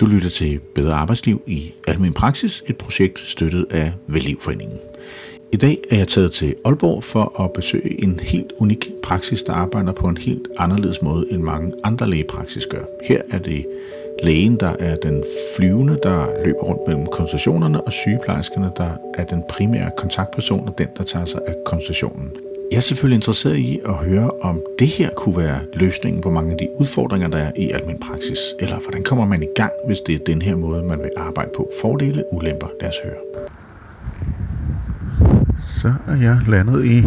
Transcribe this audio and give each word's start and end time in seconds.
Du 0.00 0.06
lytter 0.06 0.30
til 0.30 0.60
Bedre 0.74 0.94
Arbejdsliv 0.94 1.42
i 1.46 1.72
Almen 1.88 2.12
Praksis, 2.12 2.62
et 2.66 2.76
projekt 2.76 3.18
støttet 3.18 3.66
af 3.70 3.92
Vellivforeningen. 4.06 4.78
I 5.52 5.56
dag 5.56 5.78
er 5.90 5.96
jeg 5.96 6.08
taget 6.08 6.32
til 6.32 6.54
Aalborg 6.64 7.04
for 7.04 7.40
at 7.40 7.52
besøge 7.52 8.02
en 8.02 8.20
helt 8.20 8.52
unik 8.58 8.88
praksis, 9.02 9.42
der 9.42 9.52
arbejder 9.52 9.92
på 9.92 10.08
en 10.08 10.16
helt 10.16 10.48
anderledes 10.58 11.02
måde 11.02 11.26
end 11.30 11.42
mange 11.42 11.72
andre 11.84 12.10
lægepraksis 12.10 12.66
gør. 12.66 12.84
Her 13.04 13.22
er 13.30 13.38
det 13.38 13.66
lægen, 14.22 14.56
der 14.60 14.76
er 14.78 14.96
den 14.96 15.24
flyvende, 15.56 15.98
der 16.02 16.44
løber 16.44 16.62
rundt 16.62 16.82
mellem 16.86 17.06
konsultationerne, 17.06 17.80
og 17.80 17.92
sygeplejerskerne, 17.92 18.70
der 18.76 18.90
er 19.14 19.24
den 19.24 19.42
primære 19.50 19.90
kontaktperson 19.96 20.68
og 20.68 20.78
den, 20.78 20.88
der 20.96 21.04
tager 21.04 21.24
sig 21.24 21.40
af 21.46 21.54
konsultationen. 21.66 22.32
Jeg 22.70 22.76
er 22.76 22.80
selvfølgelig 22.80 23.14
interesseret 23.16 23.56
i 23.56 23.80
at 23.86 23.94
høre, 23.94 24.30
om 24.42 24.62
det 24.78 24.88
her 24.88 25.10
kunne 25.10 25.36
være 25.36 25.60
løsningen 25.74 26.22
på 26.22 26.30
mange 26.30 26.52
af 26.52 26.58
de 26.58 26.68
udfordringer, 26.80 27.28
der 27.28 27.38
er 27.38 27.52
i 27.56 27.70
almindelig 27.70 28.00
praksis. 28.00 28.38
Eller 28.60 28.80
hvordan 28.80 29.04
kommer 29.04 29.26
man 29.26 29.42
i 29.42 29.46
gang, 29.56 29.72
hvis 29.86 30.00
det 30.00 30.14
er 30.14 30.18
den 30.26 30.42
her 30.42 30.56
måde, 30.56 30.82
man 30.82 30.98
vil 30.98 31.10
arbejde 31.16 31.50
på? 31.56 31.70
Fordele, 31.82 32.24
ulemper, 32.32 32.66
lad 32.80 32.88
os 32.88 32.94
høre. 33.04 33.14
Så 35.66 35.94
er 36.06 36.16
jeg 36.16 36.40
landet 36.48 36.84
i 36.84 37.04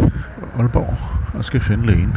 Aalborg 0.57 0.97
og 1.33 1.45
skal 1.45 1.61
finde 1.61 1.85
lægen. 1.85 2.13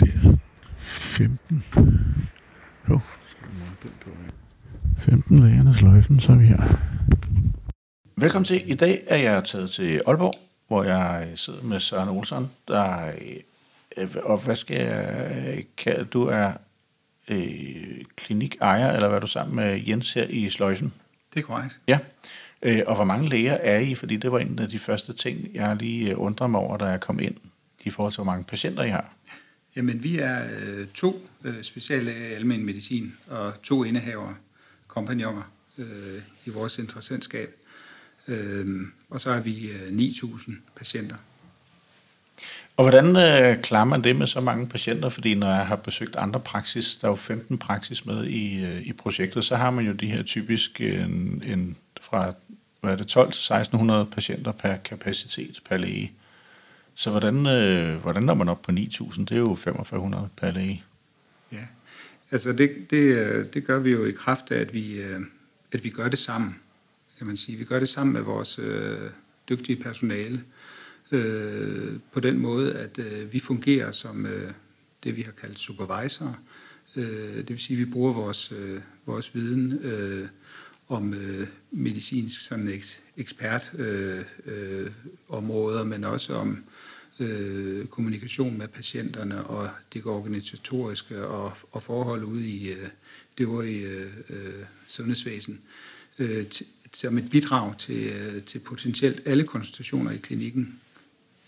Det 0.00 0.08
er 0.24 0.36
15. 0.78 1.64
Jo. 2.90 3.00
15 4.98 5.38
lægerne 5.38 5.74
sløjfen, 5.74 6.20
så 6.20 6.32
er 6.32 6.36
vi 6.36 6.44
her. 6.44 6.87
Velkommen 8.20 8.44
til. 8.44 8.70
I 8.70 8.74
dag 8.74 9.04
er 9.06 9.16
jeg 9.16 9.44
taget 9.44 9.70
til 9.70 10.00
Aalborg, 10.06 10.34
hvor 10.68 10.82
jeg 10.82 11.32
sidder 11.34 11.62
med 11.62 11.80
Søren 11.80 12.08
Olsen, 12.08 12.50
der 12.68 13.12
øh, 13.96 14.16
og 14.22 14.38
hvad 14.38 14.56
skal 14.56 14.76
jeg 14.76 15.64
kalde, 15.76 16.04
du 16.04 16.24
er 16.24 16.52
øh, 17.28 18.04
klinikejer, 18.16 18.92
eller 18.92 19.08
hvad 19.08 19.16
er 19.16 19.20
du 19.20 19.26
sammen 19.26 19.56
med 19.56 19.82
Jens 19.86 20.12
her 20.12 20.24
i 20.24 20.48
Sløjsen? 20.48 20.94
Det 21.34 21.40
er 21.40 21.44
korrekt. 21.44 21.80
Ja, 21.88 21.98
øh, 22.62 22.82
og 22.86 22.94
hvor 22.94 23.04
mange 23.04 23.28
læger 23.28 23.52
er 23.52 23.78
I? 23.78 23.94
Fordi 23.94 24.16
det 24.16 24.32
var 24.32 24.38
en 24.38 24.58
af 24.58 24.68
de 24.68 24.78
første 24.78 25.12
ting, 25.12 25.54
jeg 25.54 25.76
lige 25.76 26.10
øh, 26.10 26.20
undrer 26.20 26.46
mig 26.46 26.60
over, 26.60 26.76
da 26.76 26.84
jeg 26.84 27.00
kom 27.00 27.20
ind, 27.20 27.36
i 27.80 27.90
forhold 27.90 28.12
til, 28.12 28.18
hvor 28.18 28.32
mange 28.32 28.44
patienter 28.44 28.82
I 28.82 28.90
har. 28.90 29.12
Jamen, 29.76 30.02
vi 30.02 30.18
er 30.18 30.44
øh, 30.60 30.86
to 30.94 31.28
øh, 31.44 31.62
speciallæger 31.62 32.28
i 32.28 32.32
almen 32.32 32.66
medicin, 32.66 33.14
og 33.26 33.62
to 33.62 33.84
indehaver, 33.84 34.34
kompagnoner 34.86 35.52
øh, 35.78 36.22
i 36.46 36.50
vores 36.50 36.78
interessentskab. 36.78 37.54
Øh, 38.28 38.66
og 39.10 39.20
så 39.20 39.32
har 39.32 39.40
vi 39.40 39.70
øh, 39.70 39.88
9.000 39.88 40.52
patienter. 40.76 41.16
Og 42.76 42.84
hvordan 42.84 43.06
øh, 43.06 43.62
klarer 43.62 43.84
man 43.84 44.04
det 44.04 44.16
med 44.16 44.26
så 44.26 44.40
mange 44.40 44.68
patienter? 44.68 45.08
Fordi 45.08 45.34
når 45.34 45.54
jeg 45.54 45.66
har 45.66 45.76
besøgt 45.76 46.16
andre 46.16 46.40
praksis, 46.40 46.96
der 46.96 47.06
er 47.06 47.12
jo 47.12 47.16
15 47.16 47.58
praksis 47.58 48.06
med 48.06 48.24
i, 48.24 48.64
øh, 48.64 48.82
i 48.82 48.92
projektet, 48.92 49.44
så 49.44 49.56
har 49.56 49.70
man 49.70 49.86
jo 49.86 49.92
de 49.92 50.10
her 50.10 50.22
typisk 50.22 50.80
en, 50.80 51.42
en 51.46 51.76
fra 52.00 52.32
hvad 52.80 52.92
er 52.92 52.96
det, 52.96 53.06
12 53.06 53.32
til 53.32 53.38
1600 53.38 54.06
patienter 54.06 54.52
per 54.52 54.76
kapacitet 54.76 55.60
per 55.68 55.76
læge. 55.76 56.12
Så 56.94 57.10
hvordan, 57.10 57.46
øh, 57.46 57.96
hvordan 57.96 58.22
når 58.22 58.34
man 58.34 58.48
op 58.48 58.62
på 58.62 58.72
9.000? 58.72 59.20
Det 59.20 59.30
er 59.30 59.36
jo 59.36 59.54
4500 59.54 60.28
per 60.36 60.50
læge. 60.50 60.84
Ja, 61.52 61.66
altså 62.30 62.52
det, 62.52 62.86
det, 62.90 62.96
øh, 62.96 63.46
det 63.54 63.66
gør 63.66 63.78
vi 63.78 63.90
jo 63.90 64.04
i 64.04 64.12
kraft 64.12 64.50
af, 64.50 64.60
at 64.60 64.74
vi, 64.74 64.92
øh, 64.92 65.20
at 65.72 65.84
vi 65.84 65.90
gør 65.90 66.08
det 66.08 66.18
sammen 66.18 66.56
kan 67.18 67.26
man 67.26 67.36
sige. 67.36 67.58
Vi 67.58 67.64
gør 67.64 67.80
det 67.80 67.88
sammen 67.88 68.12
med 68.12 68.22
vores 68.22 68.58
øh, 68.58 69.10
dygtige 69.48 69.82
personale 69.82 70.44
øh, 71.12 71.92
på 72.12 72.20
den 72.20 72.38
måde, 72.38 72.74
at 72.74 72.98
øh, 72.98 73.32
vi 73.32 73.40
fungerer 73.40 73.92
som 73.92 74.26
øh, 74.26 74.52
det, 75.04 75.16
vi 75.16 75.22
har 75.22 75.32
kaldt 75.32 75.58
supervisor. 75.58 76.38
Øh, 76.96 77.36
det 77.36 77.48
vil 77.48 77.58
sige, 77.58 77.80
at 77.80 77.86
vi 77.86 77.92
bruger 77.92 78.12
vores, 78.12 78.52
øh, 78.52 78.80
vores 79.06 79.34
viden 79.34 79.72
øh, 79.72 80.28
om 80.88 81.14
øh, 81.14 81.48
medicinsk 81.70 82.40
sådan 82.40 82.68
eks, 82.68 83.02
ekspert 83.16 83.72
øh, 83.78 84.24
øh, 84.46 84.90
områder, 85.28 85.84
men 85.84 86.04
også 86.04 86.34
om 86.34 86.64
øh, 87.20 87.86
kommunikation 87.86 88.58
med 88.58 88.68
patienterne 88.68 89.44
og 89.44 89.70
det 89.94 90.04
organisatoriske 90.04 91.26
og, 91.26 91.52
og 91.72 91.82
forhold 91.82 92.24
ude 92.24 92.48
i 92.48 92.68
øh, 92.68 92.88
det 93.38 93.44
øvrige 93.44 93.86
øh, 93.86 94.12
øh 94.28 94.64
sundhedsvæsen 94.86 95.60
øh, 96.18 96.46
som 96.92 97.18
et 97.18 97.30
bidrag 97.30 97.78
til, 97.78 98.06
øh, 98.06 98.42
til 98.42 98.58
potentielt 98.58 99.20
alle 99.26 99.44
konsultationer 99.44 100.10
i 100.10 100.16
klinikken. 100.16 100.80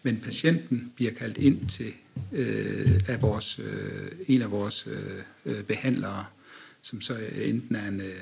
Men 0.03 0.17
patienten 0.17 0.93
bliver 0.97 1.13
kaldt 1.13 1.39
ind 1.39 1.69
til 1.69 1.93
øh, 2.33 3.01
af 3.09 3.23
vores, 3.23 3.59
øh, 3.59 4.11
en 4.29 4.43
af 4.43 4.51
vores 4.51 4.87
øh, 4.87 5.23
øh, 5.47 5.63
behandlere, 5.65 6.25
som 6.83 7.01
så 7.01 7.17
enten 7.35 7.77
er 7.77 7.89
en, 7.89 8.01
øh, 8.01 8.21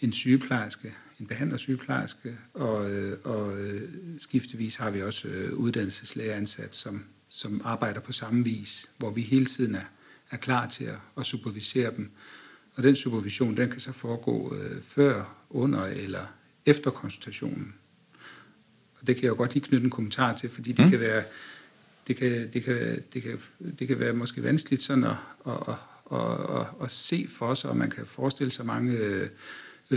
en 0.00 0.12
sygeplejerske, 0.12 0.94
en 1.20 1.26
behandlersygeplejerske, 1.26 2.36
og, 2.54 2.90
øh, 2.90 3.18
og 3.24 3.60
øh, 3.60 3.90
skiftevis 4.18 4.76
har 4.76 4.90
vi 4.90 5.02
også 5.02 5.28
øh, 5.28 5.54
uddannelseslæger 5.54 6.34
ansat, 6.34 6.74
som, 6.74 7.04
som 7.28 7.60
arbejder 7.64 8.00
på 8.00 8.12
samme 8.12 8.44
vis, 8.44 8.86
hvor 8.98 9.10
vi 9.10 9.22
hele 9.22 9.46
tiden 9.46 9.74
er, 9.74 9.84
er 10.30 10.36
klar 10.36 10.68
til 10.68 10.84
at, 10.84 10.98
at 11.18 11.26
supervisere 11.26 11.96
dem 11.96 12.10
og 12.76 12.82
den 12.82 12.96
supervision, 12.96 13.56
den 13.56 13.70
kan 13.70 13.80
så 13.80 13.92
foregå 13.92 14.56
øh, 14.56 14.82
før, 14.82 15.34
under 15.50 15.84
eller 15.84 16.26
efter 16.66 16.90
konsultationen. 16.90 17.74
Og 19.00 19.06
det 19.06 19.16
kan 19.16 19.24
jeg 19.24 19.30
jo 19.30 19.36
godt 19.36 19.54
lige 19.54 19.64
knytte 19.64 19.84
en 19.84 19.90
kommentar 19.90 20.36
til, 20.36 20.50
fordi 20.50 20.72
det 20.72 20.84
mm. 20.84 20.90
kan 20.90 21.00
være 21.00 21.22
det 22.06 22.16
kan, 22.16 22.52
det, 22.52 22.64
kan, 22.64 23.02
det, 23.12 23.22
kan, 23.22 23.38
det 23.78 23.88
kan 23.88 24.00
være 24.00 24.12
måske 24.12 24.42
vanskeligt 24.42 24.82
sådan 24.82 25.04
at, 25.04 25.16
at, 25.46 25.74
at, 26.12 26.20
at, 26.60 26.66
at 26.82 26.90
se 26.90 27.26
for 27.30 27.54
sig, 27.54 27.70
og 27.70 27.76
man 27.76 27.90
kan 27.90 28.06
forestille 28.06 28.50
sig 28.50 28.66
mange 28.66 28.92
øh, 28.92 29.28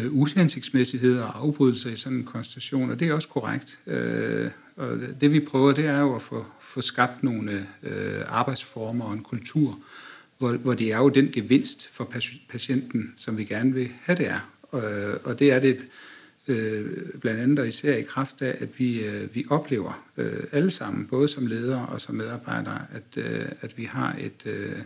uhensigtsmæssigheder 0.10 1.24
og 1.24 1.44
afbrydelser 1.44 1.90
i 1.90 1.96
sådan 1.96 2.18
en 2.18 2.24
konstellation, 2.24 2.92
og 2.92 3.00
det 3.00 3.08
er 3.08 3.14
også 3.14 3.28
korrekt. 3.28 3.80
Øh, 3.88 4.50
og 4.76 4.98
det 5.22 5.32
vi 5.32 5.40
prøver, 5.40 5.72
det 5.72 5.86
er 5.86 6.00
jo 6.00 6.16
at 6.16 6.22
få, 6.22 6.46
få 6.62 6.82
skabt 6.82 7.24
nogle 7.24 7.68
øh, 7.84 8.22
arbejdsformer 8.28 9.06
og 9.06 9.14
en 9.14 9.24
kultur, 9.24 9.80
hvor, 10.38 10.52
hvor 10.52 10.74
det 10.74 10.92
er 10.92 10.98
jo 10.98 11.10
den 11.10 11.32
gevinst 11.32 11.90
for 11.90 12.14
patienten, 12.50 13.14
som 13.18 13.38
vi 13.38 13.44
gerne 13.44 13.74
vil 13.74 13.90
have 14.02 14.18
det 14.18 14.28
er. 14.28 14.54
Og, 14.62 14.82
og 15.24 15.40
det 15.40 15.52
er 15.52 15.60
det 15.60 15.80
øh, 16.48 16.86
blandt 17.22 17.40
andet 17.42 17.60
og 17.60 17.68
især 17.68 17.96
i 17.96 18.02
kraft 18.02 18.42
af, 18.42 18.58
at 18.60 18.80
vi, 18.80 19.06
øh, 19.06 19.36
vi 19.36 19.46
oplever 19.50 20.08
øh, 20.18 20.44
alle 20.52 20.72
sammen, 20.72 21.08
både 21.08 21.28
som 21.28 21.48
ledere 21.48 21.86
og 21.86 22.02
som 22.02 22.16
medarbejdere, 22.16 22.82
at, 22.92 23.24
øh, 23.24 23.46
at 23.62 23.78
vi 23.78 23.84
har 23.84 24.16
et, 24.20 24.42
øh, 24.46 24.80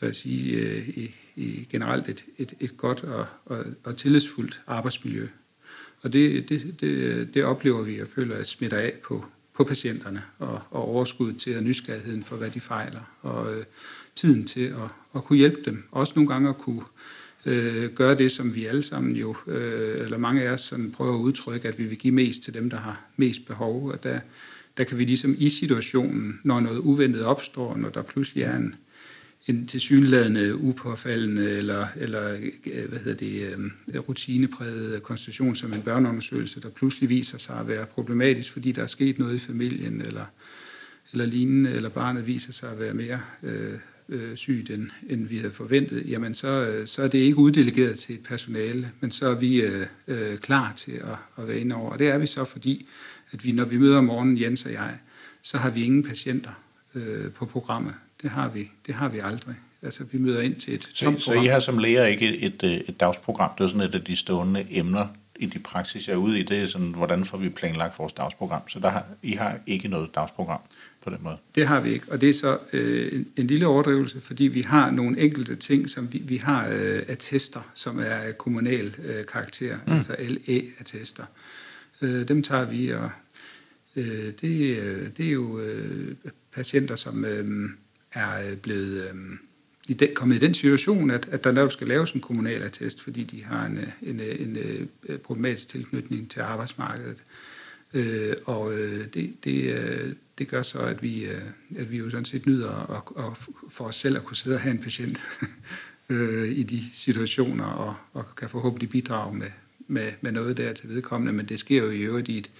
så 0.00 0.06
at 0.06 0.16
sige, 0.16 0.56
øh, 0.56 0.88
i, 0.88 1.14
i 1.36 1.68
generelt 1.70 2.08
et, 2.08 2.24
et, 2.38 2.54
et 2.60 2.76
godt 2.76 3.04
og, 3.04 3.26
og, 3.44 3.64
og 3.84 3.96
tillidsfuldt 3.96 4.62
arbejdsmiljø. 4.66 5.26
Og 6.02 6.12
det, 6.12 6.48
det, 6.48 6.80
det, 6.80 7.34
det 7.34 7.44
oplever 7.44 7.82
vi 7.82 8.00
og 8.00 8.08
føler, 8.08 8.36
at 8.36 8.46
smitter 8.46 8.78
af 8.78 8.92
på, 9.04 9.24
på 9.54 9.64
patienterne 9.64 10.22
og, 10.38 10.60
og 10.70 10.88
overskud 10.88 11.32
til 11.32 11.56
og 11.56 11.62
nysgerrigheden 11.62 12.24
for, 12.24 12.36
hvad 12.36 12.50
de 12.50 12.60
fejler. 12.60 13.16
Og, 13.20 13.56
øh, 13.56 13.64
tiden 14.14 14.44
til 14.44 14.60
at, 14.66 14.88
at 15.14 15.24
kunne 15.24 15.38
hjælpe 15.38 15.58
dem. 15.64 15.84
Også 15.90 16.12
nogle 16.16 16.32
gange 16.32 16.48
at 16.48 16.58
kunne 16.58 16.82
øh, 17.46 17.90
gøre 17.90 18.14
det, 18.14 18.32
som 18.32 18.54
vi 18.54 18.66
alle 18.66 18.82
sammen 18.82 19.16
jo, 19.16 19.36
øh, 19.46 20.00
eller 20.00 20.18
mange 20.18 20.42
af 20.42 20.52
os 20.52 20.60
sådan 20.60 20.90
prøver 20.90 21.14
at 21.14 21.20
udtrykke, 21.20 21.68
at 21.68 21.78
vi 21.78 21.84
vil 21.84 21.98
give 21.98 22.14
mest 22.14 22.42
til 22.42 22.54
dem, 22.54 22.70
der 22.70 22.76
har 22.76 23.00
mest 23.16 23.46
behov. 23.46 23.88
Og 23.88 24.02
der, 24.02 24.20
der 24.76 24.84
kan 24.84 24.98
vi 24.98 25.04
ligesom 25.04 25.34
i 25.38 25.48
situationen, 25.48 26.40
når 26.44 26.60
noget 26.60 26.78
uventet 26.78 27.24
opstår, 27.24 27.76
når 27.76 27.88
der 27.88 28.02
pludselig 28.02 28.42
er 28.42 28.56
en, 28.56 28.74
en 29.46 29.66
tilsyneladende 29.66 30.56
upåfaldende 30.56 31.50
eller, 31.50 31.86
eller 31.96 32.32
øh, 32.66 32.88
hvad 32.88 32.98
hedder 32.98 33.14
det, 33.14 33.54
øh, 33.94 34.00
rutinepræget 34.08 35.02
konstitution 35.02 35.56
som 35.56 35.72
en 35.72 35.82
børneundersøgelse, 35.82 36.60
der 36.60 36.68
pludselig 36.68 37.08
viser 37.08 37.38
sig 37.38 37.58
at 37.58 37.68
være 37.68 37.86
problematisk, 37.86 38.52
fordi 38.52 38.72
der 38.72 38.82
er 38.82 38.86
sket 38.86 39.18
noget 39.18 39.34
i 39.34 39.38
familien, 39.38 40.00
eller, 40.00 40.24
eller 41.12 41.26
lignende, 41.26 41.70
eller 41.70 41.88
barnet 41.88 42.26
viser 42.26 42.52
sig 42.52 42.70
at 42.70 42.80
være 42.80 42.92
mere 42.92 43.20
øh, 43.42 43.78
øh, 44.08 44.36
sygt, 44.36 44.70
end, 44.70 44.90
end 45.08 45.26
vi 45.26 45.36
havde 45.36 45.52
forventet, 45.52 46.10
jamen 46.10 46.34
så, 46.34 46.48
øh, 46.48 46.86
så 46.86 47.02
er 47.02 47.08
det 47.08 47.18
ikke 47.18 47.36
uddelegeret 47.36 47.98
til 47.98 48.14
et 48.14 48.22
personale, 48.22 48.90
men 49.00 49.10
så 49.10 49.28
er 49.28 49.34
vi 49.34 49.60
øh, 49.60 49.86
øh, 50.08 50.38
klar 50.38 50.72
til 50.76 50.92
at, 50.92 51.42
at 51.42 51.48
være 51.48 51.58
inde 51.58 51.74
over. 51.74 51.90
Og 51.90 51.98
det 51.98 52.08
er 52.08 52.18
vi 52.18 52.26
så, 52.26 52.44
fordi 52.44 52.86
at 53.32 53.44
vi, 53.44 53.52
når 53.52 53.64
vi 53.64 53.78
møder 53.78 53.98
om 53.98 54.04
morgenen, 54.04 54.40
Jens 54.40 54.64
og 54.64 54.72
jeg, 54.72 54.98
så 55.42 55.58
har 55.58 55.70
vi 55.70 55.84
ingen 55.84 56.02
patienter 56.02 56.50
øh, 56.94 57.30
på 57.30 57.46
programmet. 57.46 57.94
Det 58.22 58.30
har 58.30 58.48
vi, 58.48 58.70
det 58.86 58.94
har 58.94 59.08
vi 59.08 59.18
aldrig. 59.18 59.54
Altså, 59.82 60.04
vi 60.12 60.18
møder 60.18 60.40
ind 60.40 60.54
til 60.54 60.74
et 60.74 60.90
så, 60.92 61.14
så 61.18 61.32
I 61.32 61.46
har 61.46 61.60
som 61.60 61.78
læger 61.78 62.06
ikke 62.06 62.38
et, 62.38 62.62
et, 62.62 62.82
et 62.88 63.00
dagsprogram? 63.00 63.50
Det 63.58 63.64
er 63.64 63.68
sådan 63.68 63.80
et 63.80 63.94
af 63.94 64.04
de 64.04 64.16
stående 64.16 64.66
emner 64.70 65.06
i 65.42 65.46
de 65.46 65.58
praksis, 65.58 66.08
jeg 66.08 66.14
er 66.14 66.18
ude 66.18 66.40
i. 66.40 66.42
Det 66.42 66.62
er 66.62 66.66
sådan, 66.66 66.94
hvordan 66.94 67.24
får 67.24 67.38
vi 67.38 67.48
planlagt 67.48 67.98
vores 67.98 68.12
dagsprogram? 68.12 68.68
Så 68.68 68.78
der 68.78 68.88
har, 68.88 69.04
I 69.22 69.32
har 69.32 69.58
ikke 69.66 69.88
noget 69.88 70.14
dagsprogram? 70.14 70.60
på 71.04 71.10
den 71.10 71.18
måde? 71.22 71.36
Det 71.54 71.66
har 71.66 71.80
vi 71.80 71.92
ikke, 71.92 72.12
og 72.12 72.20
det 72.20 72.28
er 72.28 72.34
så 72.34 72.58
øh, 72.72 73.12
en, 73.12 73.26
en 73.36 73.46
lille 73.46 73.66
overdrivelse, 73.66 74.20
fordi 74.20 74.44
vi 74.44 74.62
har 74.62 74.90
nogle 74.90 75.20
enkelte 75.20 75.54
ting, 75.54 75.90
som 75.90 76.12
vi, 76.12 76.18
vi 76.18 76.36
har 76.36 76.68
øh, 76.68 77.02
attester, 77.08 77.70
som 77.74 77.98
er 77.98 78.32
kommunal 78.32 78.94
øh, 79.04 79.26
karakter, 79.26 79.76
mm. 79.86 79.92
altså 79.92 80.16
LE-attester. 80.18 81.24
Øh, 82.02 82.28
dem 82.28 82.42
tager 82.42 82.64
vi, 82.64 82.88
og 82.88 83.10
øh, 83.96 84.32
det, 84.40 84.76
øh, 84.76 85.10
det 85.16 85.26
er 85.26 85.32
jo 85.32 85.60
øh, 85.60 86.14
patienter, 86.54 86.96
som 86.96 87.24
øh, 87.24 87.70
er 88.12 88.54
blevet... 88.56 89.04
Øh, 89.04 89.14
i 89.88 89.94
den, 89.94 90.08
kommet 90.14 90.36
i 90.36 90.38
den 90.38 90.54
situation, 90.54 91.10
at, 91.10 91.28
at 91.30 91.44
der 91.44 91.52
netop 91.52 91.72
skal 91.72 91.88
laves 91.88 92.12
en 92.12 92.20
kommunal 92.20 92.62
attest, 92.62 93.02
fordi 93.02 93.24
de 93.24 93.44
har 93.44 93.66
en, 93.66 93.78
en, 94.02 94.20
en, 94.20 94.56
en 94.56 95.18
problematisk 95.24 95.68
tilknytning 95.68 96.30
til 96.30 96.40
arbejdsmarkedet. 96.40 97.22
Øh, 97.94 98.36
og 98.44 98.74
øh, 98.78 99.06
det, 99.14 99.34
det, 99.44 99.74
øh, 99.74 100.12
det 100.38 100.48
gør 100.48 100.62
så, 100.62 100.78
at 100.78 101.02
vi, 101.02 101.24
øh, 101.24 101.42
at 101.76 101.90
vi 101.90 101.96
jo 101.96 102.10
sådan 102.10 102.24
set 102.24 102.46
nyder 102.46 102.90
at, 102.90 103.24
at 103.24 103.32
for 103.70 103.84
os 103.84 103.96
selv 103.96 104.16
at 104.16 104.24
kunne 104.24 104.36
sidde 104.36 104.56
og 104.56 104.60
have 104.60 104.74
en 104.74 104.82
patient 104.82 105.22
øh, 106.08 106.48
i 106.48 106.62
de 106.62 106.82
situationer, 106.94 107.64
og, 107.64 107.94
og 108.12 108.36
kan 108.36 108.48
forhåbentlig 108.48 108.88
bidrage 108.88 109.36
med, 109.36 109.50
med, 109.88 110.12
med 110.20 110.32
noget 110.32 110.56
der 110.56 110.72
til 110.72 110.88
vedkommende, 110.88 111.32
men 111.32 111.46
det 111.46 111.60
sker 111.60 111.82
jo 111.82 111.90
i 111.90 112.00
øvrigt 112.00 112.28
i 112.28 112.38
et, 112.38 112.50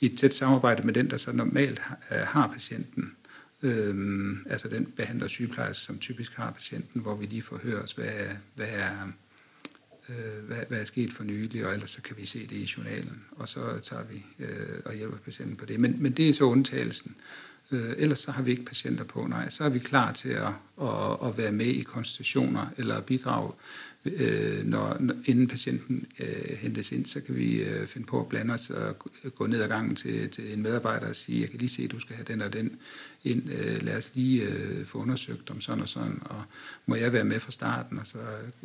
i 0.00 0.06
et 0.06 0.18
tæt 0.18 0.34
samarbejde 0.34 0.82
med 0.82 0.94
den, 0.94 1.10
der 1.10 1.16
så 1.16 1.32
normalt 1.32 1.78
har, 1.78 1.98
har 2.24 2.46
patienten. 2.46 3.12
Øhm, 3.62 4.46
altså 4.50 4.68
den 4.68 4.86
behandler 4.86 5.26
sygeplejerske, 5.26 5.84
som 5.84 5.98
typisk 5.98 6.34
har 6.34 6.50
patienten, 6.50 7.00
hvor 7.00 7.14
vi 7.14 7.26
lige 7.26 7.42
får 7.42 7.56
hørt, 7.56 7.92
hvad, 7.96 8.26
hvad 8.54 8.68
er 8.70 9.12
øh, 10.08 10.44
hvad, 10.46 10.58
hvad 10.68 10.80
er 10.80 10.84
sket 10.84 11.12
for 11.12 11.24
nylig, 11.24 11.66
og 11.66 11.72
ellers 11.72 11.90
så 11.90 12.02
kan 12.02 12.16
vi 12.16 12.26
se 12.26 12.46
det 12.46 12.56
i 12.56 12.72
journalen, 12.76 13.24
og 13.30 13.48
så 13.48 13.78
tager 13.82 14.02
vi 14.02 14.24
øh, 14.38 14.80
og 14.84 14.94
hjælper 14.94 15.16
patienten 15.16 15.56
på 15.56 15.64
det. 15.64 15.80
Men, 15.80 15.96
men 16.02 16.12
det 16.12 16.28
er 16.28 16.34
så 16.34 16.44
undtagelsen. 16.44 17.16
Øh, 17.70 17.92
ellers 17.96 18.18
så 18.18 18.30
har 18.30 18.42
vi 18.42 18.50
ikke 18.50 18.64
patienter 18.64 19.04
på, 19.04 19.26
nej. 19.28 19.50
Så 19.50 19.64
er 19.64 19.68
vi 19.68 19.78
klar 19.78 20.12
til 20.12 20.28
at, 20.28 20.52
at, 20.82 21.16
at 21.24 21.36
være 21.36 21.52
med 21.52 21.66
i 21.66 21.82
konstitutioner 21.82 22.66
eller 22.76 23.00
bidrage 23.00 23.52
øh, 24.04 24.66
når, 24.66 24.96
inden 25.26 25.48
patienten 25.48 26.06
øh, 26.18 26.56
hentes 26.58 26.92
ind, 26.92 27.06
så 27.06 27.20
kan 27.20 27.36
vi 27.36 27.62
øh, 27.62 27.86
finde 27.86 28.06
på 28.06 28.20
at 28.20 28.28
blande 28.28 28.54
os 28.54 28.70
og 28.70 28.98
gå 29.34 29.46
ned 29.46 29.62
ad 29.62 29.68
gangen 29.68 29.96
til, 29.96 30.30
til 30.30 30.52
en 30.52 30.62
medarbejder 30.62 31.08
og 31.08 31.16
sige, 31.16 31.40
jeg 31.40 31.50
kan 31.50 31.58
lige 31.58 31.70
se, 31.70 31.82
at 31.82 31.90
du 31.90 32.00
skal 32.00 32.16
have 32.16 32.24
den 32.24 32.42
og 32.42 32.52
den 32.52 32.78
ind. 33.24 33.50
Øh, 33.50 33.82
lad 33.82 33.96
os 33.96 34.10
lige 34.14 34.42
øh, 34.42 34.86
få 34.86 34.98
undersøgt 34.98 35.50
om 35.50 35.60
sådan 35.60 35.82
og 35.82 35.88
sådan, 35.88 36.18
og 36.24 36.42
må 36.86 36.94
jeg 36.94 37.12
være 37.12 37.24
med 37.24 37.40
fra 37.40 37.52
starten, 37.52 37.98
og 37.98 38.06
så 38.06 38.18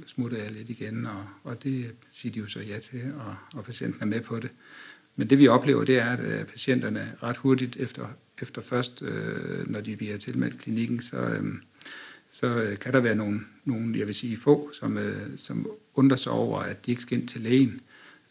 smutter 0.08 0.38
jeg 0.38 0.52
lidt 0.52 0.70
igen, 0.70 1.06
og, 1.06 1.26
og 1.44 1.64
det 1.64 1.92
siger 2.12 2.34
de 2.34 2.40
jo 2.40 2.48
så 2.48 2.60
ja 2.60 2.80
til, 2.80 3.14
og, 3.18 3.36
og 3.54 3.66
patienten 3.66 4.02
er 4.02 4.06
med 4.06 4.22
på 4.22 4.40
det. 4.40 4.52
Men 5.16 5.30
det 5.30 5.40
vi 5.40 5.48
oplever, 5.48 5.84
det 5.84 5.98
er, 6.00 6.10
at 6.10 6.20
øh, 6.20 6.46
patienterne 6.46 7.14
ret 7.24 7.38
hurtigt 7.38 7.76
efter, 7.76 8.08
efter 8.42 8.62
først, 8.62 9.02
øh, 9.02 9.72
når 9.72 9.82
de 9.82 9.96
bliver 9.96 10.18
tilmeldt 10.18 10.60
klinikken, 10.60 11.02
så... 11.02 11.18
Øh, 11.18 11.54
så 12.40 12.48
øh, 12.62 12.80
kan 12.80 12.94
der 12.94 13.00
være 13.00 13.16
nogle, 13.16 13.40
nogle, 13.66 14.00
jeg 14.00 14.08
vil 14.08 14.16
sige 14.16 14.38
få, 14.38 14.72
som, 14.74 14.98
øh, 14.98 15.28
som 15.38 15.68
undrer 15.96 16.18
sig 16.18 16.32
over, 16.32 16.60
at 16.60 16.86
de 16.86 16.92
ikke 16.92 17.02
skal 17.02 17.18
ind 17.18 17.28
til 17.28 17.42
lægen. 17.42 17.82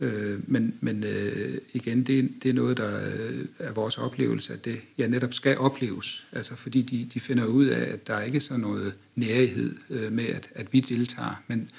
Øh, 0.01 0.51
men 0.51 0.75
men 0.81 1.05
øh, 1.05 1.59
igen, 1.73 2.03
det, 2.03 2.31
det 2.43 2.49
er 2.49 2.55
noget, 2.55 2.77
der 2.77 3.15
øh, 3.17 3.45
er 3.59 3.73
vores 3.73 3.99
oplevelse, 3.99 4.53
at 4.53 4.65
det 4.65 4.81
ja, 4.99 5.06
netop 5.06 5.35
skal 5.35 5.59
opleves. 5.59 6.27
Altså 6.33 6.55
fordi 6.55 6.83
de, 6.83 7.09
de 7.15 7.21
finder 7.21 7.45
ud 7.45 7.67
af, 7.67 7.93
at 7.93 8.06
der 8.06 8.15
er 8.15 8.23
ikke 8.23 8.41
så 8.41 8.56
noget 8.56 8.95
nærighed 9.15 9.77
øh, 9.91 10.12
med, 10.12 10.27
at, 10.27 10.49
at 10.55 10.73
vi 10.73 10.81
deltager. 10.81 11.43
Men 11.47 11.71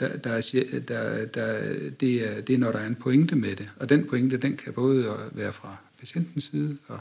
der, 0.00 0.16
der 0.16 0.30
er, 0.30 0.80
der, 0.88 1.24
der, 1.26 1.74
det, 2.00 2.30
er, 2.30 2.40
det 2.40 2.54
er, 2.54 2.58
når 2.58 2.72
der 2.72 2.78
er 2.78 2.86
en 2.86 2.94
pointe 2.94 3.36
med 3.36 3.56
det. 3.56 3.68
Og 3.76 3.88
den 3.88 4.04
pointe, 4.04 4.36
den 4.36 4.56
kan 4.56 4.72
både 4.72 5.16
være 5.32 5.52
fra 5.52 5.76
patientens 6.00 6.44
side 6.44 6.76
og 6.88 6.98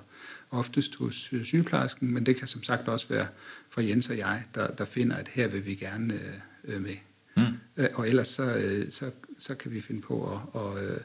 oftest 0.52 0.96
hos 0.96 1.30
øh, 1.34 1.44
sygeplejersken, 1.44 2.14
men 2.14 2.26
det 2.26 2.36
kan 2.36 2.48
som 2.48 2.64
sagt 2.64 2.88
også 2.88 3.08
være 3.10 3.28
fra 3.70 3.82
Jens 3.84 4.10
og 4.10 4.18
jeg, 4.18 4.44
der, 4.56 4.68
der 4.68 4.86
finder, 4.86 5.16
at 5.16 5.28
her 5.28 5.48
vil 5.48 5.66
vi 5.66 5.76
gerne 5.76 6.14
øh, 6.14 6.76
øh 6.76 6.82
med. 6.82 6.96
Mm. 7.38 7.44
Øh, 7.78 7.90
og 7.94 8.08
ellers 8.08 8.28
så, 8.28 8.76
så, 8.90 9.12
så 9.38 9.56
kan 9.56 9.74
vi 9.74 9.82
finde 9.82 10.02
på 10.02 10.34
at, 10.34 10.62
og, 10.62 10.84
øh, 10.84 11.02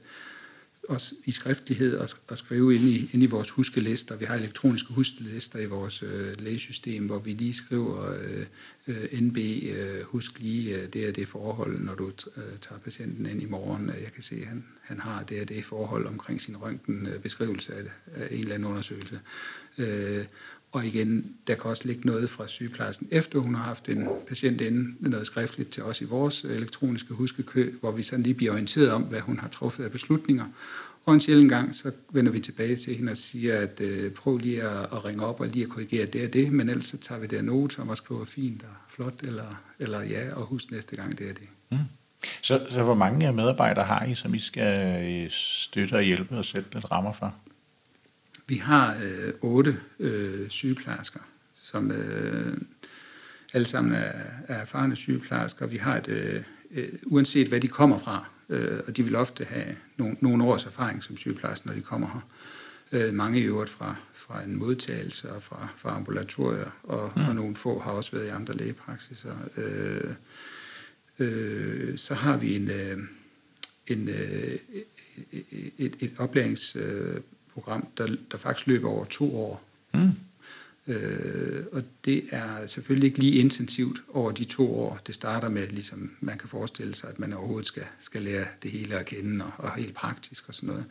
også 0.89 1.15
i 1.25 1.31
skriftlighed 1.31 1.99
og, 1.99 2.09
og 2.29 2.39
skrive 2.39 2.75
ind 2.75 2.85
i, 2.85 3.11
ind 3.13 3.23
i 3.23 3.27
vores 3.27 3.51
huskelister. 3.51 4.17
Vi 4.17 4.25
har 4.25 4.35
elektroniske 4.35 4.93
huskelister 4.93 5.59
i 5.59 5.67
vores 5.67 6.03
øh, 6.03 6.35
lægesystem, 6.39 7.07
hvor 7.07 7.19
vi 7.19 7.33
lige 7.33 7.55
skriver 7.55 8.13
øh, 8.13 8.47
øh 8.87 9.21
NB, 9.21 9.37
øh, 9.37 10.03
husk 10.03 10.41
lige 10.41 10.77
øh, 10.77 10.89
det 10.93 11.09
og 11.09 11.17
det 11.17 11.29
forhold, 11.29 11.79
når 11.79 11.95
du 11.95 12.13
øh, 12.37 12.59
tager 12.61 12.79
patienten 12.79 13.27
ind 13.27 13.43
i 13.43 13.47
morgen. 13.47 13.89
Jeg 13.89 14.13
kan 14.15 14.23
se, 14.23 14.37
at 14.37 14.47
han, 14.47 14.65
han 14.81 15.01
har 15.01 15.23
det 15.23 15.41
og 15.41 15.49
det 15.49 15.65
forhold 15.65 16.07
omkring 16.07 16.41
sin 16.41 16.57
røntgenbeskrivelse 16.57 17.73
øh, 17.73 17.79
af, 17.79 18.23
af 18.23 18.29
en 18.31 18.41
eller 18.41 18.55
anden 18.55 18.69
undersøgelse. 18.69 19.21
Øh, 19.79 20.25
og 20.75 20.87
igen, 20.87 21.37
der 21.47 21.55
kan 21.55 21.65
også 21.65 21.89
ligge 21.89 22.07
noget 22.07 22.31
fra 22.31 22.47
sygeplejersken, 22.49 23.09
efter 23.11 23.39
hun 23.39 23.55
har 23.55 23.63
haft 23.63 23.89
en 23.89 24.09
patient 24.29 24.61
inde, 24.61 25.11
noget 25.11 25.27
skriftligt 25.27 25.71
til 25.71 25.83
os 25.83 26.01
i 26.01 26.05
vores 26.05 26.45
elektroniske 26.45 27.15
huskekø, 27.15 27.71
hvor 27.81 27.93
vi 27.93 28.03
sådan 28.03 28.23
lige 28.23 28.35
bliver 28.35 28.53
orienteret 28.53 28.91
om, 28.91 29.03
hvad 29.03 29.21
hun 29.21 29.39
har 29.39 29.49
truffet 29.49 29.85
af 29.85 29.91
beslutninger. 29.91 30.45
Og 31.05 31.15
en 31.15 31.21
sjældent 31.21 31.51
gang, 31.51 31.75
så 31.75 31.91
vender 32.13 32.33
vi 32.33 32.41
tilbage 32.41 32.77
til 32.77 32.97
hende 32.97 33.13
og 33.13 33.17
siger, 33.17 33.59
at 33.59 33.81
øh, 33.81 34.13
prøv 34.13 34.37
lige 34.39 34.63
at, 34.63 34.83
at 34.93 35.05
ringe 35.05 35.27
op 35.27 35.41
og 35.41 35.47
lige 35.47 35.65
at 35.65 35.71
korrigere 35.71 36.07
det 36.07 36.27
og 36.27 36.33
det, 36.33 36.53
men 36.53 36.69
ellers 36.69 36.87
så 36.87 36.97
tager 36.97 37.21
vi 37.21 37.27
det 37.27 37.45
note 37.45 37.79
og 37.79 37.97
skriver 37.97 38.25
fint 38.25 38.63
og 38.63 38.77
flot, 38.89 39.23
eller, 39.23 39.63
eller 39.79 40.03
ja, 40.03 40.35
og 40.35 40.43
husk 40.43 40.71
næste 40.71 40.97
gang 40.97 41.19
det 41.19 41.29
er 41.29 41.33
det. 41.33 41.49
Mm. 41.71 41.79
Så, 42.43 42.67
så 42.71 42.83
hvor 42.83 42.95
mange 42.95 43.33
medarbejdere 43.33 43.85
har 43.85 44.05
I, 44.05 44.15
som 44.15 44.35
I 44.35 44.39
skal 44.39 45.05
øh, 45.05 45.31
støtte 45.31 45.95
og 45.95 46.03
hjælpe 46.03 46.37
og 46.37 46.45
sætte 46.45 46.75
lidt 46.75 46.91
rammer 46.91 47.13
for? 47.13 47.35
Vi 48.47 48.57
har 48.57 48.97
øh, 49.05 49.33
otte 49.41 49.81
øh, 50.01 50.49
sygeplejersker, 50.49 51.21
som 51.55 51.91
øh, 51.91 52.57
alle 53.53 53.67
sammen 53.67 53.93
er, 53.93 54.13
er 54.49 54.55
erfarne 54.55 54.97
sygeplejersker. 54.97 55.67
Vi 55.67 55.77
har 55.77 55.97
et, 55.97 56.09
øh, 56.09 56.43
øh, 56.71 56.89
uanset 57.07 57.49
hvad 57.49 57.61
de 57.61 57.69
kommer 57.69 57.99
fra, 57.99 58.25
øh, 58.49 58.81
og 58.87 58.97
de 58.97 59.03
vil 59.03 59.17
ofte 59.17 59.45
have 59.45 59.77
nogle, 59.97 60.17
nogle 60.21 60.45
års 60.45 60.65
erfaring 60.65 61.05
som 61.05 61.17
sygeplejersker, 61.17 61.67
når 61.67 61.75
de 61.75 61.81
kommer 61.81 62.07
her. 62.07 62.29
Øh, 62.93 63.15
mange 63.15 63.41
i 63.41 63.43
øvrigt 63.43 63.71
fra, 63.71 63.97
fra 64.13 64.43
en 64.43 64.57
modtagelse 64.57 65.33
og 65.33 65.43
fra, 65.43 65.69
fra 65.77 65.97
ambulatorier, 65.97 66.71
og, 66.83 67.13
mm. 67.17 67.29
og 67.29 67.35
nogle 67.35 67.57
få 67.57 67.79
har 67.79 67.91
også 67.91 68.13
været 68.13 68.27
i 68.27 68.31
andre 68.31 68.55
lægepraksiser. 68.55 69.35
Øh, 69.57 70.15
øh, 71.19 71.99
så 71.99 72.15
har 72.15 72.37
vi 72.37 72.57
en, 72.57 72.71
øh, 72.71 72.99
en, 73.87 74.09
øh, 74.09 74.59
et, 75.79 75.97
et 76.01 76.13
oplærings... 76.19 76.77
Øh, 76.77 77.21
program, 77.55 77.87
der, 77.99 78.17
der 78.31 78.39
faktisk 78.39 78.67
løber 78.67 78.89
over 78.89 79.05
to 79.05 79.37
år. 79.37 79.65
Mm. 79.95 80.11
Øh, 80.89 81.65
og 81.73 81.83
det 82.05 82.25
er 82.31 82.67
selvfølgelig 82.67 83.07
ikke 83.07 83.19
lige 83.19 83.41
intensivt 83.41 84.03
over 84.09 84.33
de 84.33 84.45
to 84.45 84.79
år. 84.79 85.01
Det 85.07 85.15
starter 85.15 85.49
med, 85.49 85.69
ligesom 85.69 86.11
man 86.21 86.39
kan 86.39 86.49
forestille 86.49 86.95
sig, 86.95 87.11
at 87.11 87.19
man 87.19 87.33
overhovedet 87.33 87.67
skal, 87.67 87.85
skal 87.99 88.23
lære 88.23 88.47
det 88.63 88.71
hele 88.71 88.99
at 88.99 89.07
kende, 89.07 89.45
og, 89.45 89.53
og 89.57 89.75
helt 89.75 89.95
praktisk 89.95 90.49
og 90.49 90.55
sådan 90.55 90.67
noget. 90.67 90.85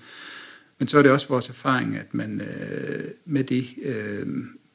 Men 0.80 0.88
så 0.88 0.98
er 0.98 1.02
det 1.02 1.12
også 1.12 1.28
vores 1.28 1.50
erfaring, 1.50 1.96
at 1.96 2.14
man 2.14 2.42
øh, 2.42 3.12
med, 3.26 3.44
det, 3.44 3.68
øh, 3.82 4.28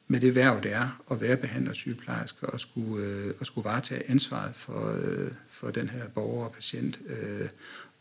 med 0.07 0.19
det 0.19 0.35
værv, 0.35 0.59
det 0.63 0.73
er 0.73 1.01
at 1.11 1.21
være 1.21 1.37
behandler 1.37 1.73
sygeplejerske 1.73 2.45
og 2.45 2.59
skulle, 2.59 3.05
øh, 3.05 3.33
og 3.39 3.45
skulle 3.45 3.65
varetage 3.65 4.09
ansvaret 4.09 4.55
for, 4.55 4.95
øh, 4.97 5.31
for 5.49 5.71
den 5.71 5.89
her 5.89 6.07
borger 6.07 6.45
og 6.45 6.51
patient 6.51 6.99
øh, 7.07 7.49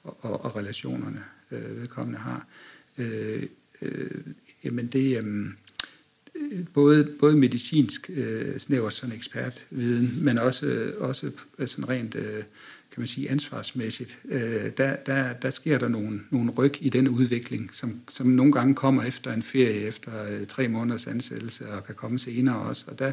og, 0.05 0.19
og, 0.21 0.45
og 0.45 0.57
relationerne, 0.57 1.25
øh, 1.51 1.81
vedkommende 1.81 2.19
har, 2.19 2.47
øh, 2.99 3.43
øh, 3.83 4.21
jamen 4.65 4.87
det 4.87 5.19
øhm, 5.19 5.53
øh, 6.35 6.65
både, 6.75 7.13
både 7.21 7.37
medicinsk 7.37 8.11
øh, 8.15 8.59
snæver 8.59 8.91
sådan 8.91 9.17
ekspertviden, 9.17 10.25
men 10.25 10.39
også, 10.39 10.67
øh, 10.67 10.95
også 10.99 11.31
øh, 11.59 11.69
sådan 11.69 11.89
rent 11.89 12.15
øh, 12.15 12.43
kan 12.99 13.03
man 13.03 13.09
sige, 13.09 13.31
ansvarsmæssigt, 13.31 14.19
øh, 14.25 14.71
der, 14.77 14.97
der, 14.97 15.33
der 15.33 15.51
sker 15.51 15.79
der 15.79 15.89
nogle, 15.89 16.21
nogle 16.31 16.51
ryg 16.51 16.75
i 16.81 16.89
den 16.89 17.09
udvikling, 17.09 17.71
som, 17.73 18.01
som 18.09 18.27
nogle 18.27 18.53
gange 18.53 18.75
kommer 18.75 19.03
efter 19.03 19.33
en 19.33 19.43
ferie, 19.43 19.81
efter 19.81 20.25
øh, 20.29 20.47
tre 20.47 20.69
måneders 20.69 21.07
ansættelse, 21.07 21.69
og 21.69 21.87
kan 21.87 21.95
komme 21.95 22.19
senere 22.19 22.57
også. 22.57 22.85
Og 22.87 22.99
der, 22.99 23.13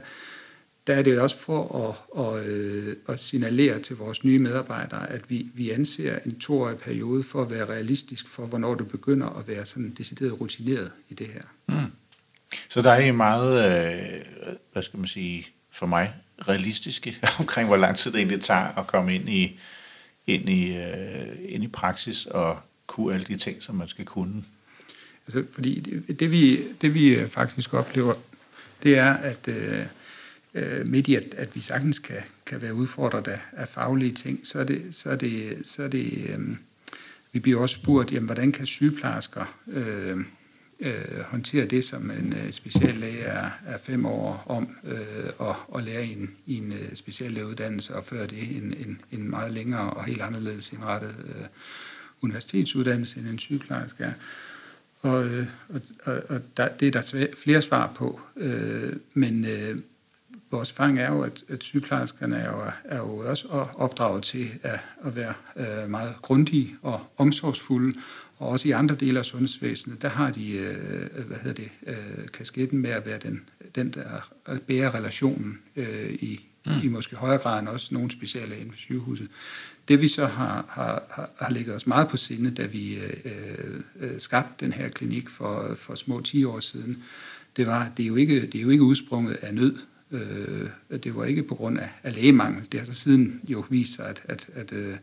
der 0.87 0.95
er 0.95 1.01
det 1.01 1.19
også 1.19 1.37
for 1.37 1.87
at, 1.89 2.25
at, 2.25 2.45
øh, 2.45 2.95
at 3.07 3.19
signalere 3.19 3.79
til 3.79 3.95
vores 3.95 4.23
nye 4.23 4.39
medarbejdere, 4.39 5.09
at 5.09 5.29
vi, 5.29 5.47
vi 5.53 5.71
anser 5.71 6.19
en 6.25 6.39
toårig 6.39 6.77
periode 6.77 7.23
for 7.23 7.41
at 7.41 7.51
være 7.51 7.65
realistisk 7.65 8.27
for, 8.27 8.45
hvornår 8.45 8.75
du 8.75 8.83
begynder 8.83 9.29
at 9.39 9.47
være 9.47 9.65
sådan 9.65 9.93
decideret 9.97 10.41
rutineret 10.41 10.91
i 11.09 11.13
det 11.13 11.27
her. 11.27 11.41
Mm. 11.67 11.91
Så 12.69 12.81
der 12.81 12.91
er 12.91 13.11
meget, 13.11 13.65
øh, 13.65 14.55
hvad 14.73 14.83
skal 14.83 14.99
man 14.99 15.07
sige, 15.07 15.47
for 15.71 15.85
mig, 15.85 16.13
realistiske 16.47 17.17
omkring, 17.39 17.67
hvor 17.67 17.77
lang 17.77 17.97
tid 17.97 18.11
det 18.11 18.17
egentlig 18.17 18.41
tager 18.41 18.79
at 18.79 18.87
komme 18.87 19.15
ind 19.15 19.29
i, 19.29 19.59
ind 20.27 20.49
i, 20.49 20.77
øh, 20.77 21.35
ind 21.49 21.63
i 21.63 21.67
praksis 21.67 22.25
og 22.25 22.59
kunne 22.87 23.13
alle 23.13 23.25
de 23.25 23.35
ting, 23.37 23.63
som 23.63 23.75
man 23.75 23.87
skal 23.87 24.05
kunne. 24.05 24.43
Altså, 25.27 25.43
fordi 25.53 25.79
det, 25.79 26.19
det, 26.19 26.31
vi, 26.31 26.63
det 26.81 26.93
vi 26.93 27.27
faktisk 27.27 27.73
oplever, 27.73 28.13
det 28.83 28.97
er, 28.97 29.13
at 29.13 29.47
øh, 29.47 29.85
øh, 30.55 30.87
midt 30.87 31.07
i, 31.07 31.15
at, 31.15 31.23
at 31.37 31.55
vi 31.55 31.59
sagtens 31.59 31.99
kan, 31.99 32.21
kan 32.45 32.61
være 32.61 32.73
udfordret 32.73 33.27
af, 33.27 33.39
af 33.51 33.67
faglige 33.67 34.11
ting, 34.11 34.39
så 34.43 34.59
er 34.59 34.63
det, 34.63 34.95
så 34.95 35.09
er 35.09 35.15
det, 35.15 35.57
så 35.63 35.83
er 35.83 35.87
det 35.87 36.29
øh, 36.29 36.55
vi 37.35 37.39
bliver 37.39 37.61
også 37.61 37.75
spurgt, 37.75 38.11
jamen, 38.11 38.25
hvordan 38.25 38.51
kan 38.51 38.65
sygeplejersker 38.65 39.57
øh, 39.67 40.17
øh, 40.79 41.19
håndtere 41.21 41.65
det, 41.65 41.83
som 41.83 42.11
en 42.11 42.33
øh, 42.33 42.51
speciallæge 42.51 43.19
er, 43.19 43.49
er 43.65 43.77
fem 43.77 44.05
år 44.05 44.43
om, 44.45 44.69
øh, 44.83 45.29
og, 45.37 45.55
og 45.67 45.83
lære 45.83 46.05
i 46.05 46.13
en, 46.13 46.31
i 46.45 46.57
en 46.57 46.71
øh, 46.71 46.95
speciallægeuddannelse, 46.95 47.95
og 47.95 48.03
før 48.03 48.25
det 48.25 48.57
en, 48.57 48.63
en, 48.63 49.01
en 49.11 49.29
meget 49.29 49.53
længere 49.53 49.89
og 49.89 50.05
helt 50.05 50.21
anderledes 50.21 50.73
indrettet 50.73 51.15
øh, 51.27 51.45
universitetsuddannelse, 52.21 53.19
end 53.19 53.27
en 53.27 53.39
sygeplejerske 53.39 54.03
er. 54.03 54.13
Og, 55.01 55.25
øh, 55.25 55.47
og, 55.69 55.81
og, 56.03 56.23
og 56.29 56.41
der, 56.57 56.67
det 56.67 56.87
er 56.87 56.91
der 56.91 57.27
flere 57.37 57.61
svar 57.61 57.93
på, 57.95 58.21
øh, 58.37 58.93
men, 59.13 59.45
øh, 59.45 59.79
vores 60.55 60.71
erfaring 60.71 60.99
er 60.99 61.11
jo, 61.11 61.21
at, 61.21 61.43
at 61.49 61.63
sygeplejerskerne 61.63 62.35
er 62.35 62.51
jo, 62.51 62.61
er 62.85 62.97
jo 62.97 63.17
også 63.17 63.47
opdraget 63.77 64.23
til 64.23 64.49
at, 64.63 64.79
at 65.05 65.15
være 65.15 65.33
øh, 65.55 65.89
meget 65.89 66.15
grundige 66.21 66.75
og 66.81 67.01
omsorgsfulde, 67.17 67.93
og 68.37 68.47
også 68.47 68.67
i 68.67 68.71
andre 68.71 68.95
dele 68.95 69.19
af 69.19 69.25
sundhedsvæsenet, 69.25 70.01
der 70.01 70.09
har 70.09 70.31
de 70.31 70.51
øh, 70.51 71.27
hvad 71.27 71.37
hedder 71.37 71.63
det, 71.63 71.69
øh, 71.87 72.27
kasketten 72.33 72.79
med 72.79 72.89
at 72.89 73.05
være 73.05 73.17
den, 73.17 73.41
den 73.75 73.89
der 73.89 74.29
bærer 74.67 74.95
relationen 74.95 75.59
øh, 75.75 76.11
i, 76.13 76.45
mm. 76.65 76.71
i 76.83 76.87
måske 76.87 77.15
højere 77.15 77.37
grad 77.37 77.59
end 77.59 77.69
også 77.69 77.93
nogle 77.93 78.11
speciale 78.11 78.57
inden 78.57 78.71
for 78.71 78.77
sygehuset. 78.77 79.27
Det 79.87 80.01
vi 80.01 80.07
så 80.07 80.25
har, 80.25 80.65
har, 80.69 81.29
har 81.39 81.51
ligget 81.51 81.75
os 81.75 81.87
meget 81.87 82.07
på 82.07 82.17
sinde, 82.17 82.51
da 82.51 82.65
vi 82.65 82.95
øh, 82.95 83.79
øh, 83.99 84.19
skabte 84.19 84.65
den 84.65 84.73
her 84.73 84.89
klinik 84.89 85.29
for, 85.29 85.75
for 85.75 85.95
små 85.95 86.21
10 86.21 86.43
år 86.43 86.59
siden, 86.59 87.03
det 87.57 87.67
var, 87.67 87.91
det 87.97 88.03
er 88.03 88.07
jo 88.07 88.15
ikke, 88.15 88.41
det 88.41 88.55
er 88.55 88.61
jo 88.61 88.69
ikke 88.69 88.83
udsprunget 88.83 89.33
af 89.33 89.53
nød. 89.53 89.75
Øh, 90.15 90.69
det 91.03 91.15
var 91.15 91.25
ikke 91.25 91.43
på 91.43 91.55
grund 91.55 91.79
af, 91.79 91.89
af 92.03 92.15
lægemangel. 92.15 92.63
Det 92.71 92.79
har 92.79 92.87
så 92.87 92.93
siden 92.93 93.41
jo 93.47 93.65
vist 93.69 93.95
sig, 93.95 94.05
at, 94.05 94.23
at, 94.25 94.47
at, 94.53 94.73
øh, 94.73 94.95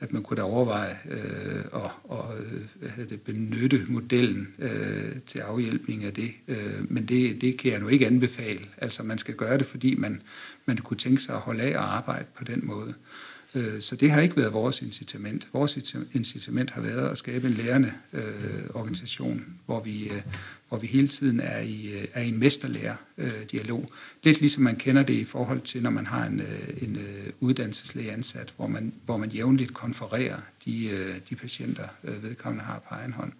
at 0.00 0.12
man 0.12 0.22
kunne 0.22 0.36
da 0.36 0.42
overveje 0.42 0.98
øh, 1.10 1.64
at, 1.74 1.90
og, 2.04 2.34
øh, 2.38 2.60
hvad 2.74 3.06
det, 3.06 3.20
benytte 3.20 3.84
modellen 3.88 4.48
øh, 4.58 5.16
til 5.26 5.38
afhjælpning 5.38 6.04
af 6.04 6.12
det. 6.12 6.30
Øh, 6.48 6.92
men 6.92 7.06
det, 7.06 7.40
det 7.40 7.58
kan 7.58 7.72
jeg 7.72 7.80
nu 7.80 7.88
ikke 7.88 8.06
anbefale. 8.06 8.60
Altså 8.78 9.02
man 9.02 9.18
skal 9.18 9.34
gøre 9.34 9.58
det, 9.58 9.66
fordi 9.66 9.94
man, 9.94 10.22
man 10.66 10.76
kunne 10.76 10.96
tænke 10.96 11.22
sig 11.22 11.34
at 11.34 11.40
holde 11.40 11.62
af 11.62 11.78
og 11.78 11.96
arbejde 11.96 12.24
på 12.38 12.44
den 12.44 12.60
måde. 12.66 12.88
Øh, 12.88 12.94
Øh, 13.56 13.82
så 13.82 13.96
det 13.96 14.10
har 14.10 14.20
ikke 14.20 14.36
været 14.36 14.52
vores 14.52 14.82
incitament. 14.82 15.48
Vores 15.52 15.96
incitament 16.12 16.70
har 16.70 16.80
været 16.80 17.08
at 17.08 17.18
skabe 17.18 17.46
en 17.46 17.54
lærende 17.54 17.92
øh, 18.12 18.22
organisation, 18.74 19.44
hvor 19.66 19.80
vi, 19.80 20.08
øh, 20.08 20.22
hvor 20.68 20.78
vi 20.78 20.86
hele 20.86 21.08
tiden 21.08 21.40
er 21.40 21.58
i, 21.58 21.92
øh, 21.92 22.04
er 22.12 22.22
i 22.22 22.28
en 22.28 22.38
mesterlærer-dialog. 22.38 23.80
Øh, 23.80 23.88
Lidt 24.24 24.40
ligesom 24.40 24.62
man 24.62 24.76
kender 24.76 25.02
det 25.02 25.14
i 25.14 25.24
forhold 25.24 25.60
til, 25.60 25.82
når 25.82 25.90
man 25.90 26.06
har 26.06 26.26
en, 26.26 26.40
øh, 26.40 26.82
en 26.82 26.96
øh, 26.96 27.32
uddannelseslæge 27.40 28.12
ansat, 28.12 28.52
hvor 28.56 28.66
man, 28.66 28.92
hvor 29.04 29.16
man 29.16 29.30
jævnligt 29.30 29.74
konfererer 29.74 30.40
de, 30.64 31.14
de 31.30 31.34
patienter, 31.34 31.88
vedkommende 32.02 32.64
har 32.64 32.78
på 32.78 32.94
egen 32.94 33.12
hånd. 33.12 33.32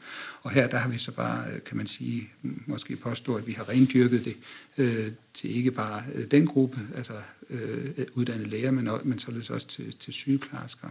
Og 0.43 0.51
her 0.51 0.67
der 0.67 0.77
har 0.77 0.89
vi 0.89 0.99
så 0.99 1.13
bare, 1.13 1.61
kan 1.61 1.77
man 1.77 1.87
sige, 1.87 2.29
måske 2.67 2.97
påstå, 2.97 3.35
at 3.35 3.47
vi 3.47 3.53
har 3.53 3.69
rendyrket 3.69 4.25
det 4.25 4.37
øh, 4.79 5.13
til 5.35 5.57
ikke 5.57 5.71
bare 5.71 6.03
den 6.31 6.47
gruppe, 6.47 6.81
altså 6.97 7.13
øh, 7.51 8.07
uddannede 8.15 8.49
læger, 8.49 8.71
men, 8.71 8.89
men 9.05 9.19
således 9.19 9.51
også 9.51 9.67
til, 9.67 9.97
til 9.97 10.13
sygeplejersker. 10.13 10.89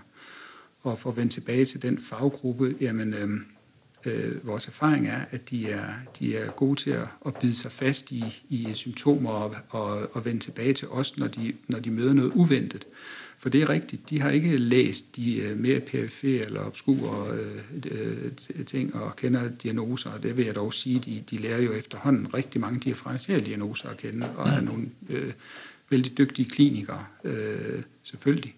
Og 0.82 1.00
for 1.00 1.10
at 1.10 1.18
vende 1.18 1.34
tilbage 1.34 1.66
til 1.66 1.82
den 1.82 1.98
faggruppe, 1.98 2.76
jamen... 2.82 3.14
Øh, 3.14 3.30
øh, 4.06 4.48
vores 4.48 4.68
erfaring 4.68 5.08
er, 5.08 5.20
at 5.32 5.50
de 5.50 5.70
er, 5.70 5.94
de 6.20 6.38
er 6.38 6.52
gode 6.52 6.80
til 6.80 6.92
at, 6.92 7.08
at 7.26 7.36
bide 7.36 7.56
sig 7.56 7.72
fast 7.72 8.12
i, 8.12 8.44
i 8.50 8.68
symptomer 8.74 9.30
og, 9.32 9.56
og, 9.70 10.16
og 10.16 10.26
vende 10.26 10.40
tilbage 10.40 10.74
til 10.74 10.88
os, 10.88 11.18
når 11.18 11.28
de, 11.28 11.54
når 11.68 11.80
de 11.80 11.92
møder 11.92 12.14
noget 12.14 12.32
uventet. 12.36 12.88
For 13.38 13.50
det 13.50 13.62
er 13.62 13.70
rigtigt, 13.70 14.10
de 14.10 14.22
har 14.22 14.30
ikke 14.30 14.58
læst 14.58 15.16
de 15.16 15.52
uh, 15.52 15.60
mere 15.60 15.80
perifere 15.80 16.46
eller 16.46 16.66
obskure 16.66 17.38
uh, 17.72 18.66
ting 18.66 18.96
og 18.96 19.16
kender 19.16 19.50
diagnoser, 19.50 20.10
og 20.10 20.24
det 20.24 20.38
vil 20.38 20.46
jeg 20.46 20.56
dog 20.56 20.74
sige, 20.74 21.00
de, 21.00 21.24
de 21.30 21.38
lærer 21.38 21.62
jo 21.62 21.74
efterhånden 21.74 22.34
rigtig 22.34 22.62
mange 22.62 22.80
differentielle 22.80 23.46
diagnoser 23.46 23.90
at 23.90 23.98
kende, 23.98 24.30
og 24.36 24.50
er 24.50 24.62
nogle 24.62 24.90
uh, 25.10 25.32
vældig 25.90 26.18
dygtige 26.18 26.50
klinikere, 26.50 27.06
øh, 27.24 27.84
selvfølgelig 28.04 28.56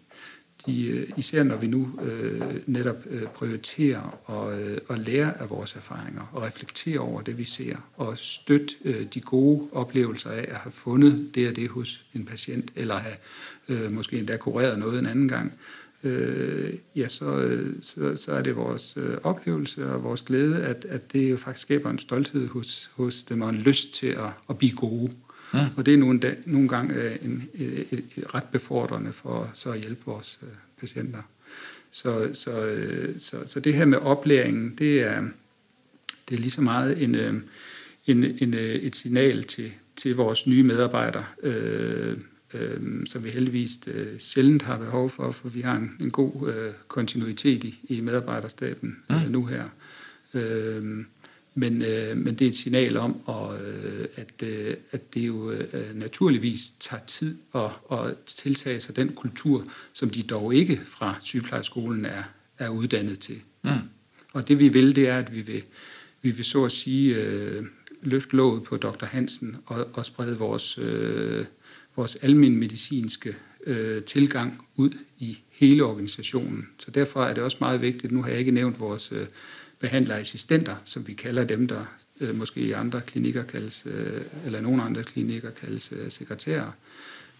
De, 0.66 0.88
øh, 0.88 1.10
især 1.18 1.44
når 1.44 1.58
vi 1.58 1.68
nu 1.68 2.00
øh, 2.02 2.42
netop 2.66 2.96
øh, 3.10 3.24
prioriterer 3.24 4.20
og, 4.26 4.62
øh, 4.62 4.78
og 4.88 5.00
lære 5.00 5.42
af 5.42 5.50
vores 5.50 5.76
erfaringer 5.76 6.30
og 6.34 6.44
reflektere 6.44 7.00
over 7.00 7.22
det, 7.22 7.38
vi 7.38 7.44
ser, 7.44 7.76
og 7.98 8.18
støtte 8.18 8.76
øh, 8.86 9.06
de 9.14 9.22
gode 9.22 9.70
oplevelser 9.72 10.30
af 10.30 10.46
at 10.50 10.56
have 10.56 10.72
fundet 10.72 11.36
det 11.36 11.50
og 11.50 11.56
det 11.56 11.70
hos 11.70 12.06
en 12.14 12.26
patient, 12.26 12.72
eller 12.76 12.96
have 12.96 13.16
øh, 13.70 13.92
måske 13.92 14.20
endda 14.20 14.38
kureret 14.38 14.80
noget 14.80 15.00
en 15.00 15.06
anden 15.06 15.28
gang, 15.28 15.54
øh, 16.04 16.74
ja, 16.96 17.08
så, 17.08 17.38
øh, 17.38 17.76
så, 17.82 18.16
så 18.16 18.32
er 18.32 18.42
det 18.42 18.56
vores 18.56 18.94
øh, 18.98 19.18
oplevelse 19.24 19.92
og 19.92 20.04
vores 20.04 20.22
glæde, 20.22 20.64
at, 20.64 20.86
at 20.90 21.14
det 21.14 21.32
jo 21.32 21.38
faktisk 21.38 21.62
skaber 21.62 21.90
en 21.90 22.00
stolthed 22.00 22.48
hos, 22.48 22.92
hos 22.94 23.24
dem 23.24 23.42
og 23.42 23.50
en 23.50 23.56
lyst 23.56 23.94
til 23.94 24.08
at, 24.08 24.30
at 24.50 24.58
blive 24.58 24.76
gode. 24.76 25.12
Ja. 25.54 25.70
Og 25.78 25.86
det 25.86 25.94
er 25.94 25.98
nogle, 25.98 26.20
dag, 26.20 26.38
nogle 26.46 26.68
gange 26.68 26.94
øh, 26.94 27.18
en, 27.22 27.50
et, 27.54 27.88
et, 27.92 28.04
et 28.18 28.36
ret 28.36 28.44
befordrende 28.44 29.14
for 29.14 29.52
så 29.54 29.70
at 29.70 29.80
hjælpe 29.80 30.02
vores 30.06 30.40
øh, 30.44 30.50
patienter. 30.80 31.22
Så, 31.92 32.30
så, 32.34 32.66
øh, 32.66 33.16
så, 33.20 33.38
så 33.46 33.60
det 33.60 33.74
her 33.74 33.86
med 33.86 33.98
oplæringen, 33.98 34.76
det 34.78 35.02
er, 35.02 35.22
det 36.30 36.36
er 36.36 36.40
lige 36.40 36.52
så 36.52 36.62
meget 36.62 37.04
en, 37.04 37.16
øh, 37.16 37.34
en, 38.08 38.24
en, 38.40 38.54
øh, 38.54 38.76
et 38.76 38.96
signal 38.96 39.44
til, 39.44 39.72
til 39.96 40.16
vores 40.16 40.48
nye 40.48 40.64
medarbejdere, 40.64 41.26
øh, 41.44 42.18
øh, 42.54 43.06
som 43.06 43.24
vi 43.24 43.30
heldigvis 43.30 43.80
øh, 43.88 44.20
sjældent 44.20 44.62
har 44.62 44.78
behov 44.78 45.10
for, 45.10 45.32
for 45.32 45.50
vi 45.50 45.62
har 45.62 45.76
en, 45.76 45.92
en 46.00 46.12
god 46.12 46.54
øh, 46.54 46.74
kontinuitet 46.88 47.64
i, 47.64 47.80
i 47.90 48.02
medarbejderstaben 48.02 48.98
øh, 49.12 49.32
nu 49.32 49.46
her. 49.46 49.64
Øh, 50.34 51.06
men, 51.58 51.82
øh, 51.82 52.18
men 52.18 52.36
det 52.36 52.46
er 52.46 52.50
et 52.50 52.56
signal 52.56 52.98
om, 52.98 53.18
og, 53.26 53.62
øh, 53.62 54.08
at, 54.16 54.44
øh, 54.44 54.74
at 54.92 55.14
det 55.14 55.28
jo 55.28 55.52
øh, 55.52 55.94
naturligvis 55.94 56.74
tager 56.80 57.02
tid 57.08 57.38
at, 57.56 57.70
at 57.92 58.18
tiltage 58.26 58.82
sig 58.82 58.96
den 58.96 59.14
kultur, 59.14 59.64
som 59.94 60.10
de 60.10 60.24
dog 60.24 60.56
ikke 60.56 60.82
fra 60.90 61.16
sygeplejerskolen 61.24 62.06
er, 62.06 62.24
er 62.58 62.70
uddannet 62.70 63.20
til. 63.20 63.42
Mm. 63.64 63.70
Og 64.34 64.48
det 64.48 64.60
vi 64.60 64.70
vil, 64.70 64.96
det 64.96 65.10
er, 65.10 65.18
at 65.18 65.36
vi 65.36 65.42
vil, 65.42 65.64
vi 66.22 66.32
vil 66.32 66.46
så 66.46 66.66
at 66.66 66.72
sige 66.72 67.16
øh, 67.16 67.64
løfte 68.02 68.36
låget 68.36 68.64
på 68.64 68.78
Dr. 68.78 69.06
Hansen 69.06 69.58
og, 69.66 69.88
og 69.94 70.06
sprede 70.06 70.38
vores, 70.38 70.78
øh, 70.78 71.46
vores 71.96 72.16
almen 72.16 72.58
medicinske 72.58 73.36
øh, 73.66 74.04
tilgang 74.04 74.62
ud 74.76 74.92
i 75.20 75.38
hele 75.52 75.84
organisationen. 75.84 76.68
Så 76.80 76.92
derfor 76.92 77.24
er 77.24 77.34
det 77.34 77.44
også 77.44 77.58
meget 77.60 77.82
vigtigt, 77.82 78.14
nu 78.14 78.22
har 78.22 78.30
jeg 78.30 78.40
ikke 78.40 78.52
nævnt 78.52 78.80
vores 78.80 79.12
øh, 79.12 79.28
behandlerassistenter, 79.80 80.76
som 80.84 81.08
vi 81.08 81.14
kalder 81.14 81.44
dem, 81.44 81.68
der 81.68 81.86
øh, 82.20 82.36
måske 82.36 82.62
i 82.62 82.72
andre 82.72 83.02
klinikker 83.02 83.44
kaldes, 83.44 83.84
øh, 83.86 84.22
eller 84.46 84.62
nogle 84.62 84.84
andre 84.84 85.04
klinikker 85.04 85.52
kaldes 85.52 85.92
øh, 85.92 86.12
sekretærer. 86.12 86.72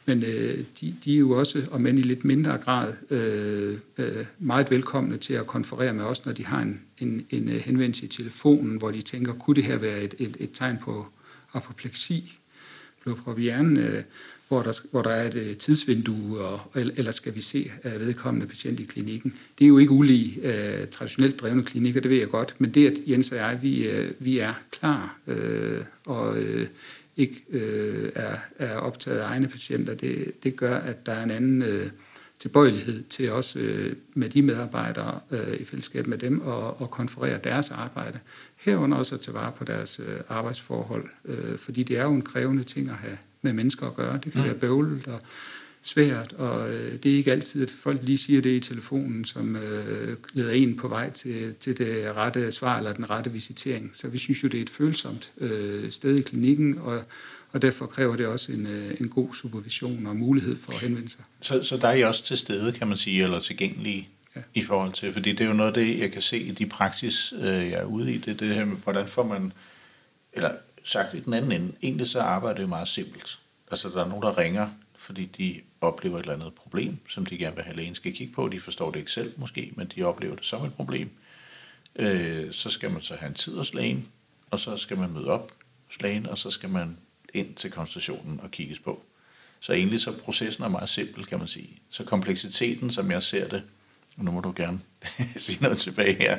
Men 0.06 0.24
øh, 0.24 0.64
de, 0.82 0.96
de 1.06 1.14
er 1.14 1.20
jo 1.20 1.32
også, 1.32 1.68
om 1.72 1.86
end 1.86 2.00
i 2.00 2.02
lidt 2.02 2.26
mindre 2.26 2.58
grad, 2.58 2.94
øh, 3.10 3.78
øh, 3.98 4.26
meget 4.40 4.72
velkomne 4.72 5.18
til 5.18 5.34
at 5.34 5.48
konferere 5.48 5.94
med 5.94 6.04
os, 6.04 6.26
når 6.26 6.34
de 6.34 6.46
har 6.46 6.62
en, 6.62 6.82
en, 6.98 7.26
en 7.30 7.50
øh, 7.50 7.56
henvendelse 7.56 8.06
i 8.06 8.08
telefonen, 8.08 8.78
hvor 8.78 8.92
de 8.92 9.02
tænker, 9.02 9.34
kunne 9.34 9.56
det 9.56 9.64
her 9.64 9.78
være 9.78 10.02
et, 10.02 10.14
et, 10.20 10.38
et 10.40 10.50
tegn 10.54 10.78
på 10.78 11.08
apopleksi, 11.54 12.40
blodprop 13.04 13.40
i 13.40 13.42
hjernen, 13.42 13.78
øh, 13.78 14.04
hvor 14.48 14.62
der, 14.62 14.74
hvor 14.92 15.02
der 15.02 15.10
er 15.10 15.28
et 15.28 15.36
øh, 15.36 15.58
tidsvindue, 15.58 16.40
og, 16.40 16.60
eller 16.74 17.12
skal 17.12 17.36
vi 17.36 17.42
se 17.42 17.72
øh, 17.84 18.00
vedkommende 18.00 18.48
patient 18.48 18.80
i 18.80 18.84
klinikken. 18.84 19.34
Det 19.60 19.66
er 19.66 19.70
jo 19.70 19.78
ikke 19.78 19.92
ulige 19.92 20.42
uh, 20.44 20.88
traditionelt 20.90 21.40
drevne 21.42 21.64
klinikker, 21.64 22.02
det 22.02 22.12
ved 22.12 22.18
jeg 22.18 22.30
godt, 22.30 22.56
men 22.58 22.74
det, 22.74 22.88
at 22.88 22.98
Jens 23.08 23.32
og 23.32 23.38
jeg, 23.38 23.60
vi, 23.62 23.88
uh, 23.88 24.26
vi 24.26 24.40
er 24.40 24.54
klar 24.72 25.18
uh, 25.28 25.36
og 26.06 26.38
uh, 26.38 26.66
ikke 27.18 27.42
uh, 27.54 28.10
er, 28.16 28.36
er 28.60 28.76
optaget 28.76 29.18
af 29.18 29.28
egne 29.28 29.48
patienter, 29.48 29.94
det, 29.94 30.44
det 30.44 30.56
gør, 30.56 30.76
at 30.76 31.06
der 31.06 31.12
er 31.12 31.24
en 31.24 31.32
anden 31.32 31.62
uh, 31.62 31.90
tilbøjelighed 32.40 33.04
til 33.10 33.32
også 33.32 33.60
uh, 33.60 33.98
med 34.14 34.30
de 34.30 34.42
medarbejdere 34.42 35.20
uh, 35.32 35.54
i 35.60 35.64
fællesskab 35.64 36.08
med 36.08 36.18
dem 36.18 36.42
og, 36.42 36.82
og 36.82 36.92
konferere 36.92 37.40
deres 37.44 37.72
arbejde. 37.72 38.20
Herunder 38.58 38.98
også 38.98 39.16
at 39.16 39.22
tage 39.22 39.36
vare 39.36 39.52
på 39.52 39.64
deres 39.64 40.00
øh, 40.00 40.20
arbejdsforhold, 40.30 41.06
øh, 41.26 41.58
fordi 41.58 41.84
det 41.84 41.98
er 41.98 42.04
jo 42.04 42.14
en 42.14 42.22
krævende 42.22 42.64
ting 42.64 42.90
at 42.90 42.96
have 42.96 43.18
med 43.42 43.54
mennesker 43.54 43.88
at 43.88 43.96
gøre. 43.96 44.20
Det 44.24 44.32
kan 44.32 44.42
mm. 44.42 44.48
være 44.48 44.56
bøvlet 44.56 45.08
og 45.08 45.20
svært, 45.82 46.34
og 46.34 46.74
øh, 46.74 46.94
det 47.04 47.12
er 47.12 47.16
ikke 47.16 47.32
altid, 47.32 47.64
at 47.64 47.70
folk 47.70 48.00
lige 48.04 48.18
siger 48.18 48.42
det 48.42 48.50
i 48.50 48.60
telefonen, 48.60 49.26
som 49.26 49.56
øh, 49.56 50.18
leder 50.34 50.52
en 50.52 50.78
på 50.78 50.88
vej 50.88 51.10
til, 51.10 51.56
til 51.60 51.78
det 51.78 52.16
rette 52.16 52.52
svar 52.52 52.78
eller 52.78 52.94
den 52.94 53.10
rette 53.10 53.32
visitering. 53.32 53.92
Så 53.94 54.08
vi 54.08 54.18
synes 54.18 54.44
jo, 54.44 54.48
det 54.48 54.58
er 54.58 54.62
et 54.62 54.70
følsomt 54.70 55.32
øh, 55.38 55.92
sted 55.92 56.20
i 56.20 56.22
klinikken, 56.22 56.78
og, 56.78 57.02
og 57.52 57.62
derfor 57.62 57.86
kræver 57.86 58.16
det 58.16 58.26
også 58.26 58.52
en, 58.52 58.68
øh, 58.68 58.96
en 59.00 59.10
god 59.10 59.36
supervision 59.36 60.06
og 60.06 60.16
mulighed 60.16 60.56
for 60.56 60.72
at 60.72 60.80
henvende 60.80 61.10
sig. 61.10 61.22
Så, 61.42 61.64
så 61.64 61.78
der 61.78 61.88
er 61.88 61.94
I 61.94 62.04
også 62.04 62.24
til 62.24 62.38
stede, 62.38 62.72
kan 62.72 62.88
man 62.88 62.98
sige, 62.98 63.24
eller 63.24 63.40
tilgængelige 63.40 64.10
ja. 64.36 64.42
i 64.54 64.64
forhold 64.64 64.94
til, 64.94 65.14
fordi 65.14 65.32
det 65.32 65.42
er 65.42 65.48
jo 65.48 65.54
noget 65.54 65.78
af 65.78 65.86
det, 65.86 66.00
jeg 66.00 66.12
kan 66.12 66.22
se 66.22 66.38
i 66.38 66.52
de 66.52 66.66
praksis, 66.66 67.34
øh, 67.38 67.44
jeg 67.44 67.80
er 67.80 67.86
ude 67.86 68.14
i, 68.14 68.18
det, 68.18 68.40
det 68.40 68.56
her 68.56 68.66
med, 68.66 68.78
hvordan 68.78 69.08
får 69.08 69.24
man, 69.24 69.54
eller 70.34 70.52
sagt 70.88 71.14
i 71.14 71.20
den 71.20 71.34
anden 71.34 71.52
ende, 71.52 71.74
egentlig 71.82 72.08
så 72.08 72.20
arbejder 72.20 72.60
det 72.60 72.70
meget 72.70 72.88
simpelt. 72.88 73.40
Altså, 73.72 73.90
der 73.90 74.04
er 74.04 74.08
nogen, 74.08 74.24
der 74.24 74.38
ringer, 74.38 74.70
fordi 74.98 75.26
de 75.26 75.62
oplever 75.82 76.18
et 76.18 76.22
eller 76.22 76.34
andet 76.34 76.54
problem, 76.54 77.00
som 77.10 77.26
de 77.26 77.38
gerne 77.38 77.56
vil 77.56 77.66
have 77.66 77.76
lægen 77.76 77.96
skal 77.96 78.14
kigge 78.14 78.34
på. 78.34 78.48
De 78.48 78.60
forstår 78.60 78.92
det 78.92 79.00
ikke 79.00 79.12
selv 79.12 79.34
måske, 79.38 79.72
men 79.76 79.88
de 79.96 80.04
oplever 80.04 80.36
det 80.36 80.46
som 80.46 80.66
et 80.66 80.74
problem. 80.74 81.10
Øh, 81.96 82.52
så 82.52 82.70
skal 82.70 82.92
man 82.92 83.02
så 83.02 83.16
have 83.16 83.28
en 83.28 83.34
tid 83.34 83.58
hos 83.58 83.74
lægen, 83.74 84.08
og 84.52 84.60
så 84.60 84.78
skal 84.78 84.98
man 84.98 85.14
møde 85.14 85.28
op 85.28 85.52
hos 85.88 86.02
lægen, 86.02 86.26
og 86.26 86.38
så 86.38 86.52
skal 86.52 86.70
man 86.70 86.98
ind 87.34 87.56
til 87.56 87.72
konstationen 87.72 88.40
og 88.40 88.52
kigges 88.52 88.80
på. 88.80 89.06
Så 89.60 89.74
egentlig 89.74 90.02
så 90.02 90.12
processen 90.18 90.64
er 90.64 90.68
meget 90.68 90.90
simpel, 90.90 91.26
kan 91.26 91.40
man 91.40 91.48
sige. 91.48 91.78
Så 91.90 92.04
kompleksiteten, 92.04 92.92
som 92.92 93.12
jeg 93.12 93.24
ser 93.24 93.48
det, 93.48 93.64
nu 94.18 94.32
må 94.32 94.40
du 94.42 94.54
gerne 94.56 94.80
sige 95.38 95.58
noget 95.62 95.78
tilbage 95.78 96.14
her, 96.14 96.38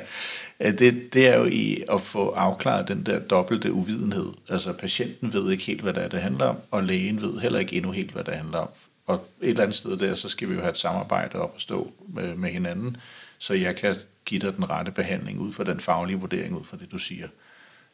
øh, 0.59 0.79
det, 0.79 1.13
det 1.13 1.27
er 1.27 1.37
jo 1.37 1.45
i 1.45 1.83
at 1.91 2.01
få 2.01 2.29
afklaret 2.29 2.87
den 2.87 3.05
der 3.05 3.19
dobbelte 3.19 3.73
uvidenhed. 3.73 4.33
Altså 4.49 4.73
patienten 4.73 5.33
ved 5.33 5.51
ikke 5.51 5.63
helt, 5.63 5.81
hvad 5.81 5.93
det 5.93 6.03
er, 6.03 6.07
det 6.07 6.21
handler 6.21 6.45
om, 6.45 6.57
og 6.71 6.83
lægen 6.83 7.21
ved 7.21 7.39
heller 7.39 7.59
ikke 7.59 7.75
endnu 7.75 7.91
helt, 7.91 8.11
hvad 8.11 8.23
det 8.23 8.33
handler 8.33 8.57
om. 8.57 8.69
Og 9.05 9.27
et 9.41 9.49
eller 9.49 9.63
andet 9.63 9.75
sted 9.75 9.97
der, 9.97 10.15
så 10.15 10.29
skal 10.29 10.49
vi 10.49 10.53
jo 10.53 10.59
have 10.59 10.71
et 10.71 10.77
samarbejde 10.77 11.39
op 11.39 11.51
og 11.55 11.61
stå 11.61 11.91
med, 12.07 12.35
med 12.35 12.49
hinanden, 12.49 12.97
så 13.37 13.53
jeg 13.53 13.75
kan 13.75 13.95
give 14.25 14.39
dig 14.39 14.55
den 14.55 14.69
rette 14.69 14.91
behandling 14.91 15.39
ud 15.39 15.53
fra 15.53 15.63
den 15.63 15.79
faglige 15.79 16.19
vurdering, 16.19 16.55
ud 16.55 16.65
fra 16.65 16.77
det, 16.77 16.91
du 16.91 16.97
siger. 16.97 17.27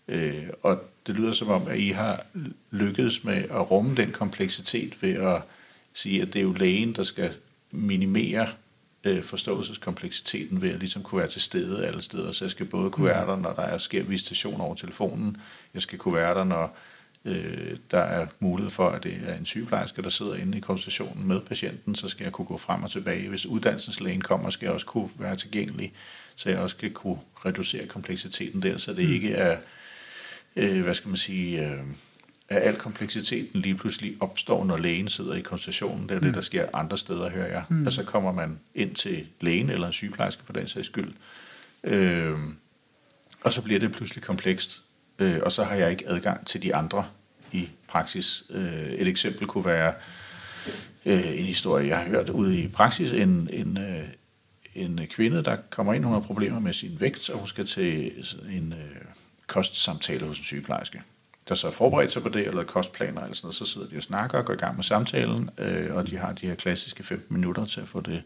Øh, 0.08 0.44
og 0.64 0.82
det 1.08 1.16
lyder 1.16 1.32
som 1.32 1.50
om, 1.50 1.68
at 1.68 1.80
I 1.80 1.90
har 1.90 2.26
lykkedes 2.72 3.24
med 3.24 3.36
at 3.36 3.72
rumme 3.72 3.96
den 3.96 4.12
kompleksitet 4.12 4.98
ved 5.02 5.14
at 5.14 5.42
sige, 5.94 6.22
at 6.22 6.34
det 6.34 6.40
er 6.40 6.44
jo 6.44 6.54
lægen, 6.54 6.94
der 6.96 7.04
skal 7.04 7.34
minimere 7.72 8.48
øh, 9.06 9.24
forståelseskompleksiteten 9.24 10.62
ved 10.62 10.74
at 10.74 10.80
ligesom 10.80 11.04
kunne 11.04 11.20
være 11.20 11.30
til 11.30 11.42
stede 11.42 11.88
alle 11.88 12.02
steder. 12.02 12.32
Så 12.32 12.46
jeg 12.46 12.52
skal 12.52 12.66
både 12.66 12.92
kunne 12.92 13.08
være 13.08 13.28
der, 13.28 13.36
når 13.36 13.54
der 13.54 13.62
er 13.62 13.78
sker 13.78 14.04
visitation 14.04 14.62
over 14.62 14.76
telefonen. 14.76 15.38
Jeg 15.74 15.82
skal 15.82 16.00
kunne 16.00 16.16
være 16.16 16.34
der, 16.34 16.44
når 16.44 16.78
øh, 17.26 17.78
der 17.92 18.00
er 18.00 18.28
mulighed 18.40 18.72
for, 18.72 18.90
at 18.90 19.04
det 19.04 19.18
er 19.28 19.36
en 19.36 19.46
sygeplejerske, 19.46 20.02
der 20.02 20.10
sidder 20.10 20.36
inde 20.36 20.58
i 20.58 20.62
konsultationen 20.62 21.28
med 21.28 21.42
patienten, 21.42 21.96
så 21.96 22.08
skal 22.08 22.24
jeg 22.24 22.34
kunne 22.34 22.46
gå 22.46 22.58
frem 22.58 22.84
og 22.84 22.92
tilbage. 22.92 23.30
Hvis 23.30 23.46
uddannelseslægen 23.46 24.22
kommer, 24.22 24.50
skal 24.50 24.66
jeg 24.66 24.74
også 24.74 24.86
kunne 24.86 25.10
være 25.18 25.36
tilgængelig, 25.36 25.94
så 26.36 26.50
jeg 26.50 26.60
også 26.60 26.78
skal 26.78 26.92
kunne 26.92 27.20
reducere 27.46 27.88
kompleksiteten 27.88 28.62
der, 28.62 28.78
så 28.78 28.94
det 28.94 29.08
mm. 29.08 29.14
ikke 29.14 29.34
er, 29.34 29.58
øh, 30.56 30.84
hvad 30.84 30.94
skal 30.94 31.08
man 31.08 31.18
sige... 31.18 31.68
Øh, 31.68 31.84
at 32.50 32.62
al 32.62 32.76
kompleksiteten 32.76 33.62
lige 33.62 33.76
pludselig 33.76 34.16
opstår, 34.20 34.66
når 34.66 34.78
lægen 34.78 35.08
sidder 35.08 35.34
i 35.34 35.42
konsultationen. 35.42 36.10
Det 36.10 36.16
er 36.16 36.20
mm. 36.20 36.26
det, 36.26 36.34
der 36.34 36.42
sker 36.42 36.68
andre 36.74 36.98
steder, 36.98 37.30
hører 37.30 37.48
jeg. 37.48 37.64
Mm. 37.70 37.86
Altså 37.86 38.04
kommer 38.04 38.32
man 38.32 38.60
ind 38.76 38.96
til 38.96 39.28
lægen 39.42 39.70
eller 39.70 39.88
en 39.88 39.94
sygeplejerske 39.94 40.42
for 40.46 40.54
den 40.54 40.68
sags 40.68 40.88
skyld, 40.88 41.14
øh, 41.84 42.38
og 43.42 43.54
så 43.54 43.62
bliver 43.62 43.80
det 43.80 43.92
pludselig 43.92 44.24
komplekst, 44.24 44.82
øh, 45.20 45.40
og 45.44 45.52
så 45.52 45.64
har 45.64 45.76
jeg 45.76 45.92
ikke 45.92 46.10
adgang 46.10 46.48
til 46.48 46.64
de 46.64 46.76
andre 46.76 47.06
i 47.52 47.70
praksis. 47.88 48.44
Øh, 48.50 48.90
et 48.90 49.08
eksempel 49.08 49.48
kunne 49.48 49.66
være 49.66 49.94
øh, 51.06 51.40
en 51.40 51.46
historie, 51.46 51.88
jeg 51.88 51.98
har 51.98 52.10
hørt 52.10 52.30
ude 52.30 52.62
i 52.62 52.68
praksis, 52.68 53.12
en, 53.12 53.50
en, 53.54 53.78
øh, 53.78 54.04
en 54.76 55.00
kvinde, 55.10 55.44
der 55.44 55.58
kommer 55.70 55.94
ind, 55.94 56.04
hun 56.04 56.14
har 56.14 56.20
problemer 56.20 56.60
med 56.60 56.74
sin 56.74 56.98
vægt, 57.00 57.30
og 57.30 57.40
hun 57.40 57.48
skal 57.48 57.66
til 57.66 58.12
en 58.50 58.74
øh, 58.74 59.02
kostsamtale 59.48 60.26
hos 60.26 60.38
en 60.38 60.44
sygeplejerske 60.44 61.02
der 61.50 61.56
så 61.56 61.68
har 61.68 61.72
forberedt 61.72 62.12
sig 62.12 62.22
på 62.22 62.30
det, 62.30 62.48
eller 62.48 62.64
kostplaner 62.64 63.22
eller 63.22 63.36
sådan 63.36 63.46
noget, 63.46 63.56
så 63.56 63.66
sidder 63.66 63.88
de 63.88 63.98
og 63.98 64.04
snakker 64.04 64.38
og 64.38 64.46
går 64.46 64.54
i 64.54 64.58
gang 64.58 64.76
med 64.76 64.84
samtalen, 64.84 65.50
øh, 65.58 65.96
og 65.96 66.10
de 66.10 66.18
har 66.18 66.34
de 66.34 66.48
her 66.48 66.56
klassiske 66.56 67.04
15 67.04 67.34
minutter 67.38 67.66
til 67.66 67.82
at 67.82 67.88
få 67.88 68.02
det 68.02 68.24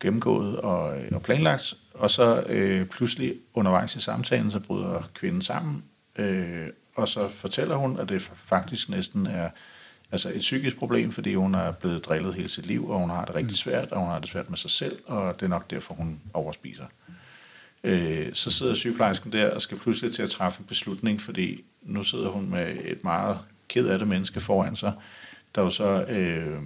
gennemgået 0.00 0.56
og, 0.56 1.00
øh, 1.00 1.08
og 1.12 1.22
planlagt, 1.22 1.74
og 1.94 2.10
så 2.10 2.44
øh, 2.48 2.86
pludselig 2.86 3.34
undervejs 3.54 3.96
i 3.96 4.00
samtalen, 4.00 4.50
så 4.50 4.60
bryder 4.60 5.10
kvinden 5.14 5.42
sammen, 5.42 5.84
øh, 6.18 6.66
og 6.94 7.08
så 7.08 7.28
fortæller 7.28 7.76
hun, 7.76 7.98
at 7.98 8.08
det 8.08 8.30
faktisk 8.44 8.88
næsten 8.88 9.26
er 9.26 9.50
altså 10.12 10.28
et 10.28 10.40
psykisk 10.40 10.76
problem, 10.76 11.12
fordi 11.12 11.34
hun 11.34 11.54
er 11.54 11.72
blevet 11.72 12.04
drillet 12.04 12.34
hele 12.34 12.48
sit 12.48 12.66
liv, 12.66 12.88
og 12.88 13.00
hun 13.00 13.10
har 13.10 13.24
det 13.24 13.34
rigtig 13.34 13.56
svært, 13.56 13.92
og 13.92 14.00
hun 14.00 14.08
har 14.08 14.18
det 14.18 14.28
svært 14.28 14.50
med 14.50 14.58
sig 14.58 14.70
selv, 14.70 14.98
og 15.06 15.34
det 15.40 15.46
er 15.46 15.50
nok 15.50 15.70
derfor, 15.70 15.94
hun 15.94 16.20
overspiser. 16.34 16.84
Øh, 17.84 18.28
så 18.32 18.50
sidder 18.50 18.74
sygeplejersken 18.74 19.32
der 19.32 19.50
og 19.50 19.62
skal 19.62 19.78
pludselig 19.78 20.14
til 20.14 20.22
at 20.22 20.30
træffe 20.30 20.60
en 20.60 20.66
beslutning, 20.66 21.20
fordi 21.20 21.64
nu 21.86 22.02
sidder 22.02 22.28
hun 22.28 22.50
med 22.50 22.76
et 22.84 23.04
meget 23.04 23.38
ked 23.68 23.88
af 23.88 23.98
det 23.98 24.08
menneske 24.08 24.40
foran 24.40 24.76
sig, 24.76 24.92
der 25.54 25.62
jo 25.62 25.70
så 25.70 26.04
øh, 26.04 26.62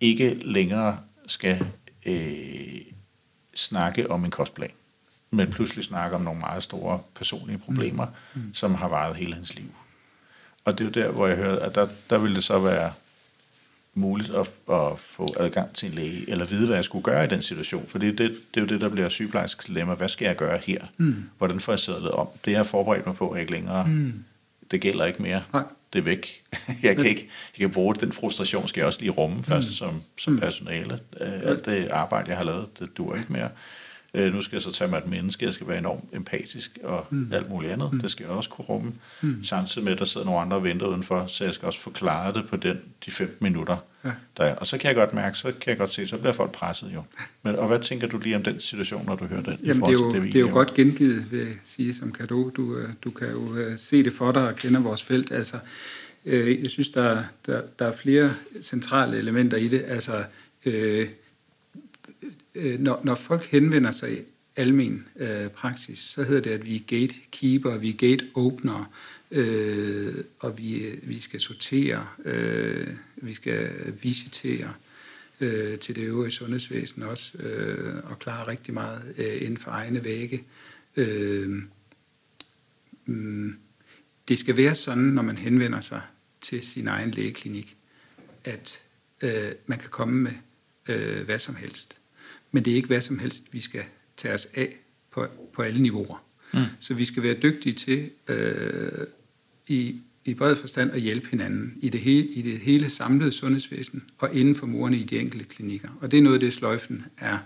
ikke 0.00 0.34
længere 0.34 0.98
skal 1.26 1.66
øh, 2.06 2.80
snakke 3.54 4.10
om 4.10 4.24
en 4.24 4.30
kostplan, 4.30 4.70
men 5.30 5.50
pludselig 5.50 5.84
snakke 5.84 6.16
om 6.16 6.22
nogle 6.22 6.40
meget 6.40 6.62
store 6.62 7.00
personlige 7.14 7.58
problemer, 7.58 8.06
mm. 8.06 8.42
Mm. 8.42 8.54
som 8.54 8.74
har 8.74 8.88
varet 8.88 9.16
hele 9.16 9.34
hans 9.34 9.54
liv. 9.54 9.74
Og 10.64 10.78
det 10.78 10.84
er 10.84 10.88
jo 10.88 11.06
der, 11.06 11.12
hvor 11.12 11.26
jeg 11.26 11.36
hørte, 11.36 11.62
at 11.62 11.74
der, 11.74 11.88
der 12.10 12.18
ville 12.18 12.36
det 12.36 12.44
så 12.44 12.58
være 12.58 12.92
muligt 13.94 14.30
at, 14.30 14.50
at 14.72 14.98
få 14.98 15.34
adgang 15.36 15.74
til 15.74 15.88
en 15.88 15.94
læge, 15.94 16.30
eller 16.30 16.44
vide, 16.44 16.66
hvad 16.66 16.76
jeg 16.76 16.84
skulle 16.84 17.04
gøre 17.04 17.24
i 17.24 17.28
den 17.28 17.42
situation. 17.42 17.84
For 17.88 17.98
det, 17.98 18.18
det, 18.18 18.30
det 18.54 18.60
er 18.60 18.64
jo 18.64 18.66
det, 18.66 18.80
der 18.80 18.88
bliver 18.88 19.08
sygeplejersk 19.08 19.66
dilemma. 19.66 19.94
Hvad 19.94 20.08
skal 20.08 20.26
jeg 20.26 20.36
gøre 20.36 20.58
her? 20.58 20.84
Mm. 20.96 21.16
Hvordan 21.38 21.60
får 21.60 21.72
jeg 21.72 21.78
sadlet 21.78 22.10
om? 22.10 22.28
Det 22.44 22.56
har 22.56 22.62
forberedt 22.62 23.06
mig 23.06 23.14
på, 23.14 23.34
er 23.34 23.38
ikke 23.38 23.52
længere. 23.52 23.86
Mm. 23.86 24.24
Det 24.70 24.80
gælder 24.80 25.04
ikke 25.04 25.22
mere. 25.22 25.42
Nej. 25.52 25.62
Det 25.92 25.98
er 25.98 26.02
væk. 26.02 26.42
Jeg 26.82 26.96
kan 26.96 27.06
ikke 27.06 27.28
jeg 27.58 27.60
kan 27.60 27.70
bruge 27.70 27.94
det. 27.94 28.00
Den 28.00 28.12
frustration 28.12 28.68
skal 28.68 28.80
jeg 28.80 28.86
også 28.86 29.00
lige 29.00 29.10
rumme 29.10 29.36
mm. 29.36 29.42
først 29.42 29.72
som, 29.72 30.02
som 30.18 30.32
mm. 30.32 30.38
personale. 30.38 30.98
Alt 31.20 31.64
det 31.64 31.88
arbejde, 31.88 32.28
jeg 32.30 32.36
har 32.36 32.44
lavet, 32.44 32.78
det 32.78 32.96
dur 32.96 33.16
ikke 33.16 33.32
mere. 33.32 33.48
Øh, 34.14 34.34
nu 34.34 34.40
skal 34.40 34.56
jeg 34.56 34.62
så 34.62 34.72
tage 34.72 34.90
mig 34.90 34.98
et 34.98 35.06
menneske, 35.06 35.44
jeg 35.44 35.52
skal 35.52 35.68
være 35.68 35.78
enormt 35.78 36.04
empatisk 36.12 36.78
og 36.84 37.06
mm. 37.10 37.32
alt 37.32 37.50
muligt 37.50 37.72
andet. 37.72 37.92
Mm. 37.92 38.00
Det 38.00 38.10
skal 38.10 38.24
jeg 38.24 38.32
også 38.32 38.50
kunne 38.50 38.64
rumme. 38.64 38.92
Mm. 39.20 39.44
Samtidig 39.44 39.84
med, 39.84 39.92
at 39.92 39.98
der 39.98 40.04
sidder 40.04 40.26
nogle 40.26 40.40
andre 40.40 40.56
og 40.56 40.64
venter 40.64 40.86
udenfor, 40.86 41.26
så 41.26 41.44
jeg 41.44 41.54
skal 41.54 41.66
også 41.66 41.80
forklare 41.80 42.32
det 42.34 42.48
på 42.48 42.56
den, 42.56 42.80
de 43.06 43.10
15 43.10 43.36
minutter, 43.40 43.76
ja. 44.04 44.10
der 44.36 44.44
er. 44.44 44.54
Og 44.54 44.66
så 44.66 44.78
kan 44.78 44.88
jeg 44.88 44.94
godt 44.94 45.14
mærke, 45.14 45.38
så 45.38 45.52
kan 45.60 45.70
jeg 45.70 45.78
godt 45.78 45.92
se, 45.92 46.06
så 46.06 46.18
bliver 46.18 46.32
folk 46.32 46.52
presset 46.52 46.90
jo. 46.94 47.02
Men, 47.42 47.56
og 47.56 47.68
hvad 47.68 47.80
tænker 47.80 48.06
du 48.06 48.18
lige 48.18 48.36
om 48.36 48.42
den 48.42 48.60
situation, 48.60 49.06
når 49.06 49.16
du 49.16 49.24
hører 49.24 49.42
det? 49.42 49.58
Jamen, 49.64 49.82
det 49.82 49.88
er 49.88 49.92
jo, 49.92 50.14
det, 50.14 50.22
det 50.22 50.36
er 50.36 50.40
jo 50.40 50.52
godt 50.52 50.74
gengivet, 50.74 51.32
vil 51.32 51.38
jeg 51.38 51.56
sige, 51.64 51.94
som 51.94 52.12
kado. 52.12 52.50
Du, 52.50 52.76
øh, 52.76 52.88
du 53.04 53.10
kan 53.10 53.30
jo 53.30 53.56
øh, 53.56 53.78
se 53.78 54.02
det 54.02 54.12
for 54.12 54.32
dig 54.32 54.48
og 54.48 54.56
kender 54.56 54.80
vores 54.80 55.02
felt. 55.02 55.32
Altså, 55.32 55.56
øh, 56.24 56.62
jeg 56.62 56.70
synes, 56.70 56.90
der, 56.90 57.24
der, 57.46 57.62
der 57.78 57.86
er 57.86 57.92
flere 57.92 58.34
centrale 58.62 59.18
elementer 59.18 59.56
i 59.56 59.68
det. 59.68 59.84
Altså, 59.86 60.24
øh, 60.64 61.08
øh, 62.54 62.80
når, 62.80 63.00
når 63.04 63.14
folk 63.14 63.44
henvender 63.44 63.92
sig 63.92 64.12
i 64.12 64.22
almen 64.56 65.08
øh, 65.16 65.48
praksis, 65.48 65.98
så 65.98 66.22
hedder 66.22 66.40
det, 66.42 66.50
at 66.50 66.66
vi 66.66 66.76
er 66.76 66.80
gatekeeper, 66.80 67.76
vi 67.76 67.88
er 67.88 67.96
gateopener, 67.96 68.92
øh, 69.30 70.14
og 70.38 70.58
vi, 70.58 70.74
øh, 70.74 71.08
vi 71.08 71.20
skal 71.20 71.40
sortere, 71.40 72.06
øh, 72.24 72.86
vi 73.16 73.34
skal 73.34 73.70
visitere 74.02 74.74
øh, 75.40 75.78
til 75.78 75.96
det 75.96 76.02
øvrige 76.02 76.32
sundhedsvæsen 76.32 77.02
også, 77.02 77.38
øh, 77.38 77.94
og 78.10 78.18
klare 78.18 78.48
rigtig 78.48 78.74
meget 78.74 79.14
øh, 79.18 79.42
inden 79.42 79.56
for 79.56 79.70
egne 79.70 80.04
vægge. 80.04 80.44
Øh, 80.96 81.62
mm, 83.06 83.56
det 84.28 84.38
skal 84.38 84.56
være 84.56 84.74
sådan, 84.74 85.04
når 85.04 85.22
man 85.22 85.38
henvender 85.38 85.80
sig 85.80 86.02
til 86.40 86.62
sin 86.66 86.88
egen 86.88 87.10
lægeklinik, 87.10 87.76
at 88.44 88.82
øh, 89.22 89.52
man 89.66 89.78
kan 89.78 89.90
komme 89.90 90.20
med 90.20 90.32
øh, 90.88 91.24
hvad 91.24 91.38
som 91.38 91.54
helst. 91.54 92.01
Men 92.52 92.64
det 92.64 92.70
er 92.70 92.76
ikke 92.76 92.86
hvad 92.86 93.00
som 93.00 93.18
helst, 93.18 93.44
vi 93.52 93.60
skal 93.60 93.82
tage 94.16 94.34
os 94.34 94.48
af 94.54 94.76
på, 95.12 95.26
på 95.54 95.62
alle 95.62 95.82
niveauer. 95.82 96.24
Mm. 96.52 96.60
Så 96.80 96.94
vi 96.94 97.04
skal 97.04 97.22
være 97.22 97.34
dygtige 97.34 97.72
til 97.72 98.10
øh, 98.28 99.06
i, 99.66 99.96
i 100.24 100.34
bred 100.34 100.56
forstand 100.56 100.92
at 100.92 101.00
hjælpe 101.00 101.28
hinanden 101.30 101.74
i 101.80 101.88
det, 101.88 102.00
hele, 102.00 102.26
i 102.26 102.42
det 102.42 102.58
hele 102.58 102.90
samlede 102.90 103.32
sundhedsvæsen 103.32 104.02
og 104.18 104.34
inden 104.34 104.56
for 104.56 104.66
murene 104.66 104.96
i 104.96 105.04
de 105.04 105.18
enkelte 105.18 105.44
klinikker. 105.44 105.88
Og 106.00 106.10
det 106.10 106.18
er 106.18 106.22
noget 106.22 106.34
af 106.34 106.40
det, 106.40 106.52
sløjfen 106.52 107.04
er, 107.18 107.38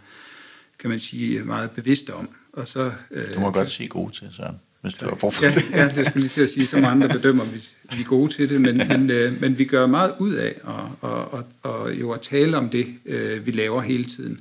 kan 0.78 0.90
man 0.90 0.98
sige, 0.98 1.44
meget 1.44 1.70
bevidst 1.70 2.10
om. 2.10 2.28
Og 2.52 2.68
så, 2.68 2.92
øh, 3.10 3.34
du 3.34 3.40
må 3.40 3.50
godt 3.50 3.70
sige 3.70 3.88
god 3.88 4.10
til, 4.10 4.28
Søren 4.32 4.56
hvis 4.86 4.94
det 4.94 5.08
var 5.08 5.14
brug 5.14 5.32
for 5.32 5.44
ja, 5.44 5.54
det. 5.54 5.64
ja, 5.70 5.88
det 5.88 6.06
skulle 6.06 6.22
lige 6.22 6.28
til 6.28 6.40
at 6.40 6.48
sige, 6.48 6.66
som 6.66 6.84
andre 6.84 7.08
bedømmer, 7.08 7.44
vi, 7.44 7.62
vi 7.96 8.00
er 8.00 8.04
gode 8.04 8.32
til 8.32 8.48
det, 8.48 8.60
men, 8.60 8.76
men, 8.76 9.10
øh, 9.10 9.40
men 9.40 9.58
vi 9.58 9.64
gør 9.64 9.86
meget 9.86 10.12
ud 10.18 10.32
af 10.32 10.54
at, 10.64 10.74
og, 11.00 11.32
og, 11.32 11.44
og 11.62 12.00
jo 12.00 12.10
at 12.10 12.20
tale 12.20 12.56
om 12.56 12.68
det, 12.68 12.86
øh, 13.06 13.46
vi 13.46 13.50
laver 13.50 13.82
hele 13.82 14.04
tiden. 14.04 14.40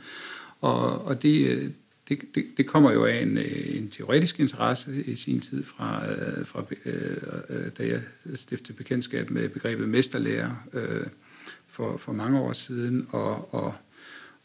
Og, 0.65 1.05
og 1.05 1.21
det, 1.21 1.47
øh, 1.47 1.71
det, 2.09 2.19
det, 2.35 2.45
det 2.57 2.67
kommer 2.67 2.91
jo 2.91 3.05
af 3.05 3.21
en, 3.21 3.37
øh, 3.37 3.77
en 3.77 3.89
teoretisk 3.89 4.39
interesse 4.39 5.03
i 5.05 5.15
sin 5.15 5.39
tid, 5.39 5.63
fra, 5.63 6.11
øh, 6.11 6.45
fra 6.45 6.63
øh, 6.85 7.71
da 7.77 7.87
jeg 7.87 8.01
stiftede 8.35 8.77
bekendtskab 8.77 9.29
med 9.29 9.49
begrebet 9.49 9.89
mesterlærer 9.89 10.67
øh, 10.73 11.07
for, 11.67 11.97
for 11.97 12.13
mange 12.13 12.39
år 12.39 12.53
siden, 12.53 13.07
og, 13.09 13.53
og, 13.53 13.73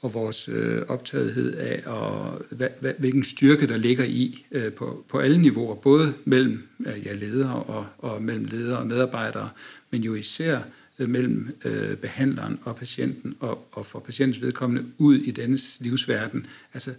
og 0.00 0.14
vores 0.14 0.48
øh, 0.48 0.82
optagethed 0.88 1.56
af, 1.56 1.82
og 1.86 2.42
hvad, 2.50 2.68
hvad, 2.80 2.94
hvilken 2.98 3.24
styrke 3.24 3.66
der 3.66 3.76
ligger 3.76 4.04
i 4.04 4.46
øh, 4.52 4.72
på, 4.72 5.04
på 5.08 5.18
alle 5.18 5.38
niveauer, 5.38 5.74
både 5.74 6.14
mellem 6.24 6.68
ja, 7.04 7.12
ledere 7.12 7.62
og, 7.62 7.86
og 7.98 8.22
mellem 8.22 8.44
ledere 8.44 8.78
og 8.78 8.86
medarbejdere, 8.86 9.50
men 9.90 10.02
jo 10.02 10.14
især 10.14 10.56
Øh, 10.56 10.79
Øh, 11.00 11.08
mellem 11.08 11.56
øh, 11.64 11.96
behandleren 11.96 12.58
og 12.62 12.76
patienten, 12.76 13.36
og, 13.40 13.68
og 13.72 13.86
for 13.86 13.98
patientens 13.98 14.42
vedkommende 14.42 14.86
ud 14.98 15.16
i 15.16 15.30
dennes 15.30 15.76
livsverden. 15.80 16.46
Altså, 16.74 16.94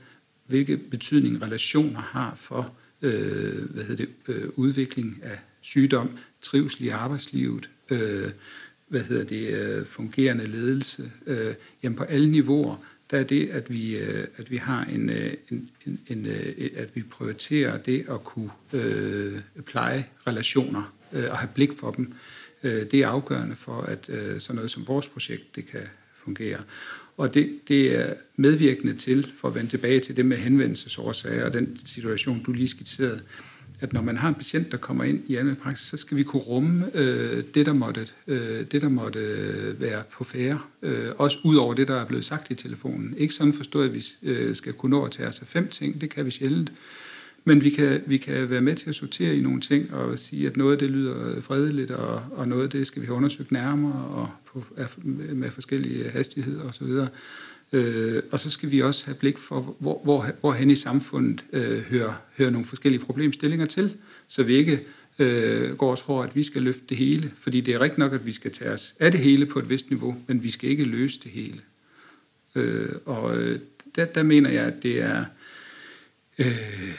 hvilke 0.48 0.78
betydning 0.78 1.42
relationer 1.42 2.00
har 2.00 2.36
for 2.36 2.74
øh, 3.02 3.70
hvad 3.70 3.84
hedder 3.84 4.06
det, 4.06 4.36
øh, 4.36 4.50
udvikling 4.56 5.20
af 5.24 5.40
sygdom, 5.62 6.10
trivsel 6.42 6.84
i 6.84 6.90
arbejdslivet, 6.90 7.70
øh, 7.90 8.30
hvad 8.88 9.02
hedder 9.02 9.24
det, 9.24 9.54
øh, 9.54 9.86
fungerende 9.86 10.48
ledelse. 10.48 11.12
Øh, 11.28 11.54
jamen 11.84 11.98
på 11.98 12.04
alle 12.04 12.32
niveauer, 12.32 12.76
der 13.12 13.18
er 13.18 13.24
det, 13.24 13.50
at 13.50 13.70
vi, 13.70 13.98
øh, 13.98 14.28
at 14.38 14.52
vi 14.52 14.58
har 14.58 14.84
en, 14.84 15.10
øh, 15.10 15.34
en, 15.52 15.70
en, 15.88 16.00
en, 16.08 16.26
øh, 16.26 16.70
at 16.76 16.96
vi 16.96 17.04
prioriterer 17.04 17.78
det 17.78 18.06
at 18.10 18.24
kunne 18.24 18.50
øh, 18.74 19.40
pleje 19.66 20.06
relationer 20.28 20.94
øh, 21.14 21.26
og 21.30 21.38
have 21.38 21.50
blik 21.56 21.72
for 21.80 21.92
dem. 21.92 22.06
Øh, 22.06 22.41
øh, 22.64 22.86
det 22.92 22.94
er 22.94 23.08
afgørende 23.08 23.56
for, 23.56 23.82
at 23.82 24.10
øh, 24.10 24.42
sådan 24.42 24.56
noget 24.56 24.72
som 24.72 24.88
vores 24.88 25.08
projekt, 25.08 25.56
det 25.56 25.68
kan 25.68 25.82
fungere. 26.16 26.58
Og 27.18 27.34
det, 27.34 27.60
det 27.68 28.00
er 28.00 28.14
medvirkende 28.36 28.94
til, 28.94 29.32
for 29.42 29.48
at 29.48 29.56
vende 29.56 29.70
tilbage 29.70 30.00
til 30.00 30.16
det 30.16 30.26
med 30.26 30.38
henvendelsesårsager 30.38 31.46
og 31.46 31.54
den 31.54 31.80
situation, 31.86 32.44
du 32.44 32.52
lige 32.52 32.68
skitserede, 32.68 33.22
at 33.82 33.94
når 33.94 34.02
man 34.02 34.18
har 34.18 34.30
en 34.30 34.36
patient, 34.36 34.72
der 34.72 34.78
kommer 34.78 35.04
ind 35.04 35.24
i 35.28 35.36
almindelig 35.36 35.64
praksis, 35.64 35.88
så 35.88 35.98
skal 35.98 36.18
vi 36.18 36.24
kunne 36.24 36.42
rumme 36.42 36.86
øh, 36.94 37.44
det, 37.54 37.66
der 37.66 37.74
måtte, 37.74 38.08
øh, 38.28 38.66
det, 38.72 38.82
der 38.82 38.90
måtte 38.90 39.20
øh, 39.20 39.82
være 39.82 40.04
på 40.12 40.24
færre. 40.24 40.60
Øh, 40.82 41.12
også 41.18 41.38
ud 41.44 41.56
over 41.56 41.74
det, 41.74 41.88
der 41.88 41.96
er 41.96 42.06
blevet 42.06 42.26
sagt 42.26 42.52
i 42.52 42.56
telefonen. 42.56 43.14
Ikke 43.18 43.34
sådan 43.34 43.54
forstået, 43.54 43.90
at 43.90 43.96
vi 43.96 44.06
øh, 44.24 44.56
skal 44.56 44.74
kunne 44.74 44.90
nå 44.90 45.06
at 45.06 45.12
tage 45.12 45.30
os 45.30 45.42
af 45.42 45.48
fem 45.48 45.68
ting, 45.68 46.02
det 46.02 46.10
kan 46.10 46.26
vi 46.26 46.32
sjældent. 46.32 46.72
Men 47.44 47.64
vi 47.64 47.70
kan, 47.70 48.02
vi 48.06 48.18
kan 48.18 48.50
være 48.50 48.62
med 48.62 48.76
til 48.76 48.90
at 48.90 48.96
sortere 48.96 49.36
i 49.36 49.42
nogle 49.42 49.62
ting 49.62 49.94
og 49.94 50.20
sige, 50.20 50.48
at 50.48 50.58
noget 50.58 50.72
af 50.72 50.80
det 50.80 50.90
lyder 50.90 51.42
fredeligt, 51.42 51.92
og, 51.92 52.24
og 52.32 52.48
noget 52.48 52.64
af 52.64 52.70
det 52.70 52.88
skal 52.88 53.02
vi 53.02 53.08
have 53.08 53.16
undersøgt 53.16 53.52
nærmere 53.52 54.06
og 54.06 54.30
på, 54.46 54.64
med 55.34 55.52
forskellige 55.52 56.10
hastigheder 56.10 56.64
osv. 56.64 56.88
Øh, 57.74 58.24
og 58.32 58.40
så 58.40 58.50
skal 58.50 58.72
vi 58.72 58.82
også 58.82 59.06
have 59.06 59.16
blik 59.16 59.38
for, 59.38 59.76
hvor, 59.80 60.02
hvor, 60.04 60.28
hvor 60.40 60.52
hen 60.52 60.72
i 60.72 60.76
samfundet 60.76 61.46
øh, 61.54 61.80
hører, 61.80 62.14
hører 62.38 62.50
nogle 62.50 62.66
forskellige 62.66 63.06
problemstillinger 63.06 63.66
til, 63.66 63.98
så 64.28 64.44
vi 64.44 64.56
ikke 64.56 64.82
øh, 65.20 65.78
går 65.78 65.92
og 65.92 65.98
tror, 65.98 66.24
at 66.24 66.36
vi 66.36 66.44
skal 66.44 66.62
løfte 66.62 66.82
det 66.90 66.98
hele. 66.98 67.32
Fordi 67.38 67.62
det 67.62 67.74
er 67.74 67.82
rigtigt 67.82 67.98
nok, 67.98 68.14
at 68.14 68.26
vi 68.26 68.32
skal 68.32 68.52
tage 68.52 68.72
os 68.72 68.96
af 69.00 69.12
det 69.12 69.20
hele 69.20 69.46
på 69.46 69.60
et 69.60 69.70
vist 69.70 69.90
niveau, 69.90 70.16
men 70.28 70.44
vi 70.44 70.52
skal 70.52 70.70
ikke 70.70 70.84
løse 70.84 71.20
det 71.24 71.32
hele. 71.32 71.60
Øh, 72.56 72.90
og 73.06 73.38
øh, 73.38 73.60
der, 73.96 74.06
der 74.06 74.24
mener 74.24 74.50
jeg, 74.50 74.66
at 74.66 74.84
det 74.84 75.02
er 75.02 75.26
øh, 76.40 76.94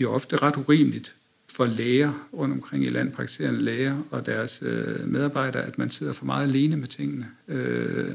jo 0.00 0.12
ofte 0.12 0.36
ret 0.36 0.56
urimeligt 0.56 1.14
for 1.48 1.66
læger 1.66 2.28
rundt 2.32 2.54
omkring 2.54 2.84
i 2.84 2.90
land, 2.90 3.12
praktiserende 3.12 3.60
læger 3.60 4.02
og 4.10 4.26
deres 4.26 4.58
øh, 4.62 5.08
medarbejdere, 5.08 5.62
at 5.62 5.78
man 5.78 5.90
sidder 5.90 6.12
for 6.12 6.24
meget 6.24 6.48
alene 6.48 6.76
med 6.76 6.88
tingene. 6.88 7.26
Øh, 7.48 8.14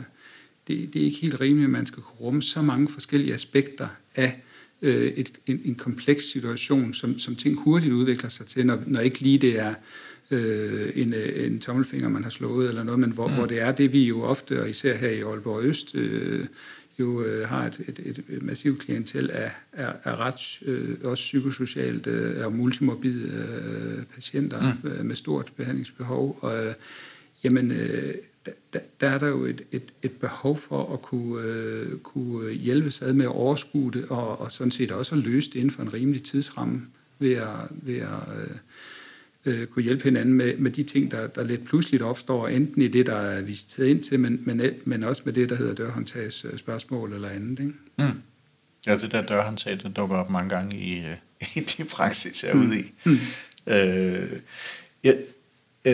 det, 0.68 0.94
det 0.94 1.02
er 1.02 1.06
ikke 1.06 1.18
helt 1.18 1.42
rimeligt, 1.42 1.65
at 1.65 1.72
man 1.72 1.86
skal 1.86 2.04
kunne 2.04 2.20
rumme 2.20 2.44
så 2.44 2.62
mange 2.62 2.89
forskellige 2.89 3.34
aspekter 3.34 3.88
af 4.15 4.42
øh, 4.82 5.04
et, 5.04 5.32
en, 5.48 5.62
en 5.65 5.76
kompleks 5.76 6.26
situation, 6.32 6.94
som, 6.94 7.20
som 7.20 7.36
ting 7.36 7.60
hurtigt 7.60 7.94
udvikler 7.94 8.30
sig 8.30 8.46
til, 8.46 8.65
når, 8.65 8.84
når 8.86 9.00
ikke 9.00 9.20
lige 9.20 9.38
det 9.38 9.60
er 9.60 9.74
øh, 10.32 10.92
en, 10.96 11.13
en 11.36 11.60
tommelfinger, 11.60 12.10
man 12.10 12.24
har 12.24 12.30
slået, 12.30 12.70
eller 12.70 12.84
noget, 12.84 13.00
men 13.00 13.12
hvor, 13.12 13.28
mm. 13.28 13.34
hvor 13.34 13.46
det 13.46 13.62
er 13.62 13.72
det, 13.72 13.94
vi 13.94 14.04
jo 14.04 14.22
ofte, 14.22 14.62
og 14.62 14.70
især 14.70 14.98
her 14.98 15.10
i 15.10 15.22
Aalborg 15.22 15.63
Øst, 15.63 15.96
øh, 15.96 16.46
jo 16.99 17.23
øh, 17.23 17.47
har 17.47 17.65
et, 17.65 17.79
et, 17.88 17.99
et, 17.99 18.23
et 18.29 18.43
massivt 18.43 18.79
klientel 18.79 19.31
af, 19.31 19.51
af, 19.73 19.93
af 20.03 20.15
ret, 20.15 20.59
øh, 20.62 20.97
også 21.03 21.21
psykosocialt 21.21 22.07
øh, 22.07 22.45
og 22.45 22.53
multimorbide 22.53 23.23
øh, 23.23 24.03
patienter 24.15 24.73
mm. 24.83 24.89
øh, 24.89 25.05
med 25.05 25.15
stort 25.15 25.51
behandlingsbehov. 25.57 26.39
Og, 26.41 26.65
øh, 26.65 26.73
jamen, 27.43 27.71
øh, 27.71 28.13
der, 28.73 28.79
der 29.01 29.09
er 29.09 29.17
der 29.17 29.27
jo 29.27 29.45
et, 29.45 29.62
et, 29.71 29.83
et 30.03 30.12
behov 30.12 30.57
for 30.57 30.93
at 30.93 31.01
kunne, 31.01 31.43
øh, 31.43 31.97
kunne 31.97 32.51
hjælpe 32.51 32.91
sig 32.91 33.15
med 33.15 33.25
at 33.25 33.31
overskue 33.31 33.91
det, 33.91 34.05
og, 34.09 34.41
og 34.41 34.51
sådan 34.51 34.71
set 34.71 34.91
også 34.91 35.15
at 35.15 35.21
løse 35.21 35.49
det 35.49 35.55
inden 35.55 35.71
for 35.71 35.83
en 35.83 35.93
rimelig 35.93 36.23
tidsramme 36.23 36.81
ved 37.19 37.33
at, 37.33 37.47
ved 37.69 37.97
at 37.97 38.41
øh, 38.41 38.57
øh, 39.49 39.67
kunne 39.67 39.83
hjælpe 39.83 40.03
hinanden 40.03 40.33
med, 40.33 40.57
med 40.57 40.71
de 40.71 40.83
ting, 40.83 41.12
der, 41.12 41.27
der 41.27 41.43
lidt 41.43 41.65
pludseligt 41.65 42.03
opstår, 42.03 42.47
enten 42.47 42.81
i 42.81 42.88
det, 42.88 43.05
der 43.05 43.15
er 43.15 43.41
visiteret 43.41 43.88
ind 43.88 44.03
til, 44.03 44.19
men, 44.19 44.41
men, 44.45 44.62
men 44.85 45.03
også 45.03 45.21
med 45.25 45.33
det, 45.33 45.49
der 45.49 45.55
hedder 45.55 45.75
dørhåndtags 45.75 46.45
spørgsmål 46.57 47.13
eller 47.13 47.29
andet. 47.29 47.59
Ikke? 47.59 47.73
Mm. 47.97 48.21
Ja, 48.88 48.97
det 48.97 49.12
der 49.12 49.21
dørhåndtag, 49.21 49.79
det 49.83 49.95
dukker 49.95 50.15
op 50.15 50.29
mange 50.29 50.49
gange 50.49 50.77
i, 50.77 50.99
øh, 50.99 51.15
i 51.55 51.59
de 51.59 51.83
praksis, 51.83 52.43
jeg 52.43 52.51
er 52.51 52.55
ude 52.55 52.79
i. 52.79 52.83
Mm. 53.03 53.12
mm. 53.12 53.73
Øh, 53.73 54.39
ja, 55.03 55.13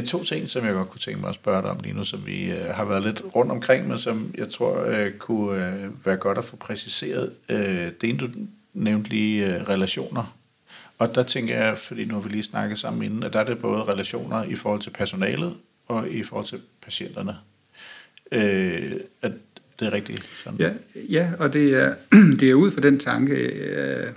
to 0.05 0.23
ting, 0.23 0.49
som 0.49 0.65
jeg 0.65 0.73
godt 0.73 0.89
kunne 0.89 0.99
tænke 0.99 1.21
mig 1.21 1.29
at 1.29 1.35
spørge 1.35 1.61
dig 1.61 1.71
om 1.71 1.79
lige 1.83 1.95
nu, 1.95 2.03
som 2.03 2.25
vi 2.25 2.51
øh, 2.51 2.65
har 2.65 2.85
været 2.85 3.03
lidt 3.03 3.23
rundt 3.35 3.51
omkring, 3.51 3.87
men 3.87 3.97
som 3.97 4.33
jeg 4.37 4.51
tror 4.51 4.85
øh, 4.85 5.11
kunne 5.13 5.67
øh, 5.67 6.05
være 6.05 6.17
godt 6.17 6.37
at 6.37 6.45
få 6.45 6.55
præciseret. 6.55 7.31
Øh, 7.49 7.57
det 8.01 8.09
ene, 8.09 8.17
du 8.17 8.29
nævnte 8.73 9.09
lige, 9.09 9.55
øh, 9.55 9.69
relationer. 9.69 10.37
Og 10.97 11.15
der 11.15 11.23
tænker 11.23 11.63
jeg, 11.63 11.77
fordi 11.77 12.05
nu 12.05 12.13
har 12.13 12.21
vi 12.21 12.29
lige 12.29 12.43
snakket 12.43 12.79
sammen 12.79 13.03
inden, 13.03 13.23
at 13.23 13.33
der 13.33 13.39
er 13.39 13.43
det 13.43 13.59
både 13.59 13.83
relationer 13.83 14.43
i 14.43 14.55
forhold 14.55 14.81
til 14.81 14.89
personalet 14.89 15.55
og 15.87 16.09
i 16.09 16.23
forhold 16.23 16.45
til 16.45 16.61
patienterne. 16.81 17.35
Øh, 18.31 18.99
at 19.21 19.31
det 19.79 19.87
er 19.87 19.93
rigtigt 19.93 20.25
sådan? 20.25 20.59
Ja, 20.59 20.71
ja 20.95 21.31
og 21.39 21.53
det 21.53 21.73
er, 21.83 21.95
det 22.39 22.49
er 22.49 22.53
ud 22.53 22.71
fra 22.71 22.81
den 22.81 22.99
tanke, 22.99 23.35
øh, 23.35 24.07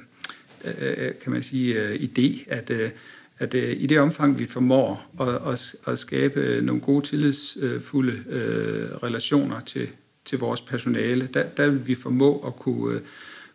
øh, 0.65 0.75
øh, 0.79 1.13
kan 1.23 1.33
man 1.33 1.43
sige, 1.43 1.83
øh, 1.83 1.95
idé, 1.95 2.53
at 2.53 2.71
øh, 2.71 2.91
at 3.39 3.55
øh, 3.55 3.77
i 3.79 3.87
det 3.87 4.01
omfang, 4.01 4.39
vi 4.39 4.47
formår 4.47 5.11
at, 5.21 5.53
at, 5.53 5.75
at 5.87 5.99
skabe 5.99 6.61
nogle 6.63 6.81
gode, 6.81 7.07
tillidsfulde 7.07 8.23
øh, 8.29 8.91
relationer 9.03 9.61
til, 9.61 9.89
til 10.25 10.39
vores 10.39 10.61
personale, 10.61 11.29
der, 11.35 11.43
der 11.43 11.71
vil 11.71 11.87
vi 11.87 11.95
formå 11.95 12.39
at 12.39 12.57
kunne, 12.57 12.95
øh, 12.95 13.01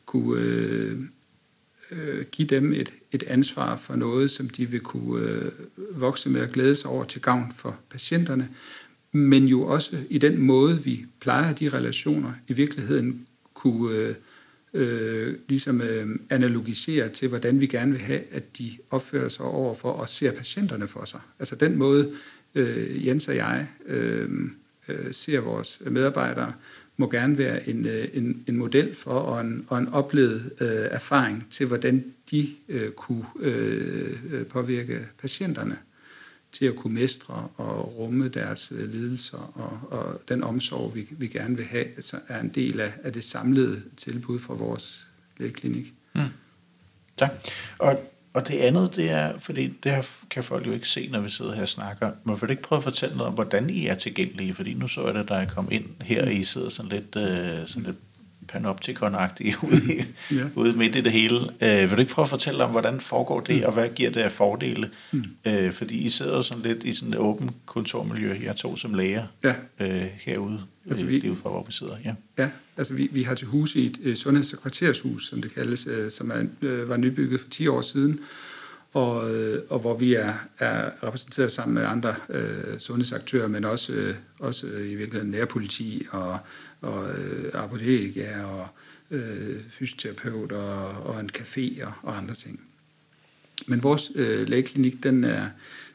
kunne 0.05 0.41
øh, 0.41 0.99
øh, 1.93 2.25
give 2.31 2.47
dem 2.47 2.73
et, 2.73 2.93
et 3.11 3.23
ansvar 3.23 3.77
for 3.77 3.95
noget, 3.95 4.31
som 4.31 4.49
de 4.49 4.65
vil 4.65 4.79
kunne 4.79 5.29
øh, 5.29 5.51
vokse 5.91 6.29
med 6.29 6.41
og 6.41 6.49
glæde 6.49 6.75
sig 6.75 6.89
over 6.89 7.03
til 7.05 7.21
gavn 7.21 7.53
for 7.55 7.79
patienterne, 7.89 8.49
men 9.11 9.45
jo 9.45 9.61
også 9.61 9.97
i 10.09 10.17
den 10.17 10.41
måde, 10.41 10.83
vi 10.83 11.05
plejer 11.19 11.53
de 11.53 11.69
relationer, 11.69 12.33
i 12.47 12.53
virkeligheden 12.53 13.25
kunne 13.53 13.97
øh, 13.97 14.15
øh, 14.73 15.35
ligesom 15.47 15.81
øh, 15.81 16.07
analogisere 16.29 17.09
til, 17.09 17.27
hvordan 17.27 17.61
vi 17.61 17.67
gerne 17.67 17.91
vil 17.91 18.01
have, 18.01 18.21
at 18.31 18.57
de 18.57 18.71
opfører 18.91 19.29
sig 19.29 19.45
overfor 19.45 19.91
og 19.91 20.09
ser 20.09 20.31
patienterne 20.31 20.87
for 20.87 21.05
sig. 21.05 21.19
Altså 21.39 21.55
den 21.55 21.77
måde, 21.77 22.11
øh, 22.55 23.07
Jens 23.07 23.27
og 23.27 23.35
jeg 23.35 23.67
øh, 23.85 24.29
øh, 24.87 25.13
ser 25.13 25.39
vores 25.39 25.79
medarbejdere, 25.85 26.53
må 26.97 27.09
gerne 27.09 27.37
være 27.37 27.69
en, 27.69 27.85
øh, 27.85 28.07
en, 28.13 28.43
en 28.47 28.57
model 28.57 28.95
for 28.95 29.11
og 29.11 29.41
en, 29.41 29.65
og 29.67 29.77
en 29.77 29.87
oplevet 29.87 30.51
øh, 30.59 30.67
erfaring 30.69 31.47
til, 31.51 31.65
hvordan 31.65 32.13
de 32.31 32.49
øh, 32.69 32.91
kunne 32.91 33.25
øh, 33.39 34.17
øh 34.31 34.45
påvirke 34.45 34.99
patienterne 35.21 35.77
til 36.51 36.65
at 36.65 36.75
kunne 36.75 36.93
mestre 36.93 37.47
og 37.57 37.97
rumme 37.97 38.27
deres 38.27 38.71
øh, 38.75 38.91
lidelser, 38.91 39.37
og, 39.37 39.99
og 39.99 40.21
den 40.29 40.43
omsorg, 40.43 40.95
vi, 40.95 41.07
vi 41.11 41.27
gerne 41.27 41.57
vil 41.57 41.65
have, 41.65 41.85
altså 41.85 42.19
er 42.27 42.39
en 42.39 42.49
del 42.49 42.79
af, 42.79 42.93
af 43.03 43.13
det 43.13 43.23
samlede 43.23 43.81
tilbud 43.97 44.39
fra 44.39 44.53
vores 44.53 45.07
lægeklinik. 45.37 45.93
Mm. 46.15 46.21
Tak. 47.17 47.31
Og, 47.77 48.12
og 48.33 48.47
det 48.47 48.57
andet, 48.57 48.95
det 48.95 49.11
er, 49.11 49.37
fordi 49.39 49.67
det 49.67 49.91
her 49.91 50.03
kan 50.29 50.43
folk 50.43 50.67
jo 50.67 50.71
ikke 50.71 50.87
se, 50.87 51.09
når 51.11 51.19
vi 51.19 51.29
sidder 51.29 51.53
her 51.53 51.61
og 51.61 51.67
snakker, 51.67 52.11
men 52.23 52.35
vil 52.41 52.47
du 52.47 52.51
ikke 52.51 52.63
prøve 52.63 52.77
at 52.77 52.83
fortælle 52.83 53.15
noget 53.15 53.27
om, 53.27 53.33
hvordan 53.33 53.69
I 53.69 53.87
er 53.87 53.95
tilgængelige? 53.95 54.53
Fordi 54.53 54.73
nu 54.73 54.87
så 54.87 55.05
jeg 55.05 55.13
det, 55.13 55.29
da 55.29 55.33
jeg 55.33 55.47
kom 55.47 55.67
ind 55.71 55.85
her, 56.01 56.25
og 56.25 56.33
I 56.33 56.43
sidder 56.43 56.69
sådan 56.69 56.91
lidt, 56.91 57.15
øh, 57.15 57.67
sådan 57.67 57.83
lidt 57.83 57.97
panoptikon-agtige 58.47 59.55
ude, 59.67 59.93
i, 59.93 60.03
ja. 60.35 60.43
ude 60.55 60.77
midt 60.77 60.95
i 60.95 61.01
det 61.01 61.11
hele. 61.11 61.39
Øh, 61.61 61.89
vil 61.89 61.91
du 61.91 62.01
ikke 62.01 62.13
prøve 62.13 62.23
at 62.23 62.29
fortælle 62.29 62.63
om, 62.63 62.71
hvordan 62.71 62.99
foregår 62.99 63.39
det, 63.39 63.55
mm. 63.55 63.63
og 63.65 63.73
hvad 63.73 63.89
giver 63.89 64.09
det 64.11 64.21
af 64.21 64.31
fordele? 64.31 64.89
Mm. 65.11 65.23
Øh, 65.47 65.71
fordi 65.71 65.97
I 65.97 66.09
sidder 66.09 66.41
sådan 66.41 66.63
lidt 66.63 66.83
i 66.83 66.93
sådan 66.93 67.13
et 67.13 67.19
åbent 67.19 67.51
kontormiljø, 67.65 68.35
jeg 68.43 68.55
to 68.55 68.75
som 68.75 68.93
læger, 68.93 69.25
ja. 69.43 69.55
øh, 69.79 70.05
herude, 70.19 70.61
altså, 70.89 71.05
vi, 71.05 71.19
lige 71.19 71.35
fra 71.35 71.49
hvor 71.49 71.63
vi 71.67 71.71
sidder. 71.71 71.95
Ja, 72.05 72.15
ja 72.37 72.49
altså 72.77 72.93
vi, 72.93 73.09
vi 73.11 73.23
har 73.23 73.35
til 73.35 73.47
hus 73.47 73.75
i 73.75 73.85
et 73.85 73.97
øh, 74.03 74.15
sundheds- 74.15 74.53
og 74.53 74.61
kvartershus, 74.61 75.29
som 75.29 75.41
det 75.41 75.53
kaldes, 75.53 75.87
øh, 75.87 76.11
som 76.11 76.31
er, 76.31 76.43
øh, 76.61 76.89
var 76.89 76.97
nybygget 76.97 77.41
for 77.41 77.49
10 77.49 77.67
år 77.67 77.81
siden, 77.81 78.19
og, 78.93 79.35
øh, 79.35 79.61
og 79.69 79.79
hvor 79.79 79.97
vi 79.97 80.13
er, 80.13 80.33
er 80.59 80.89
repræsenteret 81.03 81.51
sammen 81.51 81.75
med 81.75 81.83
andre 81.83 82.15
øh, 82.29 82.79
sundhedsaktører, 82.79 83.47
men 83.47 83.65
også, 83.65 83.93
øh, 83.93 84.15
også 84.39 84.67
øh, 84.67 84.91
i 84.91 84.95
virkeligheden 84.95 85.31
nærpoliti 85.31 86.07
og, 86.11 86.39
og 86.81 87.09
øh, 87.09 87.51
apotek 87.53 88.17
ja, 88.17 88.45
og 88.45 88.67
øh, 89.11 89.59
fysioterapeut 89.69 90.51
og, 90.51 90.87
og 90.89 91.19
en 91.19 91.29
café 91.37 91.85
og, 91.85 91.93
og 92.01 92.17
andre 92.17 92.35
ting. 92.35 92.61
Men 93.67 93.83
vores 93.83 94.11
øh, 94.15 94.49
lægeklinik, 94.49 95.03
den 95.03 95.23
er, 95.23 95.49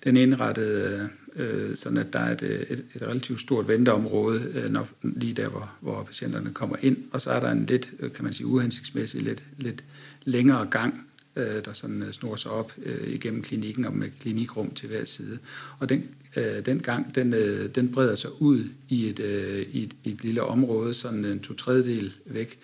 den 0.04 0.16
er 0.16 0.22
indrettet 0.22 1.10
øh, 1.36 1.76
sådan, 1.76 1.98
at 1.98 2.12
der 2.12 2.18
er 2.18 2.32
et, 2.32 2.42
et, 2.42 2.84
et 2.94 3.02
relativt 3.02 3.40
stort 3.40 3.68
venteområde, 3.68 4.52
øh, 4.54 4.72
når, 4.72 4.88
lige 5.02 5.34
der, 5.34 5.48
hvor, 5.48 5.70
hvor 5.80 6.02
patienterne 6.02 6.54
kommer 6.54 6.76
ind, 6.82 6.96
og 7.12 7.20
så 7.20 7.30
er 7.30 7.40
der 7.40 7.50
en 7.50 7.66
lidt, 7.66 7.90
øh, 8.00 8.12
kan 8.12 8.24
man 8.24 8.32
sige, 8.32 8.46
uhensigtsmæssig, 8.46 9.22
lidt, 9.22 9.44
lidt 9.56 9.84
længere 10.24 10.66
gang, 10.66 11.07
øh, 11.38 11.64
der 11.64 11.72
sådan 11.72 12.02
øh, 12.02 12.12
snor 12.12 12.36
sig 12.36 12.50
op 12.50 12.72
øh, 12.82 13.08
igennem 13.08 13.42
klinikken 13.42 13.84
og 13.84 13.96
med 13.96 14.08
klinikrum 14.20 14.70
til 14.70 14.88
hver 14.88 15.04
side. 15.04 15.38
Og 15.78 15.88
den, 15.88 16.04
øh, 16.36 16.66
den 16.66 16.80
gang, 16.80 17.14
den, 17.14 17.34
øh, 17.34 17.74
den 17.74 17.92
breder 17.92 18.14
sig 18.14 18.42
ud 18.42 18.64
i 18.88 19.08
et, 19.08 19.20
øh, 19.20 19.66
i 19.72 19.82
et, 19.82 19.92
i 20.04 20.12
et 20.12 20.24
lille 20.24 20.42
område, 20.42 20.94
sådan 20.94 21.24
en 21.24 21.40
to 21.40 21.54
tredjedel 21.54 22.12
væk. 22.26 22.58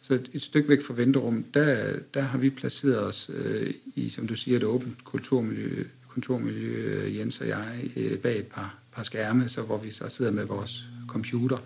Så 0.00 0.14
et, 0.14 0.30
et 0.32 0.42
stykke 0.42 0.68
væk 0.68 0.82
fra 0.82 0.94
venterum, 0.94 1.44
der, 1.54 1.98
der 2.14 2.20
har 2.20 2.38
vi 2.38 2.50
placeret 2.50 2.98
os 2.98 3.30
øh, 3.34 3.74
i, 3.94 4.08
som 4.08 4.26
du 4.26 4.36
siger, 4.36 4.56
et 4.56 4.64
åbent 4.64 5.04
kulturmiljø, 5.04 5.84
kontormiljø, 6.08 7.04
øh, 7.04 7.16
Jens 7.16 7.40
og 7.40 7.48
jeg, 7.48 7.90
øh, 7.96 8.18
bag 8.18 8.38
et 8.38 8.46
par, 8.46 8.78
par 8.92 9.02
skærme, 9.02 9.48
så 9.48 9.62
hvor 9.62 9.78
vi 9.78 9.90
så 9.90 10.08
sidder 10.08 10.30
med 10.30 10.44
vores 10.44 10.84
computer 11.08 11.58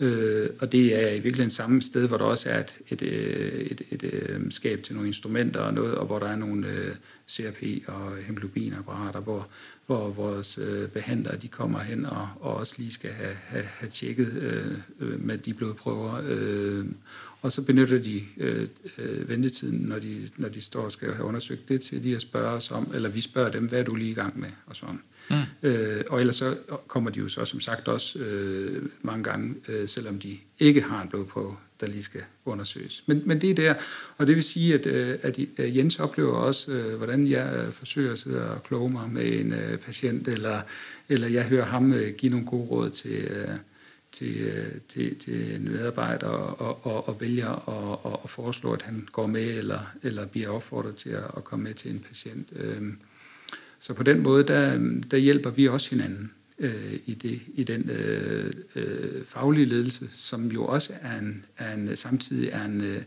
Øh, 0.00 0.50
og 0.58 0.72
det 0.72 1.04
er 1.04 1.08
i 1.08 1.20
virkeligheden 1.20 1.50
samme 1.50 1.82
sted, 1.82 2.08
hvor 2.08 2.16
der 2.16 2.24
også 2.24 2.50
er 2.50 2.60
et, 2.60 2.78
et, 2.88 3.02
øh, 3.02 3.52
et, 3.52 3.82
et, 3.90 4.02
et 4.02 4.46
skab 4.50 4.82
til 4.82 4.94
nogle 4.94 5.08
instrumenter 5.08 5.60
og 5.60 5.74
noget, 5.74 5.94
og 5.94 6.06
hvor 6.06 6.18
der 6.18 6.26
er 6.26 6.36
nogle 6.36 6.68
øh, 6.68 6.94
CRP 7.30 7.62
og 7.86 8.16
hemoglobinapparater, 8.16 9.20
hvor, 9.20 9.48
hvor 9.86 10.08
vores 10.08 10.58
øh, 10.58 10.88
behandlere 10.88 11.36
de 11.36 11.48
kommer 11.48 11.78
hen 11.78 12.06
og, 12.06 12.28
og 12.40 12.54
også 12.54 12.74
lige 12.78 12.92
skal 12.92 13.10
have, 13.10 13.34
have, 13.34 13.64
have 13.64 13.90
tjekket 13.90 14.32
øh, 14.32 14.78
øh, 15.00 15.24
med 15.24 15.38
de 15.38 15.54
blodprøver. 15.54 16.22
Øh, 16.26 16.86
og 17.42 17.52
så 17.52 17.62
benytter 17.62 17.98
de 17.98 18.22
øh, 18.36 18.68
øh, 18.98 19.28
ventetiden, 19.28 19.78
når 19.78 19.98
de, 19.98 20.30
når 20.36 20.48
de 20.48 20.60
står 20.60 20.82
og 20.82 20.92
skal 20.92 21.12
have 21.12 21.26
undersøgt 21.26 21.68
det, 21.68 21.80
til 21.80 22.02
de 22.02 22.16
at 22.16 22.22
spørge 22.22 22.48
os 22.48 22.70
om, 22.70 22.90
eller 22.94 23.08
vi 23.08 23.20
spørger 23.20 23.50
dem, 23.50 23.68
hvad 23.68 23.80
er 23.80 23.84
du 23.84 23.94
lige 23.94 24.10
i 24.10 24.14
gang 24.14 24.40
med, 24.40 24.48
og 24.66 24.76
sådan. 24.76 25.00
Mm. 25.30 25.68
Øh, 25.68 26.04
og 26.08 26.20
ellers 26.20 26.36
så 26.36 26.56
kommer 26.86 27.10
de 27.10 27.20
jo 27.20 27.28
så 27.28 27.44
som 27.44 27.60
sagt 27.60 27.88
også 27.88 28.18
øh, 28.18 28.82
mange 29.02 29.24
gange, 29.24 29.54
øh, 29.68 29.88
selvom 29.88 30.18
de 30.18 30.38
ikke 30.58 30.80
har 30.80 31.02
en 31.02 31.08
blodprøve, 31.08 31.56
der 31.80 31.86
lige 31.86 32.02
skal 32.02 32.22
undersøges. 32.44 33.02
Men, 33.06 33.22
men 33.24 33.40
det 33.40 33.50
er 33.50 33.54
der, 33.54 33.74
og 34.16 34.26
det 34.26 34.36
vil 34.36 34.44
sige, 34.44 34.74
at, 34.74 34.86
øh, 34.86 35.18
at 35.22 35.38
øh, 35.58 35.76
Jens 35.76 36.00
oplever 36.00 36.32
også, 36.32 36.70
øh, 36.70 36.96
hvordan 36.96 37.26
jeg 37.26 37.54
øh, 37.56 37.72
forsøger 37.72 38.12
at 38.12 38.18
sidde 38.18 38.50
og 38.50 38.62
kloge 38.62 38.92
mig 38.92 39.10
med 39.10 39.40
en 39.40 39.52
øh, 39.52 39.78
patient, 39.78 40.28
eller, 40.28 40.60
eller 41.08 41.28
jeg 41.28 41.44
hører 41.44 41.64
ham 41.64 41.92
øh, 41.92 42.14
give 42.14 42.30
nogle 42.32 42.46
gode 42.46 42.68
råd 42.68 42.90
til... 42.90 43.10
Øh, 43.10 43.48
til, 44.12 44.36
øh, 44.36 44.80
til, 44.88 45.18
til 45.18 45.54
en 45.54 45.72
medarbejder 45.72 46.26
og, 46.26 46.86
og, 46.86 47.08
og 47.08 47.20
vælger 47.20 47.50
at 47.50 47.62
og, 47.66 48.22
og 48.22 48.30
foreslå, 48.30 48.72
at 48.72 48.82
han 48.82 49.08
går 49.12 49.26
med 49.26 49.58
eller, 49.58 49.80
eller 50.02 50.26
bliver 50.26 50.48
opfordret 50.48 50.96
til 50.96 51.10
at, 51.10 51.24
at 51.36 51.44
komme 51.44 51.62
med 51.62 51.74
til 51.74 51.90
en 51.90 52.04
patient. 52.08 52.48
Øhm, 52.56 52.98
så 53.80 53.94
på 53.94 54.02
den 54.02 54.22
måde, 54.22 54.44
der, 54.44 54.78
der 55.10 55.16
hjælper 55.16 55.50
vi 55.50 55.68
også 55.68 55.90
hinanden 55.90 56.32
øh, 56.58 56.98
i, 57.06 57.14
det, 57.14 57.40
i 57.54 57.64
den 57.64 57.90
øh, 57.90 58.52
øh, 58.74 59.24
faglige 59.24 59.66
ledelse, 59.66 60.08
som 60.10 60.50
jo 60.50 60.66
også 60.66 60.92
er 61.00 61.18
en, 61.18 61.44
er 61.56 61.74
en 61.74 61.96
samtidig 61.96 62.48
er 62.48 62.64
en, 62.64 62.80
øh, 62.80 63.02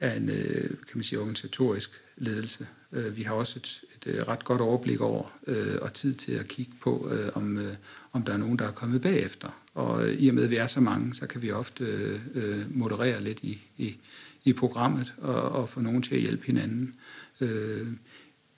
er 0.00 0.14
en 0.14 0.30
øh, 0.30 0.68
kan 0.68 0.94
man 0.94 1.04
sige, 1.04 1.18
organisatorisk 1.18 1.90
ledelse. 2.16 2.66
Øh, 2.92 3.16
vi 3.16 3.22
har 3.22 3.34
også 3.34 3.58
et, 3.58 3.80
et 3.96 4.14
øh, 4.14 4.28
ret 4.28 4.44
godt 4.44 4.60
overblik 4.60 5.00
over 5.00 5.38
øh, 5.46 5.76
og 5.82 5.94
tid 5.94 6.14
til 6.14 6.32
at 6.32 6.48
kigge 6.48 6.72
på, 6.80 7.10
øh, 7.12 7.28
om, 7.34 7.58
øh, 7.58 7.74
om 8.12 8.22
der 8.22 8.32
er 8.32 8.36
nogen, 8.36 8.58
der 8.58 8.66
er 8.66 8.72
kommet 8.72 9.02
bagefter. 9.02 9.48
Og 9.74 10.12
i 10.12 10.28
og 10.28 10.34
med, 10.34 10.44
at 10.44 10.50
vi 10.50 10.56
er 10.56 10.66
så 10.66 10.80
mange, 10.80 11.14
så 11.14 11.26
kan 11.26 11.42
vi 11.42 11.50
ofte 11.50 11.84
øh, 12.34 12.76
moderere 12.76 13.22
lidt 13.22 13.40
i, 13.42 13.60
i, 13.76 13.96
i 14.44 14.52
programmet 14.52 15.14
og, 15.18 15.42
og 15.42 15.68
få 15.68 15.80
nogen 15.80 16.02
til 16.02 16.14
at 16.14 16.20
hjælpe 16.20 16.46
hinanden. 16.46 16.94
Øh, 17.40 17.86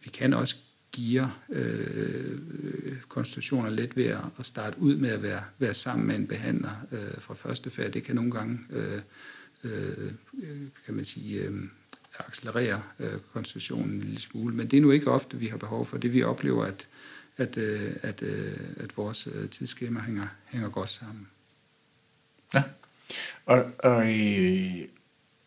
vi 0.05 0.11
kan 0.11 0.35
også 0.35 0.57
gear 0.92 1.38
øh, 1.48 2.38
konstitutioner 3.09 3.70
lidt 3.70 3.96
ved 3.96 4.16
at 4.38 4.46
starte 4.46 4.79
ud 4.79 4.96
med 4.96 5.11
at 5.11 5.22
være, 5.22 5.42
være 5.59 5.74
sammen 5.74 6.07
med 6.07 6.16
en 6.16 6.26
behandler 6.26 6.87
øh, 6.92 7.20
fra 7.20 7.35
første 7.35 7.70
færd. 7.70 7.90
Det 7.90 8.05
kan 8.05 8.14
nogle 8.14 8.31
gange, 8.31 8.59
øh, 8.70 9.00
øh, 9.64 10.12
kan 10.87 10.94
man 10.94 11.05
sige, 11.05 11.40
øh, 11.40 11.62
accelerere 12.18 12.83
øh, 12.98 13.18
konstitutionen 13.33 13.94
en 13.94 14.00
lille 14.00 14.20
smule. 14.20 14.55
Men 14.55 14.66
det 14.66 14.76
er 14.76 14.81
nu 14.81 14.90
ikke 14.90 15.11
ofte, 15.11 15.37
vi 15.37 15.46
har 15.46 15.57
behov 15.57 15.87
for 15.87 15.98
det. 15.98 16.12
Vi 16.12 16.22
oplever, 16.22 16.64
at, 16.64 16.88
at, 17.37 17.57
øh, 17.57 17.92
at, 18.03 18.22
øh, 18.22 18.59
at 18.76 18.96
vores 18.96 19.29
øh, 19.33 19.48
tidsskema 19.48 20.00
hænger, 20.00 20.26
hænger 20.46 20.68
godt 20.68 20.90
sammen. 20.90 21.29
Ja, 22.55 22.62
og, 23.46 23.72
og 23.79 24.03
øh, 24.03 24.88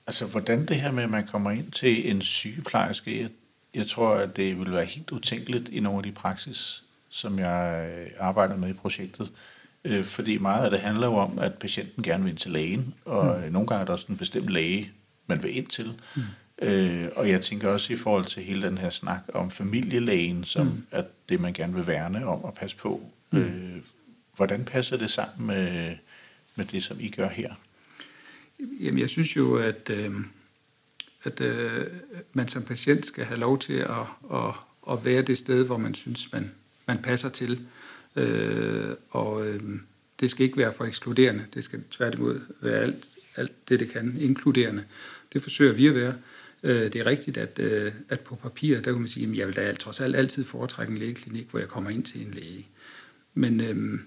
altså, 0.08 0.26
hvordan 0.26 0.66
det 0.66 0.76
her 0.76 0.92
med, 0.92 1.04
at 1.04 1.10
man 1.10 1.28
kommer 1.28 1.52
ind 1.52 1.72
til 1.72 2.10
en 2.10 2.22
sygeplejerske, 2.22 3.30
jeg, 3.74 3.88
tror, 3.88 4.16
at 4.16 4.36
det 4.36 4.60
vil 4.60 4.72
være 4.72 4.86
helt 4.86 5.12
utænkeligt 5.12 5.70
i 5.70 5.80
nogle 5.80 5.98
af 5.98 6.04
de 6.04 6.12
praksis, 6.12 6.84
som 7.10 7.40
jeg 7.40 7.92
øh, 7.98 8.12
arbejder 8.20 8.58
med 8.58 8.70
i 8.70 8.74
projektet. 8.74 9.32
Øh, 9.86 10.04
fordi 10.04 10.38
meget 10.38 10.66
af 10.66 10.72
det 10.72 10.80
handler 10.80 11.08
jo 11.08 11.16
om, 11.16 11.40
at 11.40 11.54
patienten 11.54 12.04
gerne 12.04 12.24
vil 12.24 12.32
ind 12.32 12.38
til 12.38 12.52
lægen, 12.52 12.94
og 13.06 13.40
mm. 13.46 13.52
nogle 13.52 13.68
gange 13.68 13.82
er 13.82 13.86
der 13.86 13.94
også 13.94 14.06
en 14.10 14.18
bestemt 14.18 14.50
læge, 14.50 14.92
man 15.28 15.44
vil 15.44 15.58
ind 15.58 15.68
til. 15.68 15.94
Mm. 16.16 16.22
Øh, 16.62 17.10
og 17.16 17.30
jeg 17.30 17.42
tænker 17.42 17.70
også 17.70 17.94
i 17.94 17.98
forhold 17.98 18.26
til 18.26 18.44
hele 18.44 18.62
den 18.62 18.78
her 18.78 18.90
snak 18.90 19.24
om 19.34 19.52
familielægen, 19.52 20.44
som 20.44 20.66
mm. 20.66 20.86
er 20.92 21.04
det, 21.30 21.42
man 21.42 21.54
gerne 21.54 21.74
vil 21.74 21.88
værne 21.88 22.26
om 22.26 22.44
og 22.44 22.54
passe 22.54 22.78
på. 22.78 23.02
Mm. 23.32 23.40
Øh, 23.40 23.82
hvordan 24.36 24.66
passer 24.66 24.98
det 24.98 25.10
sammen 25.10 25.48
med, 25.48 25.96
med 26.56 26.66
det, 26.66 26.84
som 26.84 26.98
I 27.00 27.10
gør 27.10 27.30
her? 27.30 27.54
Jamen, 28.80 29.00
jeg 29.00 29.10
synes 29.10 29.36
jo, 29.36 29.56
at, 29.56 29.90
øh, 29.90 30.12
at 31.24 31.42
øh, 31.42 31.86
man 32.34 32.48
som 32.48 32.64
patient 32.64 33.06
skal 33.06 33.26
have 33.26 33.40
lov 33.40 33.60
til 33.60 33.74
at, 33.74 34.06
at, 34.34 34.54
at 34.92 35.06
være 35.06 35.22
det 35.22 35.38
sted, 35.38 35.66
hvor 35.66 35.78
man 35.78 35.94
synes, 35.94 36.32
man, 36.32 36.52
man 36.88 36.98
passer 36.98 37.30
til. 37.30 37.60
Øh, 38.16 38.90
og 39.10 39.48
øh, 39.48 39.62
det 40.20 40.32
skal 40.32 40.46
ikke 40.46 40.58
være 40.58 40.74
for 40.74 40.86
ekskluderende. 40.86 41.46
Det 41.54 41.64
skal 41.64 41.84
tværtimod 41.92 42.40
være 42.62 42.80
alt, 42.80 43.08
alt 43.36 43.70
det, 43.70 43.80
det 43.80 43.90
kan, 43.90 44.18
inkluderende. 44.20 44.84
Det 45.34 45.44
forsøger 45.44 45.74
vi 45.74 45.88
at 45.88 45.96
være. 45.96 46.14
Øh, 46.64 46.94
det 46.94 46.96
er 46.96 47.06
rigtigt, 47.06 47.38
at, 47.38 47.60
øh, 47.60 47.92
at 48.10 48.20
på 48.20 48.36
papir, 48.36 48.82
der 48.82 48.92
kan 48.92 49.02
man 49.02 49.10
sige, 49.10 49.32
at 49.32 49.38
jeg 49.38 49.48
vil 49.48 49.56
da 49.56 49.74
trods 49.74 50.02
alt 50.02 50.16
altid 50.16 50.44
foretrække 50.44 50.92
en 50.92 50.98
lægeklinik, 50.98 51.48
hvor 51.50 51.60
jeg 51.60 51.68
kommer 51.68 51.90
ind 51.90 52.04
til 52.04 52.22
en 52.22 52.34
læge. 52.34 52.68
Men 53.34 53.62
øhm, 53.62 54.02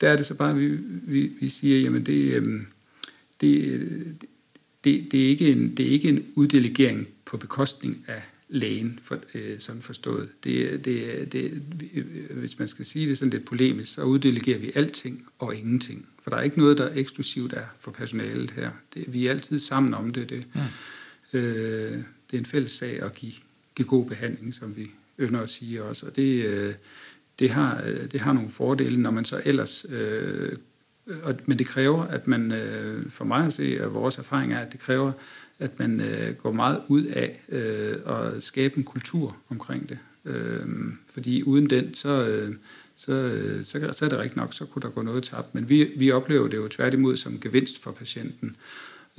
der 0.00 0.08
er 0.08 0.16
det 0.16 0.26
så 0.26 0.34
bare, 0.34 0.50
at 0.50 0.60
vi, 0.60 0.68
vi, 1.02 1.32
vi 1.40 1.48
siger, 1.48 1.80
jamen 1.80 2.06
det, 2.06 2.34
øhm, 2.34 2.66
det, 3.40 3.64
øh, 3.64 4.06
det, 4.84 5.12
det, 5.12 5.24
er 5.24 5.28
ikke 5.28 5.52
en, 5.52 5.76
det 5.76 5.86
er 5.86 5.90
ikke 5.90 6.08
en 6.08 6.26
uddelegering 6.34 7.08
på 7.24 7.36
bekostning 7.36 8.04
af 8.06 8.22
lægen, 8.48 8.98
for, 9.02 9.18
øh, 9.34 9.58
sådan 9.58 9.82
forstået. 9.82 10.28
Det, 10.44 10.84
det, 10.84 11.32
det, 11.32 11.62
hvis 12.30 12.58
man 12.58 12.68
skal 12.68 12.86
sige 12.86 13.08
det 13.08 13.18
sådan 13.18 13.30
lidt 13.30 13.44
polemisk, 13.44 13.94
så 13.94 14.02
uddelegerer 14.02 14.58
vi 14.58 14.72
alting 14.74 15.26
og 15.38 15.56
ingenting. 15.56 16.06
For 16.22 16.30
der 16.30 16.36
er 16.36 16.42
ikke 16.42 16.58
noget, 16.58 16.78
der 16.78 16.90
eksklusivt 16.94 17.52
er 17.52 17.64
for 17.80 17.90
personalet 17.90 18.50
her. 18.50 18.70
Det, 18.94 19.12
vi 19.12 19.26
er 19.26 19.30
altid 19.30 19.58
sammen 19.58 19.94
om 19.94 20.12
det. 20.12 20.30
det. 20.30 20.44
Ja. 20.54 21.38
Øh, 21.38 21.92
det 22.30 22.36
er 22.36 22.38
en 22.38 22.46
fælles 22.46 22.72
sag 22.72 23.02
at 23.02 23.14
give, 23.14 23.32
give 23.74 23.88
god 23.88 24.06
behandling, 24.06 24.54
som 24.54 24.76
vi 24.76 24.90
ønsker 25.18 25.40
at 25.40 25.50
sige 25.50 25.82
også. 25.82 26.06
Og 26.06 26.16
det, 26.16 26.44
øh, 26.44 26.74
det, 27.38 27.50
har, 27.50 27.82
øh, 27.86 28.10
det 28.12 28.20
har 28.20 28.32
nogle 28.32 28.48
fordele, 28.48 29.02
når 29.02 29.10
man 29.10 29.24
så 29.24 29.42
ellers... 29.44 29.86
Øh, 29.88 30.52
Øh, 31.06 31.18
og, 31.22 31.34
men 31.46 31.58
det 31.58 31.66
kræver, 31.66 32.02
at 32.02 32.28
man, 32.28 32.52
øh, 32.52 33.10
for 33.10 33.24
mig 33.24 33.46
at 33.46 33.52
se, 33.52 33.84
og 33.84 33.94
vores 33.94 34.18
erfaring 34.18 34.52
er, 34.52 34.58
at 34.58 34.72
det 34.72 34.80
kræver, 34.80 35.12
at 35.58 35.78
man 35.78 36.00
øh, 36.00 36.34
går 36.34 36.52
meget 36.52 36.82
ud 36.88 37.04
af 37.04 37.42
øh, 37.48 37.94
at 38.06 38.42
skabe 38.42 38.76
en 38.76 38.84
kultur 38.84 39.36
omkring 39.48 39.88
det. 39.88 39.98
Øh, 40.24 40.66
fordi 41.06 41.42
uden 41.42 41.70
den, 41.70 41.94
så, 41.94 42.26
øh, 42.26 42.54
så, 42.96 43.12
øh, 43.12 43.64
så, 43.64 43.92
så 43.92 44.04
er 44.04 44.08
det 44.08 44.18
rigtigt 44.18 44.36
nok, 44.36 44.54
så 44.54 44.64
kunne 44.64 44.82
der 44.82 44.88
gå 44.88 45.02
noget 45.02 45.24
tabt. 45.24 45.54
Men 45.54 45.68
vi, 45.68 45.90
vi 45.96 46.10
oplever 46.10 46.48
det 46.48 46.56
jo 46.56 46.68
tværtimod 46.68 47.16
som 47.16 47.40
gevinst 47.40 47.82
for 47.82 47.90
patienten. 47.90 48.56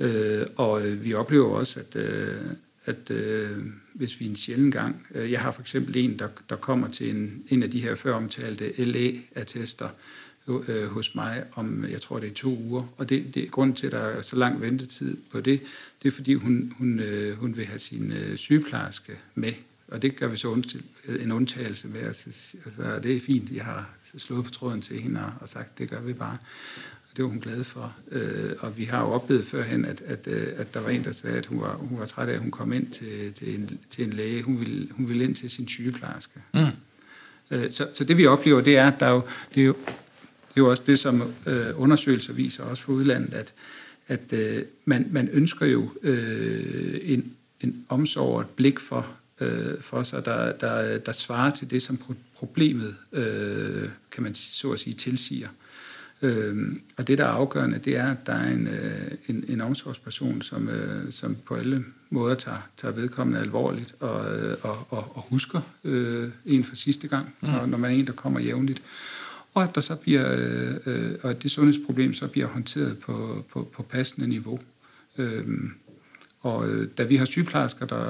Øh, 0.00 0.46
og 0.56 0.86
øh, 0.86 1.04
vi 1.04 1.14
oplever 1.14 1.48
også, 1.48 1.80
at, 1.80 1.96
øh, 1.96 2.40
at 2.84 3.10
øh, 3.10 3.58
hvis 3.94 4.20
vi 4.20 4.26
en 4.26 4.36
sjældent 4.36 4.74
gang, 4.74 5.06
øh, 5.14 5.32
jeg 5.32 5.40
har 5.40 5.50
for 5.50 5.60
eksempel 5.60 5.96
en, 5.96 6.18
der, 6.18 6.28
der 6.48 6.56
kommer 6.56 6.88
til 6.88 7.10
en, 7.10 7.42
en 7.48 7.62
af 7.62 7.70
de 7.70 7.80
her 7.80 7.94
før 7.94 8.14
omtalte 8.14 8.84
LA-attester 8.84 9.88
øh, 10.48 10.86
hos 10.86 11.14
mig 11.14 11.44
om, 11.54 11.84
jeg 11.90 12.02
tror 12.02 12.18
det 12.18 12.28
er 12.28 12.34
to 12.34 12.58
uger, 12.58 12.94
og 12.96 13.08
det, 13.08 13.34
det 13.34 13.50
grund 13.50 13.76
til, 13.76 13.86
at 13.86 13.92
der 13.92 13.98
er 13.98 14.22
så 14.22 14.36
lang 14.36 14.60
ventetid 14.60 15.16
på 15.32 15.40
det, 15.40 15.60
det 16.02 16.08
er 16.08 16.12
fordi 16.12 16.34
hun, 16.34 16.72
hun, 16.78 17.00
øh, 17.00 17.38
hun 17.38 17.56
vil 17.56 17.66
have 17.66 17.78
sin 17.78 18.12
øh, 18.12 18.36
sygeplejerske 18.36 19.12
med, 19.34 19.52
og 19.88 20.02
det 20.02 20.16
gør 20.16 20.28
vi 20.28 20.36
så 20.36 20.62
en 21.20 21.32
undtagelse 21.32 21.88
med. 21.88 22.00
Altså, 22.00 22.56
altså, 22.64 23.00
det 23.02 23.16
er 23.16 23.20
fint, 23.20 23.50
jeg 23.50 23.64
har 23.64 23.90
slået 24.18 24.44
på 24.44 24.50
tråden 24.50 24.80
til 24.80 25.00
hende 25.00 25.20
og 25.40 25.48
sagt, 25.48 25.78
det 25.78 25.90
gør 25.90 26.00
vi 26.00 26.12
bare 26.12 26.38
det 27.16 27.24
var 27.24 27.30
hun 27.30 27.40
glad 27.40 27.64
for. 27.64 27.96
Øh, 28.10 28.52
og 28.58 28.78
vi 28.78 28.84
har 28.84 29.00
jo 29.00 29.12
oplevet 29.12 29.44
førhen, 29.44 29.84
at, 29.84 30.02
at, 30.06 30.26
øh, 30.26 30.46
at 30.56 30.74
der 30.74 30.80
var 30.80 30.88
en, 30.88 31.04
der 31.04 31.12
sagde, 31.12 31.38
at 31.38 31.46
hun 31.46 31.60
var, 31.60 31.74
hun 31.74 31.98
var 31.98 32.06
træt 32.06 32.28
af, 32.28 32.32
at 32.32 32.38
hun 32.38 32.50
kom 32.50 32.72
ind 32.72 32.86
til, 32.90 33.32
til, 33.32 33.54
en, 33.54 33.78
til 33.90 34.04
en 34.04 34.12
læge. 34.12 34.42
Hun 34.42 34.60
ville, 34.60 34.88
hun 34.90 35.08
ville 35.08 35.24
ind 35.24 35.34
til 35.34 35.50
sin 35.50 35.68
sygeplejerske. 35.68 36.40
Mm. 36.54 36.60
Øh, 37.50 37.70
så, 37.70 37.88
så 37.92 38.04
det 38.04 38.18
vi 38.18 38.26
oplever, 38.26 38.60
det 38.60 38.76
er, 38.76 38.90
at 38.90 39.00
der 39.00 39.06
er 39.06 39.10
jo, 39.10 39.22
det 39.54 39.60
er 39.60 39.66
jo, 39.66 39.76
det 40.54 40.60
er 40.60 40.64
jo 40.64 40.70
også 40.70 40.82
det, 40.86 40.98
som 40.98 41.22
øh, 41.46 41.66
undersøgelser 41.74 42.32
viser, 42.32 42.64
også 42.64 42.82
for 42.82 42.92
udlandet, 42.92 43.34
at, 43.34 43.54
at 44.08 44.32
øh, 44.32 44.62
man, 44.84 45.08
man 45.10 45.28
ønsker 45.28 45.66
jo 45.66 45.90
øh, 46.02 47.00
en, 47.02 47.32
en 47.60 47.84
omsorg 47.88 48.34
og 48.34 48.40
et 48.40 48.48
blik 48.48 48.78
for, 48.78 49.06
øh, 49.40 49.80
for 49.80 50.02
sig, 50.02 50.24
der, 50.24 50.52
der, 50.52 50.98
der 50.98 51.12
svarer 51.12 51.50
til 51.50 51.70
det, 51.70 51.82
som 51.82 51.98
problemet, 52.34 52.96
øh, 53.12 53.88
kan 54.10 54.22
man 54.22 54.34
så 54.34 54.72
at 54.72 54.78
sige, 54.78 54.94
tilsiger. 54.94 55.48
Øhm, 56.22 56.82
og 56.96 57.06
det, 57.06 57.18
der 57.18 57.24
er 57.24 57.28
afgørende, 57.28 57.78
det 57.78 57.96
er, 57.96 58.10
at 58.10 58.26
der 58.26 58.32
er 58.32 58.50
en, 58.50 58.66
øh, 58.66 59.10
en, 59.28 59.44
en 59.48 59.60
omsorgsperson, 59.60 60.42
som, 60.42 60.68
øh, 60.68 61.12
som 61.12 61.36
på 61.46 61.54
alle 61.54 61.84
måder 62.10 62.34
tager, 62.34 62.68
tager 62.76 62.94
vedkommende 62.94 63.40
alvorligt 63.40 63.94
og, 64.00 64.36
øh, 64.36 64.56
og, 64.62 64.86
og, 64.90 65.16
og 65.16 65.26
husker 65.30 65.60
øh, 65.84 66.28
en 66.46 66.64
for 66.64 66.76
sidste 66.76 67.08
gang, 67.08 67.34
mm. 67.40 67.48
når, 67.48 67.66
når 67.66 67.78
man 67.78 67.90
er 67.90 67.94
en, 67.94 68.06
der 68.06 68.12
kommer 68.12 68.40
jævnligt. 68.40 68.82
Og 69.54 69.62
at 69.62 69.74
der 69.74 69.80
så 69.80 69.94
bliver, 69.94 70.32
øh, 70.32 70.74
øh, 70.86 71.14
og 71.22 71.30
at 71.30 71.42
det 71.42 71.50
sundhedsproblem 71.50 72.14
så 72.14 72.28
bliver 72.28 72.46
håndteret 72.46 72.98
på, 72.98 73.44
på, 73.52 73.68
på 73.72 73.82
passende 73.82 74.28
niveau. 74.28 74.58
Øhm, 75.18 75.72
og 76.40 76.68
øh, 76.68 76.88
da 76.98 77.02
vi 77.02 77.16
har 77.16 77.24
sygeplejersker, 77.24 77.86
der 77.86 78.04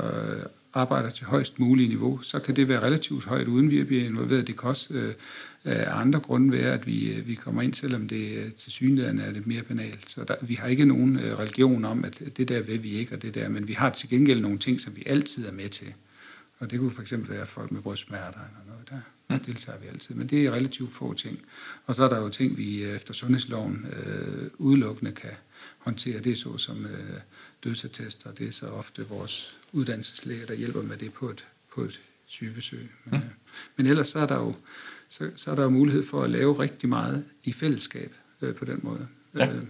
arbejder 0.75 1.11
til 1.11 1.27
højst 1.27 1.59
mulige 1.59 1.89
niveau, 1.89 2.21
så 2.23 2.39
kan 2.39 2.57
det 2.57 2.69
være 2.69 2.83
relativt 2.83 3.25
højt, 3.25 3.49
uden 3.49 3.71
vi 3.71 3.85
bliver 3.85 4.05
involveret. 4.05 4.47
Det 4.47 4.59
kan 4.59 4.69
også 4.69 4.95
øh, 4.95 5.15
af 5.65 6.01
andre 6.01 6.21
grunde 6.21 6.53
være, 6.53 6.73
at 6.73 6.87
vi, 6.87 7.13
øh, 7.13 7.27
vi 7.27 7.35
kommer 7.35 7.63
ind, 7.63 7.75
selvom 7.75 8.09
det 8.09 8.39
øh, 8.39 8.53
til 8.53 8.73
synligheden 8.73 9.19
er 9.19 9.31
lidt 9.31 9.47
mere 9.47 9.63
banalt. 9.63 10.11
Så 10.11 10.25
der, 10.25 10.35
vi 10.41 10.55
har 10.55 10.69
ikke 10.69 10.85
nogen 10.85 11.19
øh, 11.19 11.39
religion 11.39 11.85
om, 11.85 12.05
at 12.05 12.23
det 12.37 12.49
der 12.49 12.63
vil 12.63 12.83
vi 12.83 12.91
ikke, 12.91 13.15
og 13.15 13.23
det 13.23 13.35
der, 13.35 13.49
men 13.49 13.69
vi 13.69 13.73
har 13.73 13.91
til 13.91 14.09
gengæld 14.09 14.41
nogle 14.41 14.59
ting, 14.59 14.81
som 14.81 14.97
vi 14.97 15.03
altid 15.07 15.47
er 15.47 15.53
med 15.53 15.69
til. 15.69 15.95
Og 16.59 16.71
det 16.71 16.79
kunne 16.79 16.91
for 16.91 17.03
eksempel 17.03 17.31
være 17.37 17.47
folk 17.47 17.73
med 17.73 17.83
brystsmerter 17.83 18.27
eller 18.27 18.65
noget. 18.67 18.74
Der, 19.31 19.39
deltager 19.39 19.79
vi 19.79 19.87
altid. 19.87 20.15
Men 20.15 20.27
det 20.27 20.47
er 20.47 20.51
relativt 20.51 20.93
få 20.93 21.15
ting. 21.15 21.39
Og 21.87 21.95
så 21.95 22.05
er 22.05 22.09
der 22.09 22.21
jo 22.21 22.29
ting, 22.29 22.57
vi 22.57 22.85
efter 22.85 23.15
sundhedsloven 23.15 23.87
øh, 23.93 24.51
udelukkende 24.59 25.13
kan 25.13 25.31
håndtere. 25.79 26.21
Det 26.21 26.33
er 26.33 26.37
så 26.37 26.59
som 26.59 26.87
øh, 26.87 27.21
dødsattester. 27.65 28.33
Det 28.33 28.49
er 28.49 28.53
så 28.53 28.67
ofte 28.67 29.09
vores 29.09 29.57
uddannelseslæger, 29.73 30.47
der 30.47 30.55
hjælper 30.55 30.83
med 30.83 30.97
det 30.97 31.13
på 31.13 31.31
et, 31.31 31.45
på 31.75 31.81
et 31.81 32.01
sygebesøg. 32.27 32.91
Men, 33.05 33.15
øh, 33.15 33.29
men 33.77 33.87
ellers 33.87 34.09
så 34.09 34.19
er 34.19 34.27
der 34.27 34.37
jo 34.37 34.55
så, 35.09 35.31
så 35.37 35.51
er 35.51 35.55
der 35.55 35.63
jo 35.63 35.71
mulighed 35.71 36.07
for 36.07 36.23
at 36.23 36.31
lave 36.31 36.59
rigtig 36.59 36.89
meget 36.89 37.25
i 37.45 37.53
fællesskab 37.53 38.13
øh, 38.43 38.55
på 38.55 38.65
den 38.65 38.81
måde. 38.83 39.09
Ja. 39.35 39.47
Øh. 39.47 39.63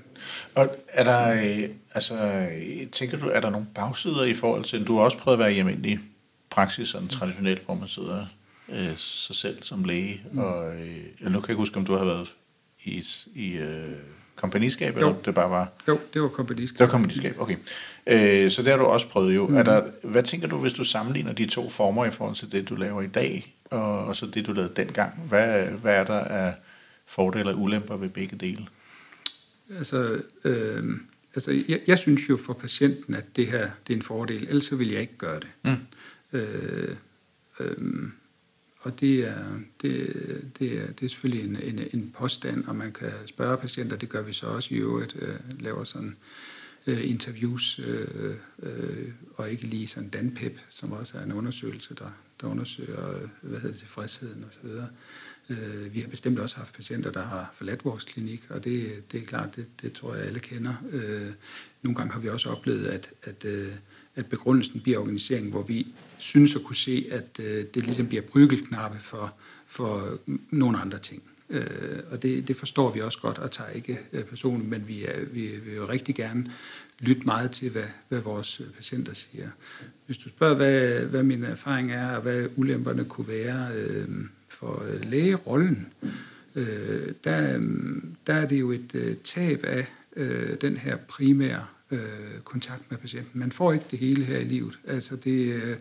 Og 0.55 0.77
er 0.88 1.05
der, 1.05 1.45
øh, 1.45 1.71
altså, 1.95 2.49
tænker 2.93 3.19
du, 3.19 3.29
er 3.29 3.40
der 3.40 3.51
nogle 3.51 3.67
bagsider 3.75 4.25
i 4.25 4.35
forhold 4.35 4.64
til, 4.64 4.87
du 4.87 4.97
har 4.97 5.03
også 5.03 5.19
prøvet 5.19 5.37
at 5.37 5.38
være 5.38 5.55
i 5.55 5.59
almindelig 5.59 6.01
praksis, 6.51 6.88
sådan 6.88 7.09
traditionelt, 7.09 7.64
hvor 7.64 7.75
man 7.75 7.88
sidder 7.88 8.27
øh, 8.68 8.96
sig 8.96 9.37
selv 9.37 9.62
som 9.62 9.85
læge, 9.85 10.22
mm. 10.33 10.38
og 10.38 10.74
øh, 10.74 11.07
nu 11.20 11.29
kan 11.29 11.33
jeg 11.33 11.50
ikke 11.50 11.55
huske, 11.55 11.77
om 11.77 11.85
du 11.85 11.94
har 11.94 12.05
været 12.05 12.31
i, 12.85 13.05
i 13.35 13.57
øh, 13.57 13.90
kompagniskab, 14.37 14.96
eller 14.96 15.14
det 15.24 15.35
bare 15.35 15.50
var? 15.50 15.72
Jo, 15.88 16.00
det 16.14 16.22
var 16.22 16.29
kompagniskab. 16.29 16.79
Det 16.79 16.85
var 16.85 16.90
kompagniskab, 16.90 17.35
okay. 17.38 17.57
Øh, 18.07 18.50
så 18.50 18.62
det 18.62 18.70
har 18.70 18.79
du 18.79 18.85
også 18.85 19.09
prøvet 19.09 19.35
jo. 19.35 19.46
Mm. 19.46 19.57
Er 19.57 19.62
der, 19.62 19.83
hvad 20.03 20.22
tænker 20.22 20.48
du, 20.48 20.57
hvis 20.57 20.72
du 20.72 20.85
sammenligner 20.85 21.33
de 21.33 21.46
to 21.46 21.70
former 21.70 22.05
i 22.05 22.11
forhold 22.11 22.37
til 22.37 22.53
det, 22.53 22.68
du 22.68 22.74
laver 22.74 23.03
i 23.03 23.07
dag, 23.07 23.55
og, 23.70 24.05
og 24.05 24.16
så 24.16 24.27
det, 24.27 24.46
du 24.46 24.53
lavede 24.53 24.72
dengang? 24.77 25.20
Hvad, 25.29 25.64
hvad 25.64 25.94
er 25.94 26.05
der 26.05 26.18
af 26.18 26.55
fordele 27.07 27.50
og 27.50 27.59
ulemper 27.59 27.96
ved 27.96 28.09
begge 28.09 28.37
dele? 28.37 28.66
Altså, 29.79 30.22
øh, 30.44 30.85
altså 31.35 31.62
jeg, 31.68 31.81
jeg 31.87 31.98
synes 31.98 32.29
jo 32.29 32.38
for 32.46 32.53
patienten, 32.53 33.14
at 33.14 33.24
det 33.37 33.46
her 33.46 33.70
det 33.87 33.92
er 33.92 33.96
en 33.96 34.03
fordel, 34.03 34.48
ellers 34.48 34.64
så 34.64 34.77
vil 34.77 34.90
jeg 34.90 35.00
ikke 35.00 35.16
gøre 35.18 35.40
det. 35.40 35.48
Mm. 35.62 35.77
Øh, 36.38 36.96
øh, 37.61 37.77
og 38.85 39.01
det 39.01 39.29
er, 39.29 39.44
det, 39.83 40.14
det, 40.59 40.79
er, 40.79 40.87
det 40.87 41.07
er 41.07 41.09
selvfølgelig 41.09 41.44
en, 41.44 41.57
en, 41.62 41.88
en 41.92 42.14
påstand, 42.18 42.64
og 42.64 42.77
man 42.77 42.92
kan 42.92 43.12
spørge 43.27 43.57
patienter, 43.57 43.97
det 43.97 44.09
gør 44.09 44.23
vi 44.23 44.33
så 44.33 44.47
også 44.47 44.75
i 44.75 44.79
øvrigt, 44.79 45.16
øh, 45.18 45.37
laver 45.61 45.85
sådan 45.85 46.16
øh, 46.87 47.11
interviews, 47.11 47.79
øh, 47.79 48.35
øh, 48.62 49.09
og 49.37 49.51
ikke 49.51 49.64
lige 49.64 49.88
sådan 49.88 50.09
DanPep, 50.09 50.61
som 50.70 50.92
også 50.92 51.18
er 51.18 51.23
en 51.23 51.33
undersøgelse, 51.33 51.94
der, 51.94 52.11
der 52.40 52.47
undersøger 52.47 53.11
øh, 53.11 53.29
hvad 53.42 53.61
hedder 53.61 53.73
det, 53.73 53.79
tilfredsheden 53.79 54.44
osv. 54.44 54.70
Øh, 55.51 55.94
vi 55.94 56.01
har 56.01 56.09
bestemt 56.09 56.38
også 56.38 56.57
haft 56.57 56.75
patienter, 56.75 57.12
der 57.12 57.23
har 57.23 57.55
forladt 57.55 57.85
vores 57.85 58.05
klinik, 58.05 58.42
og 58.51 58.64
det, 58.64 59.05
det 59.12 59.23
er 59.23 59.27
klart, 59.27 59.57
det, 59.57 59.66
det 59.83 59.92
tror 59.92 60.14
jeg 60.14 60.27
alle 60.27 60.40
kender. 60.40 60.75
Øh, 60.90 61.33
nogle 61.83 61.97
gange 61.97 62.12
har 62.12 62.20
vi 62.20 62.29
også 62.29 62.49
oplevet, 62.49 62.87
at, 62.87 63.11
at, 63.23 63.44
øh, 63.44 63.73
at 64.14 64.27
begrundelsen 64.27 64.81
bliver 64.81 64.99
organisering, 64.99 65.51
hvor 65.51 65.62
vi 65.62 65.87
synes 66.24 66.56
at 66.56 66.62
kunne 66.62 66.76
se, 66.76 67.06
at 67.10 67.40
øh, 67.40 67.64
det 67.74 67.84
ligesom 67.87 68.06
bliver 68.06 68.22
brygelknappe 68.22 68.98
for, 69.00 69.34
for 69.66 70.18
nogle 70.50 70.78
andre 70.78 70.98
ting. 70.98 71.22
Øh, 71.50 71.98
og 72.10 72.22
det, 72.22 72.48
det 72.48 72.56
forstår 72.56 72.92
vi 72.92 73.00
også 73.00 73.18
godt 73.18 73.38
og 73.38 73.50
tager 73.50 73.70
ikke 73.70 74.00
øh, 74.12 74.24
personligt, 74.24 74.70
men 74.70 74.88
vi, 74.88 75.04
er, 75.04 75.24
vi, 75.32 75.46
vil 75.46 75.74
jo 75.74 75.88
rigtig 75.88 76.14
gerne 76.14 76.52
lytte 77.00 77.22
meget 77.22 77.50
til, 77.50 77.70
hvad, 77.70 77.88
hvad 78.08 78.20
vores 78.20 78.60
øh, 78.60 78.66
patienter 78.66 79.14
siger. 79.14 79.48
Hvis 80.06 80.18
du 80.18 80.28
spørger, 80.28 80.54
hvad, 80.54 81.06
hvad 81.06 81.22
min 81.22 81.44
erfaring 81.44 81.92
er, 81.92 82.16
og 82.16 82.22
hvad 82.22 82.48
ulemperne 82.56 83.04
kunne 83.04 83.28
være 83.28 83.68
øh, 83.74 84.08
for 84.48 84.84
øh, 84.88 85.10
lægerollen, 85.10 85.87
øh, 86.54 87.12
der, 87.24 87.60
der 88.26 88.34
er 88.34 88.48
det 88.48 88.60
jo 88.60 88.70
et 88.70 88.94
øh, 88.94 89.16
tab 89.16 89.64
af 89.64 89.87
øh, 90.16 90.60
den 90.60 90.76
her 90.76 90.96
primære 90.96 91.66
øh, 91.90 92.40
kontakt 92.44 92.90
med 92.90 92.98
patienten. 92.98 93.40
Man 93.40 93.52
får 93.52 93.72
ikke 93.72 93.84
det 93.90 93.98
hele 93.98 94.24
her 94.24 94.38
i 94.38 94.44
livet. 94.44 94.78
Altså 94.87 95.16
det, 95.16 95.54
øh, 95.54 95.76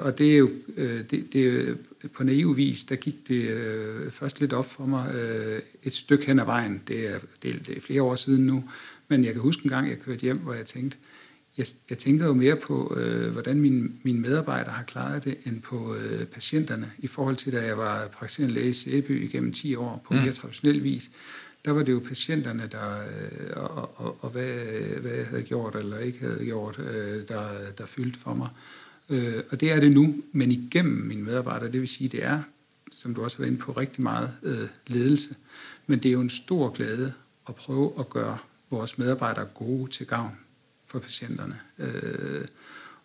og 0.00 0.18
det 0.18 0.32
er 0.32 0.36
jo 0.36 0.50
øh, 0.76 1.04
det, 1.10 1.32
det, 1.32 1.78
på 2.12 2.24
naiv 2.24 2.56
vis, 2.56 2.84
der 2.84 2.96
gik 2.96 3.28
det 3.28 3.48
øh, 3.48 4.10
først 4.10 4.40
lidt 4.40 4.52
op 4.52 4.70
for 4.70 4.86
mig 4.86 5.14
øh, 5.14 5.60
et 5.82 5.94
stykke 5.94 6.26
hen 6.26 6.38
ad 6.38 6.44
vejen. 6.44 6.82
Det 6.88 7.08
er, 7.08 7.18
det, 7.42 7.66
det 7.66 7.76
er 7.76 7.80
flere 7.80 8.02
år 8.02 8.14
siden 8.14 8.46
nu, 8.46 8.64
men 9.08 9.24
jeg 9.24 9.32
kan 9.32 9.42
huske 9.42 9.64
en 9.64 9.70
gang, 9.70 9.88
jeg 9.88 9.98
kørte 9.98 10.20
hjem, 10.20 10.38
hvor 10.38 10.54
jeg 10.54 10.66
tænkte, 10.66 10.96
jeg, 11.58 11.66
jeg 11.90 11.98
tænker 11.98 12.26
jo 12.26 12.32
mere 12.32 12.56
på, 12.56 12.96
øh, 12.96 13.32
hvordan 13.32 13.60
mine, 13.60 13.88
mine 14.02 14.20
medarbejdere 14.20 14.72
har 14.72 14.82
klaret 14.82 15.24
det, 15.24 15.36
end 15.46 15.62
på 15.62 15.94
øh, 15.94 16.26
patienterne. 16.26 16.92
I 16.98 17.06
forhold 17.06 17.36
til, 17.36 17.52
da 17.52 17.64
jeg 17.64 17.78
var 17.78 18.08
praktiserende 18.08 18.54
læge 18.54 18.68
i 18.68 18.72
Sæby 18.72 19.24
igennem 19.24 19.52
10 19.52 19.74
år 19.74 20.02
på 20.06 20.14
mm. 20.14 20.20
mere 20.20 20.32
traditionel 20.32 20.84
vis, 20.84 21.10
der 21.64 21.70
var 21.70 21.82
det 21.82 21.92
jo 21.92 22.02
patienterne, 22.08 22.68
der, 22.72 23.00
øh, 23.00 23.62
og, 23.64 23.92
og, 23.96 24.16
og 24.20 24.30
hvad, 24.30 24.54
hvad 25.00 25.12
jeg 25.12 25.26
havde 25.26 25.42
gjort 25.42 25.76
eller 25.76 25.98
ikke 25.98 26.18
havde 26.18 26.44
gjort, 26.44 26.78
øh, 26.78 27.28
der, 27.28 27.48
der 27.78 27.86
fyldte 27.86 28.18
for 28.18 28.34
mig. 28.34 28.48
Øh, 28.52 28.83
Øh, 29.08 29.42
og 29.50 29.60
det 29.60 29.72
er 29.72 29.80
det 29.80 29.92
nu, 29.92 30.22
men 30.32 30.52
igennem 30.52 31.06
mine 31.06 31.22
medarbejdere, 31.22 31.72
det 31.72 31.80
vil 31.80 31.88
sige, 31.88 32.08
det 32.08 32.24
er, 32.24 32.42
som 32.92 33.14
du 33.14 33.24
også 33.24 33.36
har 33.36 33.42
været 33.42 33.52
inde 33.52 33.62
på, 33.62 33.72
rigtig 33.72 34.02
meget 34.02 34.30
øh, 34.42 34.68
ledelse. 34.86 35.34
Men 35.86 35.98
det 35.98 36.08
er 36.08 36.12
jo 36.12 36.20
en 36.20 36.30
stor 36.30 36.68
glæde 36.68 37.12
at 37.48 37.54
prøve 37.54 37.92
at 37.98 38.10
gøre 38.10 38.38
vores 38.70 38.98
medarbejdere 38.98 39.44
gode 39.44 39.90
til 39.90 40.06
gavn 40.06 40.38
for 40.86 40.98
patienterne. 40.98 41.60
Øh, 41.78 42.44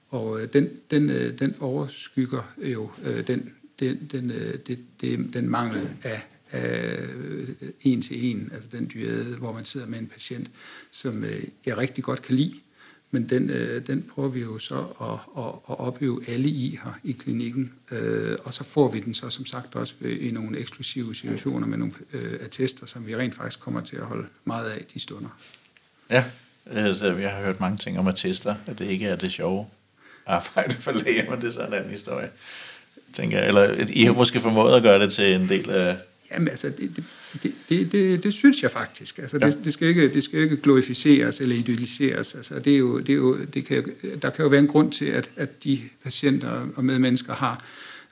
og 0.09 0.41
øh, 0.41 0.53
den, 0.53 0.69
den, 0.91 1.09
øh, 1.09 1.39
den 1.39 1.55
overskygger 1.59 2.53
jo 2.57 2.91
øh, 3.03 3.27
den, 3.27 3.53
den, 3.79 4.07
den, 4.11 4.31
øh, 4.31 4.59
det, 4.67 4.79
det, 5.01 5.33
den 5.33 5.49
mangel 5.49 5.89
af, 6.03 6.21
af 6.51 7.03
øh, 7.17 7.49
en 7.81 8.01
til 8.01 8.25
en, 8.25 8.49
altså 8.53 8.69
den 8.71 8.91
dyade, 8.93 9.35
hvor 9.37 9.53
man 9.53 9.65
sidder 9.65 9.87
med 9.87 9.99
en 9.99 10.07
patient, 10.07 10.49
som 10.91 11.23
øh, 11.23 11.43
jeg 11.65 11.77
rigtig 11.77 12.03
godt 12.03 12.21
kan 12.21 12.35
lide, 12.35 12.55
men 13.11 13.29
den, 13.29 13.49
øh, 13.49 13.87
den 13.87 14.05
prøver 14.15 14.29
vi 14.29 14.39
jo 14.39 14.59
så 14.59 14.75
at, 15.01 15.43
at, 15.43 15.51
at 15.69 15.79
opøve 15.79 16.21
alle 16.27 16.49
i 16.49 16.79
her 16.83 16.99
i 17.03 17.11
klinikken, 17.11 17.73
øh, 17.91 18.37
og 18.43 18.53
så 18.53 18.63
får 18.63 18.91
vi 18.91 18.99
den 18.99 19.13
så 19.13 19.29
som 19.29 19.45
sagt 19.45 19.75
også 19.75 19.93
i 20.01 20.31
nogle 20.31 20.59
eksklusive 20.59 21.15
situationer 21.15 21.67
med 21.67 21.77
nogle 21.77 21.93
øh, 22.13 22.39
attester, 22.41 22.85
som 22.85 23.07
vi 23.07 23.15
rent 23.15 23.35
faktisk 23.35 23.59
kommer 23.59 23.81
til 23.81 23.95
at 23.95 24.03
holde 24.03 24.27
meget 24.45 24.69
af 24.69 24.85
de 24.93 24.99
stunder. 24.99 25.29
Ja, 26.09 26.23
altså, 26.65 27.15
jeg 27.15 27.31
har 27.31 27.43
hørt 27.43 27.59
mange 27.59 27.77
ting 27.77 27.99
om 27.99 28.07
attester, 28.07 28.55
at 28.65 28.79
det 28.79 28.85
ikke 28.85 29.05
er 29.05 29.15
det 29.15 29.31
sjove 29.31 29.67
arbejde 30.25 30.73
for 30.73 30.91
læger, 30.91 31.29
men 31.29 31.41
det 31.41 31.47
er 31.47 31.51
sådan 31.51 31.67
en 31.67 31.73
anden 31.73 31.91
historie. 31.91 32.29
Tænker 33.13 33.37
jeg. 33.37 33.47
Eller 33.47 33.85
I 33.89 34.03
har 34.03 34.13
måske 34.13 34.39
formået 34.39 34.75
at 34.75 34.83
gøre 34.83 34.99
det 34.99 35.13
til 35.13 35.35
en 35.35 35.49
del 35.49 35.69
af 35.69 35.97
Jamen 36.31 36.47
altså, 36.47 36.69
det, 36.69 37.03
det, 37.43 37.53
det, 37.69 37.91
det, 37.91 38.23
det 38.23 38.33
synes 38.33 38.63
jeg 38.63 38.71
faktisk. 38.71 39.17
Altså, 39.17 39.37
ja. 39.41 39.49
det, 39.49 39.59
det, 39.63 39.73
skal 39.73 39.87
ikke, 39.87 40.13
det 40.13 40.23
skal 40.23 40.39
ikke 40.39 40.57
glorificeres 40.57 41.41
eller 41.41 41.55
idylliseres. 41.55 42.35
Altså, 42.35 42.59
det 42.59 42.73
er 42.73 42.77
jo, 42.77 42.99
det 42.99 43.09
er 43.09 43.17
jo, 43.17 43.37
det 43.45 43.65
kan, 43.65 43.83
der 44.21 44.29
kan 44.29 44.43
jo 44.43 44.49
være 44.49 44.59
en 44.59 44.67
grund 44.67 44.91
til, 44.91 45.05
at, 45.05 45.31
at 45.35 45.63
de 45.63 45.79
patienter 46.03 46.67
og 46.75 46.85
medmennesker 46.85 47.33
har 47.33 47.63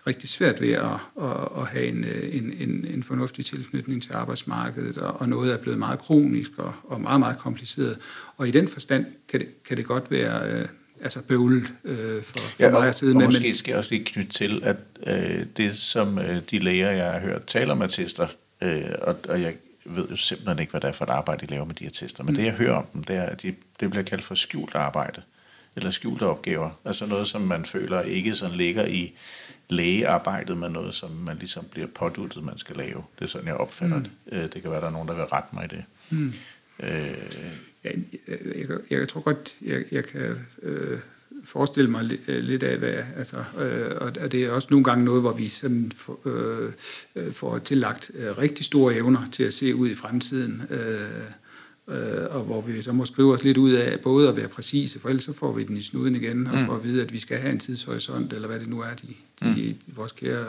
rigtig 0.08 0.30
svært 0.30 0.62
ved 0.62 0.72
at, 0.72 0.84
at, 1.22 1.48
at 1.58 1.68
have 1.68 1.86
en, 1.86 2.06
en, 2.32 2.54
en, 2.60 2.88
en 2.94 3.04
fornuftig 3.04 3.46
tilknytning 3.46 4.04
til 4.04 4.14
arbejdsmarkedet, 4.14 4.98
og, 4.98 5.22
og 5.22 5.30
noget 5.30 5.54
er 5.54 5.58
blevet 5.58 5.80
meget 5.80 6.00
kronisk 6.00 6.52
og, 6.58 6.74
og 6.84 7.02
meget, 7.02 7.20
meget 7.20 7.38
kompliceret. 7.38 8.00
Og 8.38 8.48
i 8.48 8.52
den 8.52 8.68
forstand 8.68 9.06
kan 9.28 9.40
det, 9.40 9.64
kan 9.64 9.78
det 9.78 9.86
godt 9.86 10.12
være 10.12 10.52
øh, 10.52 10.68
altså 11.02 11.22
bøvlet 11.22 11.74
øh, 11.84 12.24
for, 12.24 12.40
for 12.40 12.64
ja, 12.64 12.72
mig 12.72 12.88
at 12.88 12.96
sidde 12.96 13.14
med. 13.14 13.26
Og 13.26 13.32
måske 13.32 13.56
skal 13.56 13.72
jeg 13.72 13.78
også 13.78 13.92
lige 13.92 14.06
knytte 14.06 14.32
til, 14.32 14.62
at 14.64 14.76
øh, 15.08 15.46
det 15.58 15.78
som 15.78 16.20
øh, 16.20 16.42
de 16.52 16.60
læger, 16.60 16.92
jeg 16.92 17.12
har 17.12 17.20
hørt 17.20 17.46
tale 17.46 17.72
om 17.72 17.82
attester, 17.82 18.28
øh, 18.62 18.82
og, 19.02 19.16
og 19.30 19.42
jeg 19.42 19.54
ved 19.86 20.08
jo 20.10 20.16
simpelthen 20.16 20.60
ikke, 20.60 20.72
hvad 20.72 20.82
det 20.82 20.88
er 20.88 20.92
for 20.92 21.06
et 21.06 21.10
arbejde, 21.10 21.46
de 21.46 21.52
laver 21.52 21.66
med 21.66 21.76
de 21.76 21.86
attester, 21.86 22.24
men 22.24 22.32
mm. 22.32 22.36
det 22.36 22.46
jeg 22.46 22.54
hører 22.54 22.76
om 22.76 22.86
dem, 22.94 23.04
det 23.04 23.16
er, 23.16 23.24
at 23.24 23.42
de, 23.42 23.56
det 23.80 23.90
bliver 23.90 24.04
kaldt 24.04 24.24
for 24.24 24.36
skjult 24.36 24.76
arbejde, 24.76 25.22
eller 25.76 25.92
skjulte 25.92 26.24
opgaver, 26.24 26.70
altså 26.86 27.06
noget, 27.06 27.28
som 27.28 27.42
man 27.42 27.66
føler 27.66 28.02
ikke 28.02 28.36
sådan 28.36 28.56
ligger 28.56 28.86
i 28.86 29.14
lægearbejdet, 29.70 30.58
men 30.58 30.72
noget, 30.72 30.96
som 30.96 31.12
man 31.12 31.38
ligesom 31.38 31.66
bliver 31.72 31.88
påduttet, 31.88 32.44
man 32.44 32.58
skal 32.58 32.76
lave. 32.76 33.04
Det 33.20 33.26
er 33.26 33.30
sådan, 33.30 33.48
jeg 33.48 33.56
opfatter 33.56 33.98
mm. 33.98 34.04
det. 34.04 34.12
Øh, 34.32 34.44
det 34.54 34.62
kan 34.62 34.72
være, 34.72 34.82
der 34.82 34.88
er 34.88 34.92
nogen, 34.92 35.08
der 35.08 35.16
vil 35.16 35.24
rette 35.24 35.50
mig 35.54 35.66
i 35.66 35.76
det. 35.76 35.84
Mm. 36.10 36.34
Øh, 36.80 37.18
jeg, 37.84 37.96
jeg, 38.28 38.80
jeg, 38.90 39.10
tror 39.10 39.22
godt, 39.22 39.56
jeg, 39.62 39.84
jeg 39.92 40.06
kan 40.06 40.36
øh, 40.63 40.98
forestille 41.44 41.92
mig 41.92 42.04
lidt, 42.04 42.22
øh, 42.28 42.44
lidt 42.44 42.63
af, 42.63 42.78
hvad, 42.78 42.94
altså, 43.18 43.38
øh, 43.38 43.96
og 44.00 44.32
det 44.32 44.46
er 44.46 44.50
også 44.52 44.68
nogle 44.72 44.84
gange 44.84 45.06
noget, 45.06 45.22
hvor 45.22 45.34
vi 45.34 45.50
sådan 45.50 45.92
for, 45.96 46.20
øh, 46.26 46.72
øh, 47.16 47.34
får 47.34 47.58
tillagt 47.58 48.12
øh, 48.13 48.38
rigtig 48.38 48.66
store 48.66 48.96
evner 48.96 49.30
til 49.32 49.44
at 49.44 49.54
se 49.54 49.76
ud 49.76 49.90
i 49.90 49.96
fremtiden, 49.96 50.62
øh, 50.70 51.98
øh, 51.98 52.36
og 52.36 52.44
hvor 52.44 52.62
vi 52.62 52.82
så 52.82 52.92
må 52.92 53.06
skrive 53.06 53.34
os 53.34 53.44
lidt 53.44 53.58
ud 53.58 53.72
af 53.72 54.00
både 54.00 54.30
at 54.30 54.36
være 54.38 54.48
præcise, 54.48 55.00
for 55.00 55.10
ellers 55.10 55.24
så 55.24 55.34
får 55.34 55.52
vi 55.54 55.63
den 55.63 55.78
i 55.78 55.82
snuden 55.82 56.16
igen, 56.16 56.48
og 56.48 56.58
mm. 56.58 56.66
får 56.66 56.76
at 56.76 56.84
vide, 56.84 57.02
at 57.02 57.13
vi 57.13 57.20
skal 57.20 57.38
have 57.38 57.52
en 57.52 57.60
tidshorisont, 57.60 58.34
eller 58.34 58.48
hvad 58.48 58.60
det 58.60 58.70
nu 58.70 58.80
er, 58.82 58.94
de, 59.02 59.08
de, 59.46 59.76
mm. 59.88 59.96
vores 59.96 60.12
kære 60.12 60.46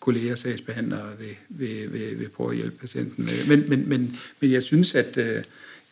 kolleger, 0.00 0.34
sagsbehandlere 0.34 1.08
vil, 1.18 1.36
vil, 1.48 1.92
vil, 1.92 2.18
vil 2.18 2.28
prøve 2.28 2.50
at 2.50 2.56
hjælpe 2.56 2.76
patienten 2.76 3.24
med. 3.24 3.46
Men, 3.46 3.68
men, 3.68 3.88
men, 3.88 4.16
men 4.40 4.52
jeg 4.52 4.62
synes, 4.62 4.94
at 4.94 5.16
øh, 5.16 5.42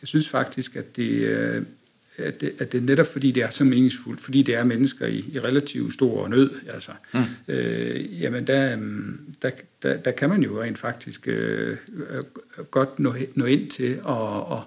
jeg 0.01 0.07
synes 0.07 0.29
faktisk, 0.29 0.75
at 0.75 0.95
det, 0.95 1.11
øh, 1.11 1.61
at 2.17 2.41
det, 2.41 2.53
at 2.59 2.71
det 2.71 2.83
netop 2.83 3.07
fordi 3.07 3.31
det 3.31 3.43
er 3.43 3.49
så 3.49 3.63
meningsfuldt, 3.63 4.21
fordi 4.21 4.41
det 4.41 4.55
er 4.55 4.63
mennesker 4.63 5.07
i, 5.07 5.25
i 5.33 5.39
relativt 5.39 5.93
stor 5.93 6.27
nød, 6.27 6.51
altså, 6.69 6.91
mm. 7.13 7.19
øh, 7.47 8.21
jamen 8.21 8.47
der, 8.47 8.73
øhm, 8.73 9.19
der, 9.41 9.49
der, 9.83 9.97
der 9.97 10.11
kan 10.11 10.29
man 10.29 10.43
jo 10.43 10.61
rent 10.61 10.77
faktisk 10.77 11.27
øh, 11.27 11.77
godt 12.71 12.99
nå, 12.99 13.15
nå 13.35 13.45
ind 13.45 13.69
til 13.69 13.99
og, 14.03 14.45
og, 14.45 14.63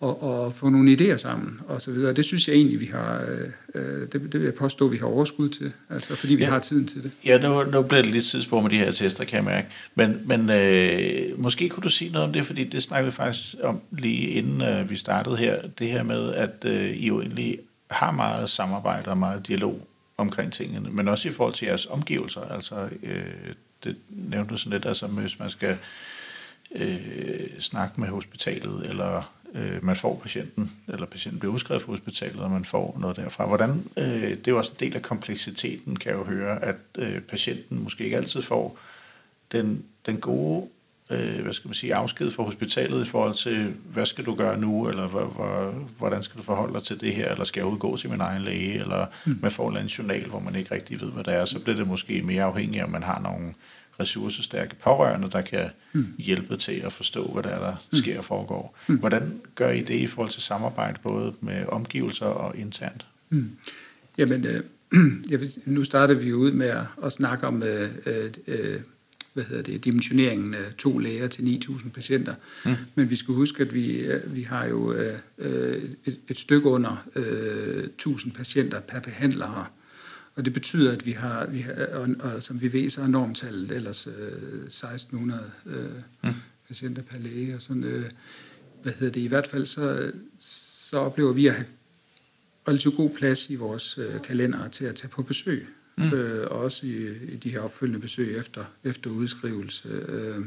og, 0.00 0.22
og 0.22 0.52
få 0.52 0.68
nogle 0.68 0.96
idéer 0.96 1.16
sammen 1.16 1.60
og 1.68 1.80
så 1.80 1.90
videre. 1.90 2.12
Det 2.12 2.24
synes 2.24 2.48
jeg 2.48 2.56
egentlig, 2.56 2.80
vi 2.80 2.86
har, 2.86 3.24
øh, 3.28 3.50
øh 3.74 4.00
det, 4.00 4.12
det 4.12 4.34
vil 4.34 4.42
jeg 4.42 4.54
påstå, 4.54 4.88
vi 4.88 4.96
har 4.96 5.06
overskud 5.06 5.48
til, 5.48 5.72
altså 5.90 6.16
fordi 6.16 6.34
vi 6.34 6.42
ja. 6.42 6.50
har 6.50 6.58
tiden 6.58 6.86
til 6.86 7.02
det. 7.02 7.10
Ja, 7.24 7.38
nu, 7.38 7.62
nu 7.62 7.82
bliver 7.82 8.02
det 8.02 8.12
lidt 8.12 8.24
tidsspor 8.24 8.60
med 8.60 8.70
de 8.70 8.78
her 8.78 8.90
tester, 8.90 9.24
kan 9.24 9.36
jeg 9.36 9.44
mærke. 9.44 9.68
Men, 9.94 10.22
men 10.24 10.50
øh, 10.50 11.40
måske 11.40 11.68
kunne 11.68 11.82
du 11.82 11.88
sige 11.88 12.12
noget 12.12 12.26
om 12.26 12.32
det, 12.32 12.46
fordi 12.46 12.64
det 12.64 12.82
snakkede 12.82 13.12
vi 13.12 13.16
faktisk 13.16 13.54
om 13.62 13.80
lige 13.90 14.28
inden 14.28 14.62
øh, 14.62 14.90
vi 14.90 14.96
startede 14.96 15.36
her, 15.36 15.62
det 15.78 15.86
her 15.86 16.02
med, 16.02 16.34
at 16.34 16.64
øh, 16.64 16.90
I 16.90 17.06
jo 17.06 17.20
egentlig 17.20 17.58
har 17.90 18.10
meget 18.10 18.50
samarbejde 18.50 19.10
og 19.10 19.18
meget 19.18 19.46
dialog 19.46 19.88
omkring 20.16 20.52
tingene, 20.52 20.90
men 20.90 21.08
også 21.08 21.28
i 21.28 21.32
forhold 21.32 21.54
til 21.54 21.66
jeres 21.66 21.86
omgivelser. 21.86 22.40
Altså, 22.40 22.88
øh, 23.02 23.24
det 23.84 23.96
nævnte 24.08 24.52
du 24.52 24.56
sådan 24.56 24.72
lidt, 24.72 24.86
altså 24.86 25.06
hvis 25.06 25.38
man 25.38 25.50
skal 25.50 25.76
øh, 26.74 27.60
snakke 27.60 28.00
med 28.00 28.08
hospitalet, 28.08 28.86
eller 28.88 29.35
øh, 29.56 29.84
man 29.84 29.96
får 29.96 30.20
patienten, 30.22 30.72
eller 30.88 31.06
patienten 31.06 31.40
bliver 31.40 31.54
udskrevet 31.54 31.82
fra 31.82 31.92
hospitalet, 31.92 32.40
og 32.40 32.50
man 32.50 32.64
får 32.64 32.96
noget 33.00 33.16
derfra. 33.16 33.46
Hvordan, 33.46 33.84
øh, 33.96 34.04
det 34.04 34.48
er 34.48 34.52
jo 34.52 34.58
også 34.58 34.72
en 34.72 34.86
del 34.86 34.96
af 34.96 35.02
kompleksiteten, 35.02 35.96
kan 35.96 36.10
jeg 36.10 36.18
jo 36.18 36.24
høre, 36.24 36.64
at 36.64 36.76
øh, 36.98 37.20
patienten 37.20 37.82
måske 37.82 38.04
ikke 38.04 38.16
altid 38.16 38.42
får 38.42 38.78
den, 39.52 39.84
den 40.06 40.16
gode 40.16 40.68
øh, 41.10 41.42
hvad 41.42 41.52
skal 41.52 41.68
man 41.68 41.74
sige, 41.74 41.94
afsked 41.94 42.30
fra 42.30 42.42
hospitalet 42.42 43.06
i 43.06 43.10
forhold 43.10 43.34
til, 43.34 43.74
hvad 43.92 44.06
skal 44.06 44.24
du 44.24 44.34
gøre 44.34 44.58
nu, 44.58 44.88
eller 44.88 45.08
hvor, 45.08 45.24
hvor, 45.24 45.74
hvordan 45.98 46.22
skal 46.22 46.38
du 46.38 46.42
forholde 46.42 46.74
dig 46.74 46.82
til 46.82 47.00
det 47.00 47.14
her, 47.14 47.30
eller 47.30 47.44
skal 47.44 47.60
jeg 47.60 47.66
udgå 47.66 47.96
til 47.96 48.10
min 48.10 48.20
egen 48.20 48.42
læge, 48.42 48.80
eller 48.80 49.06
mm. 49.24 49.38
man 49.42 49.50
får 49.50 49.70
en 49.70 49.86
journal, 49.86 50.26
hvor 50.26 50.38
man 50.38 50.54
ikke 50.54 50.74
rigtig 50.74 51.00
ved, 51.00 51.12
hvad 51.12 51.24
det 51.24 51.34
er, 51.34 51.44
så 51.44 51.58
bliver 51.58 51.76
det 51.76 51.86
måske 51.86 52.22
mere 52.22 52.44
afhængigt, 52.44 52.84
om 52.84 52.90
man 52.90 53.02
har 53.02 53.20
nogle 53.20 53.54
ressourcestærke 54.00 54.74
pårørende, 54.74 55.30
der 55.30 55.40
kan 55.40 55.70
mm. 55.92 56.06
hjælpe 56.18 56.56
til 56.56 56.72
at 56.72 56.92
forstå, 56.92 57.26
hvad 57.26 57.42
der 57.42 57.48
er, 57.48 57.60
der 57.60 57.76
mm. 57.92 57.98
sker 57.98 58.18
og 58.18 58.24
foregår. 58.24 58.78
Mm. 58.86 58.96
Hvordan 58.96 59.40
gør 59.54 59.70
I 59.70 59.80
det 59.80 59.94
i 59.94 60.06
forhold 60.06 60.30
til 60.30 60.42
samarbejde, 60.42 60.98
både 61.02 61.34
med 61.40 61.66
omgivelser 61.68 62.26
og 62.26 62.56
internt? 62.56 63.06
Mm. 63.30 63.50
Jamen, 64.18 64.44
øh, 64.44 64.62
jeg 65.30 65.40
vil, 65.40 65.52
nu 65.64 65.84
starter 65.84 66.14
vi 66.14 66.32
ud 66.32 66.52
med 66.52 66.66
at, 66.66 66.84
at 67.04 67.12
snakke 67.12 67.46
om 67.46 67.62
øh, 67.62 67.90
øh, 68.46 68.80
hvad 69.36 69.44
hedder 69.44 69.62
det, 69.62 69.84
dimensioneringen 69.84 70.54
af 70.54 70.74
to 70.78 70.98
læger 70.98 71.26
til 71.28 71.42
9.000 71.42 71.90
patienter. 71.90 72.34
Mm. 72.64 72.70
Men 72.94 73.10
vi 73.10 73.16
skal 73.16 73.34
huske, 73.34 73.62
at 73.62 73.74
vi, 73.74 73.96
øh, 73.96 74.36
vi 74.36 74.42
har 74.42 74.66
jo 74.66 74.92
øh, 74.92 75.18
øh, 75.38 75.82
et, 76.04 76.16
et 76.28 76.38
stykke 76.38 76.68
under 76.68 77.06
øh, 77.16 77.84
1.000 78.06 78.32
patienter 78.32 78.80
per 78.80 79.00
behandler 79.00 79.46
her. 79.46 79.72
Og 80.36 80.44
det 80.44 80.52
betyder, 80.52 80.92
at 80.92 81.06
vi 81.06 81.12
har, 81.12 81.46
vi 81.46 81.60
har 81.60 81.72
og, 81.92 82.08
og 82.20 82.42
som 82.42 82.60
vi 82.60 82.72
ved, 82.72 82.90
så 82.90 83.02
er 83.02 83.06
normtallet 83.06 83.70
ellers 83.70 84.06
øh, 84.06 84.66
1.600 84.66 85.16
øh, 85.66 85.84
mm. 86.24 86.30
patienter 86.68 87.02
per 87.02 87.18
læge. 87.18 87.54
Og 87.54 87.62
sådan, 87.62 87.84
øh, 87.84 88.10
hvad 88.82 88.92
hedder 88.92 89.12
det, 89.12 89.20
i 89.20 89.26
hvert 89.26 89.46
fald 89.46 89.66
så, 89.66 90.12
så 90.38 90.98
oplever 90.98 91.32
vi 91.32 91.46
at 91.46 91.54
have 91.54 91.66
relativt 92.68 92.96
god 92.96 93.10
plads 93.10 93.50
i 93.50 93.54
vores 93.54 93.98
øh, 93.98 94.22
kalender 94.22 94.68
til 94.68 94.84
at 94.84 94.94
tage 94.94 95.08
på 95.08 95.22
besøg 95.22 95.66
mm. 95.96 96.12
øh, 96.12 96.50
og 96.50 96.58
også 96.58 96.86
i, 96.86 97.16
i 97.32 97.36
de 97.36 97.50
her 97.50 97.60
opfølgende 97.60 98.00
besøg 98.00 98.38
efter, 98.38 98.64
efter 98.84 99.10
udskrivelse. 99.10 99.88
Øh, 99.88 100.44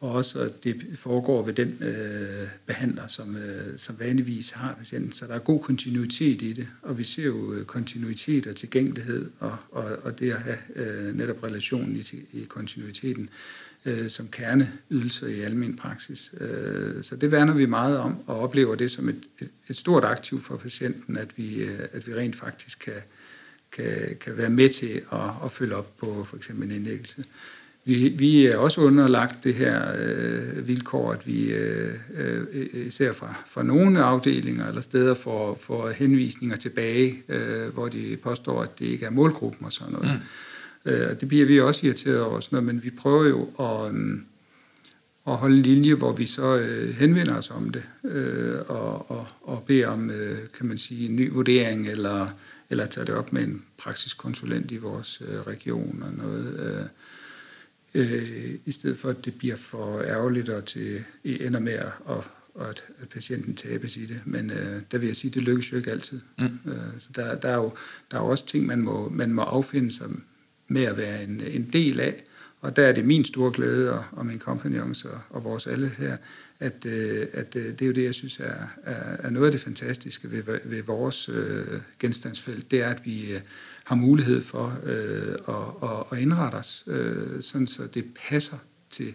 og 0.00 0.10
også 0.10 0.40
at 0.40 0.64
det 0.64 0.86
foregår 0.94 1.44
ved 1.44 1.54
den 1.54 1.82
øh, 1.82 2.48
behandler, 2.66 3.06
som, 3.06 3.36
øh, 3.36 3.78
som 3.78 3.98
vanligvis 3.98 4.50
har 4.50 4.74
patienten. 4.74 5.12
Så 5.12 5.26
der 5.26 5.34
er 5.34 5.38
god 5.38 5.60
kontinuitet 5.60 6.42
i 6.42 6.52
det, 6.52 6.68
og 6.82 6.98
vi 6.98 7.04
ser 7.04 7.24
jo 7.24 7.52
øh, 7.52 7.64
kontinuitet 7.64 8.46
og 8.46 8.56
tilgængelighed, 8.56 9.30
og, 9.40 9.56
og, 9.70 9.84
og 10.02 10.18
det 10.18 10.32
at 10.32 10.40
have 10.40 10.58
øh, 10.74 11.16
netop 11.16 11.44
relationen 11.44 11.96
i, 11.96 12.26
i 12.32 12.44
kontinuiteten 12.44 13.30
øh, 13.84 14.10
som 14.10 14.28
kerneydelser 14.28 15.26
i 15.26 15.40
almen 15.40 15.76
praksis. 15.76 16.32
Øh, 16.40 17.04
så 17.04 17.16
det 17.16 17.32
værner 17.32 17.54
vi 17.54 17.66
meget 17.66 17.98
om, 17.98 18.16
og 18.26 18.40
oplever 18.40 18.74
det 18.74 18.90
som 18.90 19.08
et, 19.08 19.22
et, 19.40 19.48
et 19.68 19.76
stort 19.76 20.04
aktiv 20.04 20.40
for 20.40 20.56
patienten, 20.56 21.16
at 21.16 21.28
vi, 21.36 21.54
øh, 21.54 21.80
at 21.92 22.06
vi 22.06 22.14
rent 22.14 22.36
faktisk 22.36 22.78
kan, 22.78 23.02
kan, 23.72 24.16
kan 24.20 24.36
være 24.36 24.50
med 24.50 24.68
til 24.68 25.02
at, 25.12 25.30
at 25.44 25.52
følge 25.52 25.76
op 25.76 25.96
på 25.98 26.24
for 26.24 26.36
eksempel 26.36 26.70
en 26.70 26.76
indlæggelse. 26.76 27.24
Vi, 27.88 28.08
vi 28.08 28.46
er 28.46 28.56
også 28.56 28.80
underlagt 28.80 29.44
det 29.44 29.54
her 29.54 29.82
øh, 29.98 30.68
vilkår, 30.68 31.12
at 31.12 31.26
vi 31.26 31.52
øh, 31.52 31.94
øh, 32.14 32.92
ser 32.92 33.12
fra, 33.12 33.34
fra 33.50 33.62
nogle 33.62 34.02
afdelinger 34.02 34.68
eller 34.68 34.80
steder 34.80 35.14
for, 35.14 35.58
for 35.60 35.90
henvisninger 35.90 36.56
tilbage, 36.56 37.22
øh, 37.28 37.74
hvor 37.74 37.88
de 37.88 38.16
påstår, 38.22 38.62
at 38.62 38.78
det 38.78 38.86
ikke 38.86 39.06
er 39.06 39.10
målgruppen 39.10 39.66
og 39.66 39.72
sådan 39.72 39.92
noget. 39.92 40.20
Mm. 40.84 40.90
Øh, 40.90 41.20
det 41.20 41.28
bliver 41.28 41.46
vi 41.46 41.60
også 41.60 41.86
irriteret 41.86 42.20
over, 42.20 42.40
sådan 42.40 42.56
noget, 42.56 42.66
men 42.66 42.84
vi 42.84 42.90
prøver 42.90 43.24
jo 43.24 43.48
at, 43.60 43.94
øh, 43.94 44.18
at 45.26 45.36
holde 45.36 45.56
en 45.56 45.62
linje, 45.62 45.94
hvor 45.94 46.12
vi 46.12 46.26
så 46.26 46.56
øh, 46.56 46.94
henvender 46.94 47.36
os 47.36 47.50
om 47.50 47.70
det 47.70 47.82
øh, 48.04 48.56
og, 48.68 49.10
og, 49.10 49.26
og 49.42 49.64
beder 49.66 49.88
om, 49.88 50.10
øh, 50.10 50.38
kan 50.58 50.66
man 50.66 50.78
sige, 50.78 51.08
en 51.08 51.16
ny 51.16 51.32
vurdering 51.32 51.86
eller 51.86 52.26
eller 52.70 52.86
tage 52.86 53.06
det 53.06 53.14
op 53.14 53.32
med 53.32 53.42
en 53.42 53.62
praksiskonsulent 53.78 54.70
i 54.70 54.76
vores 54.76 55.22
øh, 55.28 55.40
region 55.40 56.02
og 56.06 56.24
noget, 56.24 56.60
øh, 56.60 56.84
øh, 57.94 58.54
i 58.66 58.72
stedet 58.72 58.98
for 58.98 59.08
at 59.08 59.24
det 59.24 59.38
bliver 59.38 59.56
for 59.56 60.02
ærgerligt 60.02 60.48
og 60.48 60.64
til 60.64 61.04
ender 61.24 61.60
med 61.60 61.72
at, 61.72 61.92
og 62.04 62.24
at, 62.60 62.84
at 63.00 63.08
patienten 63.08 63.54
tabes 63.54 63.96
i 63.96 64.06
det. 64.06 64.20
Men 64.24 64.50
øh, 64.50 64.82
der 64.92 64.98
vil 64.98 65.06
jeg 65.06 65.16
sige, 65.16 65.30
det 65.30 65.42
lykkes 65.42 65.72
jo 65.72 65.76
ikke 65.76 65.90
altid. 65.90 66.20
Mm. 66.38 66.44
Øh, 66.44 66.78
så 66.98 67.08
der, 67.16 67.34
der, 67.34 67.48
er 67.48 67.56
jo, 67.56 67.72
der 68.10 68.18
er 68.18 68.22
jo 68.22 68.28
også 68.28 68.46
ting, 68.46 68.66
man 68.66 68.80
må, 68.80 69.08
man 69.08 69.32
må 69.32 69.42
affinde 69.42 69.90
sig 69.90 70.06
med 70.68 70.84
at 70.84 70.96
være 70.96 71.24
en, 71.24 71.40
en 71.40 71.68
del 71.72 72.00
af. 72.00 72.24
Og 72.60 72.76
der 72.76 72.82
er 72.82 72.92
det 72.92 73.04
min 73.04 73.24
store 73.24 73.52
glæde, 73.52 73.92
og, 73.92 74.04
og 74.12 74.26
min 74.26 74.38
kompagnons 74.38 75.04
og, 75.04 75.20
og 75.30 75.44
vores 75.44 75.66
alle 75.66 75.88
her, 75.88 76.16
at, 76.60 76.86
øh, 76.86 77.26
at 77.32 77.56
øh, 77.56 77.64
det 77.64 77.82
er 77.82 77.86
jo 77.86 77.92
det, 77.92 78.04
jeg 78.04 78.14
synes 78.14 78.40
er, 78.40 78.76
er, 78.84 79.16
er 79.18 79.30
noget 79.30 79.46
af 79.46 79.52
det 79.52 79.60
fantastiske 79.60 80.30
ved, 80.30 80.60
ved 80.64 80.82
vores 80.82 81.28
øh, 81.28 81.80
genstandsfelt, 81.98 82.70
det 82.70 82.82
er, 82.82 82.88
at 82.88 83.06
vi 83.06 83.32
øh, 83.32 83.40
har 83.88 83.96
mulighed 83.96 84.44
for 84.44 84.78
øh, 84.84 85.34
at, 85.48 85.88
at, 85.90 86.04
at 86.12 86.18
indrette 86.18 86.56
os, 86.56 86.84
øh, 86.86 87.42
sådan 87.42 87.66
så 87.66 87.86
det 87.86 88.04
passer 88.28 88.56
til 88.90 89.14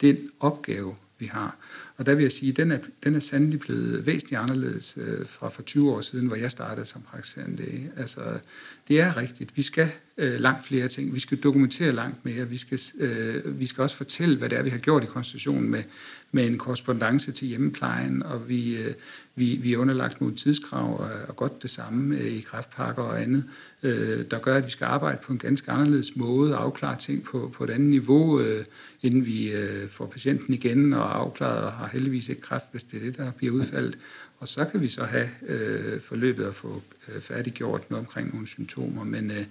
den 0.00 0.30
opgave, 0.40 0.96
vi 1.18 1.26
har. 1.26 1.56
Og 1.98 2.06
der 2.06 2.14
vil 2.14 2.22
jeg 2.22 2.32
sige, 2.32 2.50
at 2.50 2.56
den 2.56 2.72
er, 2.72 2.78
den 3.04 3.14
er 3.14 3.20
sandelig 3.20 3.60
blevet 3.60 4.06
væsentligt 4.06 4.42
anderledes 4.42 4.98
øh, 5.00 5.26
fra 5.26 5.48
for 5.48 5.62
20 5.62 5.92
år 5.92 6.00
siden, 6.00 6.26
hvor 6.26 6.36
jeg 6.36 6.50
startede 6.50 6.86
som 6.86 7.02
praktiserende 7.02 7.56
læge. 7.56 7.90
Altså, 7.96 8.20
det 8.88 9.00
er 9.00 9.16
rigtigt. 9.16 9.56
Vi 9.56 9.62
skal 9.62 9.88
øh, 10.18 10.40
langt 10.40 10.66
flere 10.66 10.88
ting. 10.88 11.14
Vi 11.14 11.20
skal 11.20 11.38
dokumentere 11.38 11.92
langt 11.92 12.24
mere. 12.24 12.48
Vi 12.48 12.58
skal, 12.58 12.80
øh, 12.98 13.60
vi 13.60 13.66
skal 13.66 13.82
også 13.82 13.96
fortælle, 13.96 14.36
hvad 14.36 14.48
det 14.48 14.58
er, 14.58 14.62
vi 14.62 14.70
har 14.70 14.78
gjort 14.78 15.02
i 15.02 15.06
konstitutionen 15.06 15.70
med, 15.70 15.82
med 16.32 16.46
en 16.46 16.58
korrespondence 16.58 17.32
til 17.32 17.48
hjemmeplejen, 17.48 18.22
og 18.22 18.48
vi, 18.48 18.76
øh, 18.76 18.94
vi, 19.34 19.56
vi 19.62 19.72
er 19.72 19.78
underlagt 19.78 20.20
nogle 20.20 20.36
tidskrav 20.36 21.00
og, 21.00 21.10
og 21.28 21.36
godt 21.36 21.62
det 21.62 21.70
samme 21.70 22.18
øh, 22.18 22.26
i 22.26 22.40
kraftpakker 22.40 23.02
og 23.02 23.22
andet, 23.22 23.44
øh, 23.82 24.24
der 24.30 24.38
gør, 24.38 24.56
at 24.56 24.66
vi 24.66 24.70
skal 24.70 24.84
arbejde 24.84 25.18
på 25.22 25.32
en 25.32 25.38
ganske 25.38 25.70
anderledes 25.70 26.16
måde 26.16 26.58
og 26.58 26.64
afklare 26.64 26.98
ting 26.98 27.24
på, 27.24 27.52
på 27.54 27.64
et 27.64 27.70
andet 27.70 27.90
niveau, 27.90 28.40
øh, 28.40 28.64
inden 29.02 29.26
vi 29.26 29.52
øh, 29.52 29.88
får 29.88 30.06
patienten 30.06 30.54
igen 30.54 30.92
og 30.92 31.16
afklaret 31.18 31.64
og 31.64 31.72
har 31.72 31.87
heldigvis 31.92 32.28
ikke 32.28 32.42
kræft, 32.42 32.64
hvis 32.70 32.82
det 32.82 32.96
er 32.96 33.04
det, 33.04 33.16
der 33.16 33.30
bliver 33.32 33.54
udfaldet. 33.54 33.98
Og 34.38 34.48
så 34.48 34.64
kan 34.64 34.80
vi 34.80 34.88
så 34.88 35.04
have 35.04 35.28
øh, 35.46 36.00
forløbet 36.00 36.46
og 36.46 36.54
få 36.54 36.82
øh, 37.08 37.20
færdiggjort 37.20 37.90
noget 37.90 38.06
omkring 38.06 38.32
nogle 38.32 38.46
symptomer, 38.46 39.04
men 39.04 39.30
øh, 39.30 39.44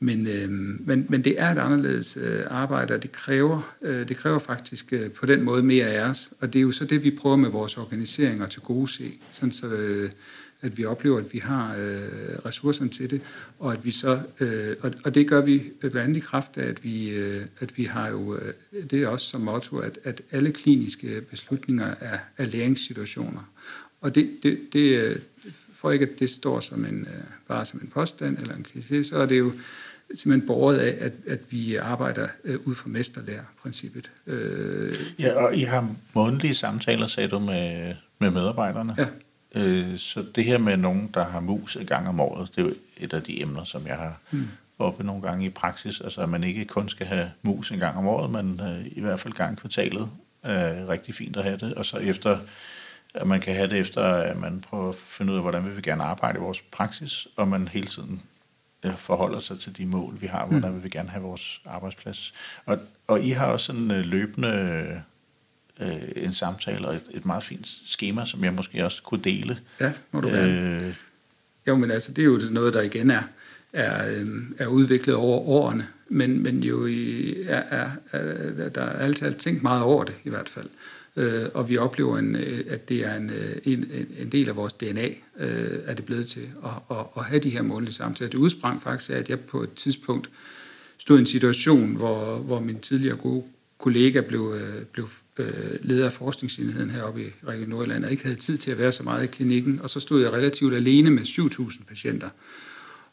men, 0.00 0.26
øh, 0.26 0.50
men, 0.86 1.06
men 1.08 1.24
det 1.24 1.40
er 1.40 1.50
et 1.50 1.58
anderledes 1.58 2.16
øh, 2.16 2.42
arbejde, 2.50 2.94
og 2.94 3.02
det 3.02 3.12
kræver, 3.12 3.74
øh, 3.82 4.08
det 4.08 4.16
kræver 4.16 4.38
faktisk 4.38 4.92
øh, 4.92 5.10
på 5.10 5.26
den 5.26 5.42
måde 5.42 5.62
mere 5.62 5.86
af 5.86 6.08
os. 6.08 6.30
Og 6.40 6.52
det 6.52 6.58
er 6.58 6.62
jo 6.62 6.72
så 6.72 6.84
det, 6.84 7.04
vi 7.04 7.10
prøver 7.10 7.36
med 7.36 7.50
vores 7.50 7.76
organisering 7.76 8.42
at 8.42 8.50
til 8.50 8.62
gode 8.62 8.88
se, 8.88 9.18
sådan 9.30 9.52
så, 9.52 9.66
øh, 9.66 10.10
at 10.60 10.78
vi 10.78 10.84
oplever, 10.84 11.18
at 11.18 11.32
vi 11.32 11.38
har 11.38 11.76
øh, 11.78 12.08
ressourcerne 12.46 12.90
til 12.90 13.10
det, 13.10 13.20
og 13.58 13.72
at 13.72 13.84
vi 13.84 13.90
så, 13.90 14.20
øh, 14.40 14.76
og, 14.80 14.92
og 15.04 15.14
det 15.14 15.28
gør 15.28 15.40
vi 15.40 15.62
blandt 15.80 15.96
andet 15.96 16.16
i 16.16 16.20
kraft 16.20 16.58
af, 16.58 16.66
at 16.66 16.84
vi, 16.84 17.08
øh, 17.08 17.42
at 17.60 17.78
vi 17.78 17.84
har 17.84 18.08
jo, 18.08 18.36
øh, 18.36 18.54
det 18.90 19.02
er 19.02 19.08
også 19.08 19.26
som 19.26 19.40
motto, 19.40 19.78
at, 19.78 19.98
at 20.04 20.22
alle 20.30 20.52
kliniske 20.52 21.20
beslutninger 21.20 21.94
er, 22.00 22.18
er 22.36 22.46
læringssituationer. 22.46 23.50
Og 24.00 24.14
det, 24.14 24.30
det, 24.42 24.58
det 24.72 24.98
øh, 24.98 25.16
for 25.74 25.90
ikke 25.90 26.06
at 26.06 26.18
det 26.18 26.30
står 26.30 26.60
som 26.60 26.84
en, 26.84 27.00
øh, 27.00 27.24
bare 27.48 27.66
som 27.66 27.80
en 27.82 27.88
påstand 27.94 28.38
eller 28.38 28.54
en 28.54 28.66
kliché, 28.68 29.08
så 29.08 29.16
er 29.16 29.26
det 29.26 29.38
jo 29.38 29.52
simpelthen 30.14 30.46
borget 30.46 30.78
af, 30.78 30.96
at, 31.04 31.12
at 31.26 31.40
vi 31.50 31.76
arbejder 31.76 32.28
øh, 32.44 32.58
ud 32.64 32.74
fra 32.74 32.88
mesterlærer-princippet. 32.88 34.10
Øh, 34.26 34.94
ja, 35.18 35.44
og 35.44 35.56
I 35.56 35.60
har 35.60 35.94
månedlige 36.14 36.54
samtaler, 36.54 37.06
sagde 37.06 37.28
du, 37.28 37.38
med, 37.38 37.94
med 38.18 38.30
medarbejderne. 38.30 38.94
Ja. 38.98 39.06
Øh, 39.54 39.98
så 39.98 40.24
det 40.34 40.44
her 40.44 40.58
med 40.58 40.76
nogen, 40.76 41.10
der 41.14 41.24
har 41.24 41.40
mus 41.40 41.76
en 41.76 41.86
gang 41.86 42.08
om 42.08 42.20
året, 42.20 42.50
det 42.56 42.62
er 42.62 42.66
jo 42.66 42.74
et 42.96 43.12
af 43.12 43.22
de 43.22 43.42
emner, 43.42 43.64
som 43.64 43.86
jeg 43.86 43.96
har 43.96 44.20
hmm. 44.30 44.48
oppe 44.78 45.04
nogle 45.04 45.22
gange 45.22 45.46
i 45.46 45.50
praksis. 45.50 46.00
Altså, 46.00 46.20
at 46.20 46.28
man 46.28 46.44
ikke 46.44 46.64
kun 46.64 46.88
skal 46.88 47.06
have 47.06 47.30
mus 47.42 47.70
en 47.70 47.78
gang 47.78 47.96
om 47.96 48.06
året, 48.06 48.30
men 48.30 48.60
øh, 48.60 48.86
i 48.86 49.00
hvert 49.00 49.20
fald 49.20 49.34
gang 49.34 49.58
kvartalet. 49.58 50.08
Øh, 50.46 50.88
rigtig 50.88 51.14
fint 51.14 51.36
at 51.36 51.44
have 51.44 51.56
det. 51.56 51.74
Og 51.74 51.84
så 51.84 51.96
efter 51.96 52.38
at 53.14 53.26
man 53.26 53.40
kan 53.40 53.54
have 53.54 53.68
det 53.68 53.78
efter, 53.78 54.02
at 54.02 54.36
man 54.36 54.60
prøver 54.60 54.88
at 54.88 54.94
finde 54.94 55.32
ud 55.32 55.36
af, 55.36 55.42
hvordan 55.42 55.66
vi 55.66 55.70
vil 55.70 55.82
gerne 55.82 56.04
arbejde 56.04 56.38
i 56.38 56.40
vores 56.40 56.62
praksis, 56.62 57.28
og 57.36 57.48
man 57.48 57.68
hele 57.68 57.86
tiden 57.86 58.22
forholder 58.96 59.38
sig 59.38 59.60
til 59.60 59.76
de 59.76 59.86
mål, 59.86 60.16
vi 60.20 60.26
har, 60.26 60.46
hvordan 60.46 60.70
mm. 60.70 60.76
vi 60.76 60.82
vil 60.82 60.90
gerne 60.90 61.08
have 61.08 61.22
vores 61.22 61.60
arbejdsplads. 61.66 62.34
Og, 62.66 62.78
og 63.06 63.20
I 63.20 63.30
har 63.30 63.46
også 63.46 63.72
en 63.72 63.90
øh, 63.90 64.04
løbende 64.04 65.02
øh, 65.80 66.24
en 66.24 66.32
samtale 66.32 66.88
og 66.88 66.94
et, 66.94 67.02
et 67.10 67.26
meget 67.26 67.44
fint 67.44 67.66
schema, 67.86 68.24
som 68.24 68.44
jeg 68.44 68.52
måske 68.52 68.84
også 68.84 69.02
kunne 69.02 69.20
dele. 69.24 69.58
Ja, 69.80 69.92
må 70.12 70.20
du 70.20 70.28
gerne. 70.28 70.86
Øh, 70.86 70.94
jo, 71.66 71.76
men 71.76 71.90
altså, 71.90 72.12
det 72.12 72.22
er 72.22 72.26
jo 72.26 72.40
noget, 72.50 72.74
der 72.74 72.82
igen 72.82 73.10
er, 73.10 73.22
er, 73.72 74.20
øh, 74.20 74.26
er 74.58 74.66
udviklet 74.66 75.16
over 75.16 75.38
årene, 75.38 75.86
men, 76.08 76.42
men 76.42 76.62
jo 76.62 76.86
i, 76.86 77.34
er, 77.42 77.62
er, 77.70 77.90
er, 78.12 78.68
der 78.68 78.82
er 78.82 78.98
altid 78.98 79.34
tænkt 79.34 79.62
meget 79.62 79.82
over 79.82 80.04
det 80.04 80.14
i 80.24 80.28
hvert 80.28 80.48
fald. 80.48 80.68
Øh, 81.16 81.48
og 81.54 81.68
vi 81.68 81.78
oplever, 81.78 82.18
en, 82.18 82.36
øh, 82.36 82.64
at 82.68 82.88
det 82.88 83.06
er 83.06 83.14
en, 83.14 83.30
øh, 83.30 83.56
en, 83.64 83.90
en 84.18 84.32
del 84.32 84.48
af 84.48 84.56
vores 84.56 84.72
DNA, 84.72 85.08
øh, 85.38 85.78
er 85.86 85.94
det 85.94 86.04
blevet 86.04 86.28
til 86.28 86.48
at, 86.64 86.96
at, 86.96 87.04
at 87.16 87.24
have 87.24 87.40
de 87.40 87.50
her 87.50 87.62
månedlige 87.62 87.94
samtaler. 87.94 88.30
Det 88.30 88.38
udsprang 88.38 88.82
faktisk 88.82 89.10
af, 89.10 89.14
at 89.14 89.28
jeg 89.28 89.40
på 89.40 89.62
et 89.62 89.74
tidspunkt 89.74 90.30
stod 90.98 91.16
i 91.16 91.20
en 91.20 91.26
situation, 91.26 91.96
hvor, 91.96 92.36
hvor 92.36 92.60
min 92.60 92.80
tidligere 92.80 93.16
gode 93.16 93.44
kollega 93.78 94.20
blev, 94.20 94.60
øh, 95.38 95.78
leder 95.82 96.06
af 96.06 96.12
forskningsenheden 96.12 96.90
heroppe 96.90 97.22
i 97.22 97.30
Region 97.46 97.68
Nordjylland, 97.68 98.04
og 98.04 98.10
ikke 98.10 98.22
havde 98.22 98.36
tid 98.36 98.58
til 98.58 98.70
at 98.70 98.78
være 98.78 98.92
så 98.92 99.02
meget 99.02 99.24
i 99.24 99.26
klinikken, 99.26 99.80
og 99.82 99.90
så 99.90 100.00
stod 100.00 100.22
jeg 100.22 100.32
relativt 100.32 100.74
alene 100.74 101.10
med 101.10 101.22
7.000 101.22 101.84
patienter. 101.88 102.28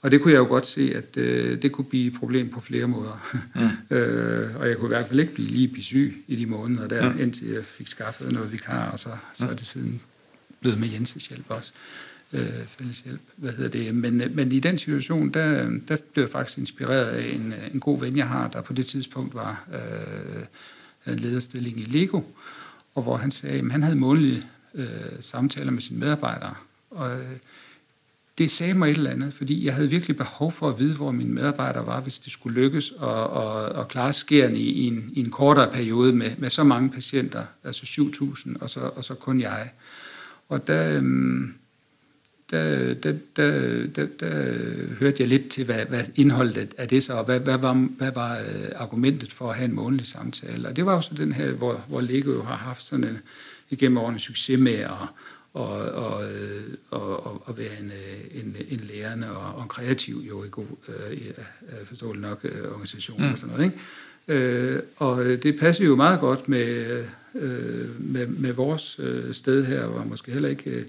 Og 0.02 0.12
det 0.12 0.22
kunne 0.22 0.34
jeg 0.34 0.40
jo 0.40 0.46
godt 0.46 0.68
se, 0.68 0.94
at 0.96 1.18
øh, 1.18 1.62
det 1.62 1.72
kunne 1.72 1.86
blive 1.86 2.08
et 2.08 2.20
problem 2.20 2.50
på 2.50 2.60
flere 2.60 2.88
måder. 2.88 3.42
Mm. 3.56 3.96
øh, 3.98 4.56
og 4.56 4.68
jeg 4.68 4.78
kunne 4.78 4.88
i 4.88 4.96
hvert 4.96 5.08
fald 5.08 5.20
ikke 5.20 5.34
blive 5.34 5.50
lige 5.50 5.84
syg 5.84 6.24
i 6.28 6.36
de 6.36 6.46
måneder 6.46 6.88
der, 6.88 7.14
mm. 7.14 7.20
indtil 7.20 7.48
jeg 7.48 7.66
fik 7.66 7.88
skaffet 7.88 8.32
noget 8.32 8.52
vikar, 8.52 8.92
og 8.92 9.00
så, 9.00 9.10
så 9.34 9.46
er 9.46 9.54
det 9.54 9.68
siden 9.68 10.02
blevet 10.62 10.80
med 10.80 10.88
Jenses 10.88 11.28
hjælp 11.28 11.46
også. 11.50 11.72
Øh, 12.34 12.68
fælles 12.68 13.00
hjælp, 13.00 13.22
hvad 13.36 13.52
hedder 13.52 13.70
det. 13.70 13.96
Men, 13.96 14.24
men 14.32 14.52
i 14.52 14.60
den 14.60 14.78
situation, 14.78 15.30
der, 15.30 15.70
der 15.88 15.98
blev 16.14 16.24
jeg 16.24 16.30
faktisk 16.30 16.58
inspireret 16.58 17.06
af 17.06 17.34
en, 17.36 17.54
en 17.74 17.80
god 17.80 18.00
ven, 18.00 18.18
jeg 18.18 18.28
har, 18.28 18.48
der 18.48 18.62
på 18.62 18.74
det 18.74 18.86
tidspunkt 18.86 19.34
var 19.34 19.68
øh, 19.74 20.44
en 21.14 21.20
lederstilling 21.20 21.80
i 21.80 21.84
Lego, 21.84 22.22
og 22.96 23.04
hvor 23.04 23.16
han 23.16 23.32
sagde, 23.32 23.60
at 23.60 23.72
han 23.72 23.84
havde 23.84 23.96
månedlige 23.96 24.44
øh, 24.76 24.88
samtaler 25.22 25.72
med 25.72 25.82
sine 25.82 26.00
medarbejdere, 26.00 26.56
og 26.92 27.20
øh, 27.20 27.38
det 28.38 28.52
sagde 28.52 28.74
mig 28.74 28.90
et 28.90 28.98
eller 28.98 29.12
andet, 29.12 29.34
fordi 29.34 29.66
jeg 29.66 29.74
havde 29.74 29.90
virkelig 29.90 30.18
behov 30.18 30.52
for 30.52 30.70
at 30.70 30.80
vide, 30.80 30.96
hvor 30.96 31.12
mine 31.12 31.34
medarbejdere 31.34 31.86
var, 31.86 32.02
hvis 32.02 32.20
det 32.20 32.32
skulle 32.32 32.62
lykkes 32.62 32.94
at, 33.02 33.38
at, 33.38 33.80
at 33.80 33.88
klare 33.88 34.14
skærende 34.14 34.60
i, 34.60 34.70
i, 34.70 34.88
en, 34.88 35.10
i 35.14 35.20
en 35.20 35.30
kortere 35.32 35.72
periode 35.72 36.14
med, 36.14 36.32
med 36.38 36.50
så 36.50 36.64
mange 36.64 36.90
patienter, 36.90 37.46
altså 37.64 37.84
7.000, 37.84 38.62
og 38.62 38.70
så, 38.70 38.80
og 38.80 39.06
så 39.06 39.14
kun 39.14 39.42
jeg. 39.42 39.70
Og 40.50 40.68
der, 40.68 41.02
Øh, 41.02 41.48
der, 42.52 42.94
der, 42.94 43.14
der, 43.36 43.88
der, 43.96 44.08
der 44.20 44.54
hørte 45.00 45.18
jeg 45.20 45.28
lidt 45.28 45.50
til, 45.50 45.66
hvad, 45.66 45.86
hvad 45.86 46.04
indholdet 46.16 46.74
af 46.78 46.88
det 46.88 47.04
så, 47.04 47.14
og 47.14 47.26
hvad, 47.26 47.40
hvad 47.40 47.58
var, 47.58 47.74
hvad 47.74 48.12
var 48.12 48.38
øh, 48.40 48.72
argumentet 48.76 49.34
for 49.34 49.50
at 49.50 49.56
have 49.56 49.66
en 49.66 49.76
månedlig 49.76 50.08
samtale. 50.08 50.68
Og 50.68 50.76
det 50.76 50.86
var 50.86 50.94
jo 50.94 51.02
så 51.02 51.14
den 51.14 51.32
her, 51.32 51.52
hvor, 51.52 51.84
hvor 51.88 52.02
Lego 52.02 52.32
jo 52.32 52.44
har 52.44 52.56
haft 52.56 52.84
sådan 52.84 53.04
en, 53.04 53.20
igennem 53.70 53.98
årene 53.98 54.20
succes 54.20 54.60
med 54.60 54.74
at 54.74 54.92
og, 55.56 55.70
og, 55.92 56.24
og, 56.92 57.48
og 57.48 57.58
være 57.58 57.80
en, 57.80 57.92
en, 58.32 58.56
en 58.70 58.80
lærende 58.80 59.32
og, 59.38 59.56
og 59.56 59.62
en 59.62 59.68
kreativ, 59.68 60.24
jo 60.28 60.44
i 60.44 60.48
god, 60.52 60.66
øh, 60.88 61.18
forståelig 61.86 62.22
nok, 62.22 62.40
øh, 62.44 62.72
organisation 62.72 63.22
mm. 63.22 63.32
og 63.32 63.38
sådan 63.38 63.56
noget. 63.56 63.66
Ikke? 63.66 63.78
Øh, 64.28 64.80
og 64.96 65.26
det 65.26 65.60
passer 65.60 65.86
jo 65.86 65.96
meget 65.96 66.20
godt 66.20 66.50
med, 66.50 67.04
øh, 67.36 68.02
med, 68.02 68.28
med 68.28 68.54
vores 68.54 69.00
øh, 69.00 69.34
sted 69.34 69.66
her, 69.66 69.84
og 69.84 70.08
måske 70.08 70.32
heller 70.32 70.50
ikke, 70.50 70.86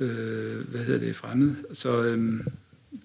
øh, 0.00 0.68
hvad 0.70 0.84
hedder 0.84 1.00
det, 1.06 1.16
fremmed. 1.16 1.54
Så 1.72 2.02
øh, 2.02 2.40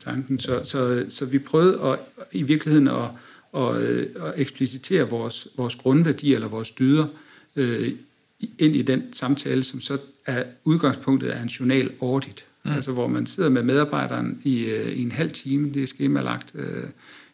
tanken, 0.03 0.39
så, 0.39 0.61
så, 0.63 1.05
så 1.09 1.25
vi 1.25 1.39
prøvede 1.39 1.81
at, 1.81 1.99
i 2.31 2.43
virkeligheden 2.43 2.87
at, 2.87 3.09
at, 3.55 3.75
at 4.15 4.33
eksplicitere 4.35 5.09
vores, 5.09 5.47
vores 5.57 5.75
grundværdier 5.75 6.35
eller 6.35 6.47
vores 6.47 6.71
dyder 6.71 7.07
øh, 7.55 7.91
ind 8.59 8.75
i 8.75 8.81
den 8.81 9.13
samtale, 9.13 9.63
som 9.63 9.81
så 9.81 9.97
er 10.25 10.43
udgangspunktet 10.63 11.29
af 11.29 11.41
en 11.41 11.47
journal 11.47 11.91
audit. 12.01 12.45
Mm. 12.63 12.71
Altså 12.71 12.91
hvor 12.91 13.07
man 13.07 13.25
sidder 13.25 13.49
med 13.49 13.63
medarbejderen 13.63 14.41
i, 14.43 14.65
øh, 14.65 14.91
i 14.91 15.01
en 15.01 15.11
halv 15.11 15.31
time, 15.31 15.73
det 15.73 15.83
er 15.83 15.87
skemalagt 15.87 16.51
øh, 16.55 16.83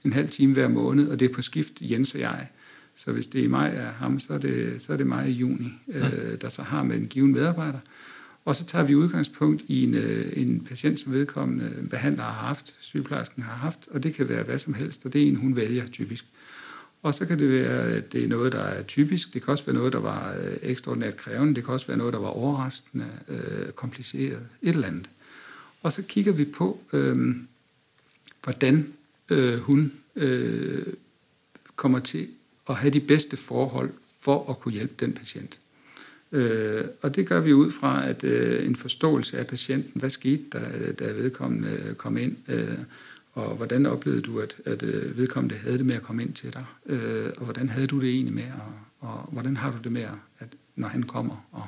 en 0.05 0.13
halv 0.13 0.29
time 0.29 0.53
hver 0.53 0.67
måned, 0.67 1.07
og 1.07 1.19
det 1.19 1.29
er 1.29 1.33
på 1.33 1.41
skift 1.41 1.73
Jens 1.81 2.13
og 2.13 2.19
jeg. 2.19 2.47
Så 2.95 3.11
hvis 3.11 3.27
det 3.27 3.41
er 3.41 3.45
i 3.45 3.47
maj 3.47 3.75
er 3.75 3.91
ham, 3.91 4.19
så 4.19 4.33
er 4.33 4.37
det, 4.37 4.75
så 4.79 4.93
er 4.93 4.97
det 4.97 5.07
mig 5.07 5.29
i 5.29 5.31
juni, 5.31 5.73
øh, 5.87 6.41
der 6.41 6.49
så 6.49 6.61
har 6.61 6.83
med 6.83 6.97
en 6.97 7.07
given 7.07 7.31
medarbejder. 7.31 7.79
Og 8.45 8.55
så 8.55 8.65
tager 8.65 8.85
vi 8.85 8.95
udgangspunkt 8.95 9.61
i 9.67 9.83
en, 9.83 9.93
øh, 9.93 10.33
en 10.35 10.59
patient, 10.59 10.99
som 10.99 11.13
vedkommende 11.13 11.87
behandler 11.89 12.23
har 12.23 12.47
haft, 12.47 12.75
sygeplejersken 12.79 13.43
har 13.43 13.55
haft, 13.55 13.79
og 13.91 14.03
det 14.03 14.13
kan 14.13 14.29
være 14.29 14.43
hvad 14.43 14.59
som 14.59 14.73
helst, 14.73 15.05
og 15.05 15.13
det 15.13 15.23
er 15.23 15.27
en, 15.27 15.35
hun 15.35 15.55
vælger 15.55 15.87
typisk. 15.87 16.25
Og 17.01 17.13
så 17.13 17.25
kan 17.25 17.39
det 17.39 17.49
være, 17.49 17.81
at 17.81 18.13
det 18.13 18.23
er 18.23 18.27
noget, 18.27 18.51
der 18.51 18.59
er 18.59 18.83
typisk. 18.83 19.33
Det 19.33 19.43
kan 19.43 19.51
også 19.51 19.65
være 19.65 19.75
noget, 19.75 19.93
der 19.93 19.99
var 19.99 20.33
øh, 20.33 20.57
ekstraordinært 20.61 21.17
krævende. 21.17 21.55
Det 21.55 21.63
kan 21.63 21.73
også 21.73 21.87
være 21.87 21.97
noget, 21.97 22.13
der 22.13 22.19
var 22.19 22.27
overraskende, 22.27 23.07
øh, 23.27 23.71
kompliceret. 23.71 24.47
Et 24.61 24.69
eller 24.69 24.87
andet. 24.87 25.09
Og 25.83 25.91
så 25.91 26.01
kigger 26.01 26.31
vi 26.31 26.45
på, 26.45 26.79
øh, 26.93 27.35
hvordan 28.43 28.93
øh, 29.29 29.57
hun 29.57 29.93
øh, 30.15 30.85
kommer 31.75 31.99
til 31.99 32.27
at 32.69 32.75
have 32.75 32.91
de 32.91 32.99
bedste 32.99 33.37
forhold 33.37 33.89
for 34.21 34.49
at 34.49 34.59
kunne 34.59 34.73
hjælpe 34.73 35.05
den 35.05 35.13
patient. 35.13 35.59
Øh, 36.35 36.85
og 37.01 37.15
det 37.15 37.27
gør 37.27 37.39
vi 37.39 37.53
ud 37.53 37.71
fra 37.71 38.09
at 38.09 38.23
øh, 38.23 38.65
en 38.65 38.75
forståelse 38.75 39.37
af 39.37 39.47
patienten. 39.47 39.99
Hvad 39.99 40.09
skete 40.09 40.43
der, 40.51 40.61
øh, 40.75 40.93
da 40.99 41.11
vedkommende 41.11 41.69
øh, 41.69 41.95
kom 41.95 42.17
ind? 42.17 42.35
Øh, 42.47 42.77
og 43.33 43.55
hvordan 43.55 43.85
oplevede 43.85 44.21
du, 44.21 44.39
at, 44.39 44.55
at 44.65 44.83
øh, 44.83 45.17
vedkommende 45.17 45.55
havde 45.55 45.77
det 45.77 45.85
med 45.85 45.95
at 45.95 46.01
komme 46.01 46.23
ind 46.23 46.33
til 46.33 46.53
dig? 46.53 46.65
Øh, 46.85 47.31
og 47.37 47.43
hvordan 47.43 47.69
havde 47.69 47.87
du 47.87 48.01
det 48.01 48.09
egentlig 48.09 48.33
med, 48.33 48.43
og, 48.99 49.09
og 49.09 49.29
hvordan 49.31 49.57
har 49.57 49.71
du 49.71 49.77
det 49.83 49.91
med, 49.91 50.05
at, 50.39 50.47
når 50.75 50.87
han 50.87 51.03
kommer? 51.03 51.47
Og, 51.51 51.65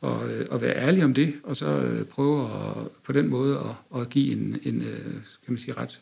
og, 0.00 0.32
øh, 0.32 0.46
og 0.50 0.60
være 0.60 0.76
ærlig 0.76 1.04
om 1.04 1.14
det, 1.14 1.34
og 1.44 1.56
så 1.56 1.66
øh, 1.66 2.04
prøve 2.04 2.44
at, 2.44 2.88
på 3.04 3.12
den 3.12 3.28
måde 3.28 3.58
at, 3.58 4.00
at 4.00 4.10
give 4.10 4.32
en, 4.32 4.56
en 4.62 4.80
kan 5.44 5.54
man 5.54 5.58
sige, 5.58 5.74
ret 5.76 6.00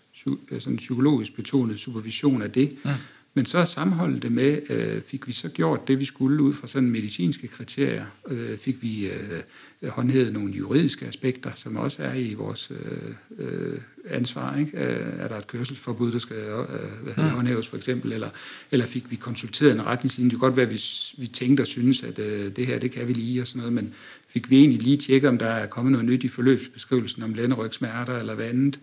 sådan 0.60 0.76
psykologisk 0.76 1.36
betonet 1.36 1.78
supervision 1.78 2.42
af 2.42 2.52
det. 2.52 2.72
Ja. 2.84 2.94
Men 3.38 3.46
så 3.46 3.64
sammenholdet 3.64 4.22
det 4.22 4.32
med, 4.32 4.60
øh, 4.70 5.02
fik 5.02 5.26
vi 5.26 5.32
så 5.32 5.48
gjort 5.48 5.88
det, 5.88 6.00
vi 6.00 6.04
skulle 6.04 6.42
ud 6.42 6.54
fra 6.54 6.66
sådan 6.66 6.90
medicinske 6.90 7.48
kriterier. 7.48 8.04
Øh, 8.28 8.58
fik 8.58 8.82
vi 8.82 9.06
øh, 9.06 9.88
håndhævet 9.88 10.32
nogle 10.32 10.52
juridiske 10.52 11.06
aspekter, 11.06 11.50
som 11.54 11.76
også 11.76 12.02
er 12.02 12.14
i 12.14 12.34
vores 12.34 12.70
øh, 12.70 13.14
øh 13.38 13.78
ansvar. 14.10 14.56
Ikke? 14.56 14.76
Er 14.76 15.28
der 15.28 15.36
et 15.36 15.46
kørselsforbud, 15.46 16.12
der 16.12 16.18
skal 16.18 16.36
øh, 16.36 17.02
hvad 17.02 17.14
hedder, 17.14 17.30
håndhæves 17.30 17.68
for 17.68 17.76
eksempel, 17.76 18.12
eller, 18.12 18.28
eller 18.70 18.86
fik 18.86 19.10
vi 19.10 19.16
konsulteret 19.16 19.72
en 19.72 19.86
retningslinje? 19.86 20.30
Det 20.30 20.38
kan 20.38 20.48
godt 20.48 20.56
være, 20.56 20.66
at 20.66 20.72
vi, 20.72 20.82
vi 21.18 21.26
tænkte 21.26 21.60
og 21.60 21.66
synes, 21.66 22.02
at 22.02 22.18
øh, 22.18 22.56
det 22.56 22.66
her, 22.66 22.78
det 22.78 22.90
kan 22.90 23.08
vi 23.08 23.12
lige 23.12 23.40
og 23.40 23.46
sådan 23.46 23.58
noget, 23.58 23.72
men 23.72 23.94
fik 24.28 24.50
vi 24.50 24.58
egentlig 24.58 24.82
lige 24.82 24.96
tjekket, 24.96 25.28
om 25.28 25.38
der 25.38 25.46
er 25.46 25.66
kommet 25.66 25.92
noget 25.92 26.06
nyt 26.06 26.24
i 26.24 26.28
forløbsbeskrivelsen 26.28 27.22
om 27.22 27.34
lænderygsmerter 27.34 28.18
eller 28.18 28.34
hvad 28.34 28.46
andet? 28.46 28.76
Øh, 28.76 28.80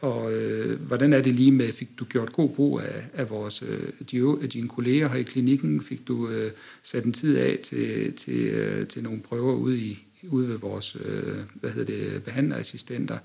og 0.00 0.32
øh, 0.32 0.80
hvordan 0.80 1.12
er 1.12 1.20
det 1.20 1.34
lige 1.34 1.52
med, 1.52 1.72
fik 1.72 1.88
du 1.98 2.04
gjort 2.04 2.32
god 2.32 2.48
brug 2.48 2.80
af, 2.80 3.04
af, 3.14 3.30
vores, 3.30 3.62
øh, 3.62 4.42
af 4.42 4.48
dine 4.48 4.68
kolleger 4.68 5.08
her 5.08 5.16
i 5.16 5.22
klinikken? 5.22 5.80
Fik 5.82 6.08
du 6.08 6.28
øh, 6.28 6.50
sat 6.82 7.04
en 7.04 7.12
tid 7.12 7.36
af 7.36 7.58
til, 7.62 8.12
til, 8.12 8.40
øh, 8.40 8.86
til 8.86 9.02
nogle 9.02 9.20
prøver 9.20 9.54
ude 9.54 9.78
i, 9.78 9.98
ude 10.28 10.48
ved 10.48 10.58
vores 10.58 10.96
øh, 11.04 11.36
hvad 11.54 11.70
hedder 11.70 12.10
det, 12.10 12.22
behandlerassistenter, 12.24 13.18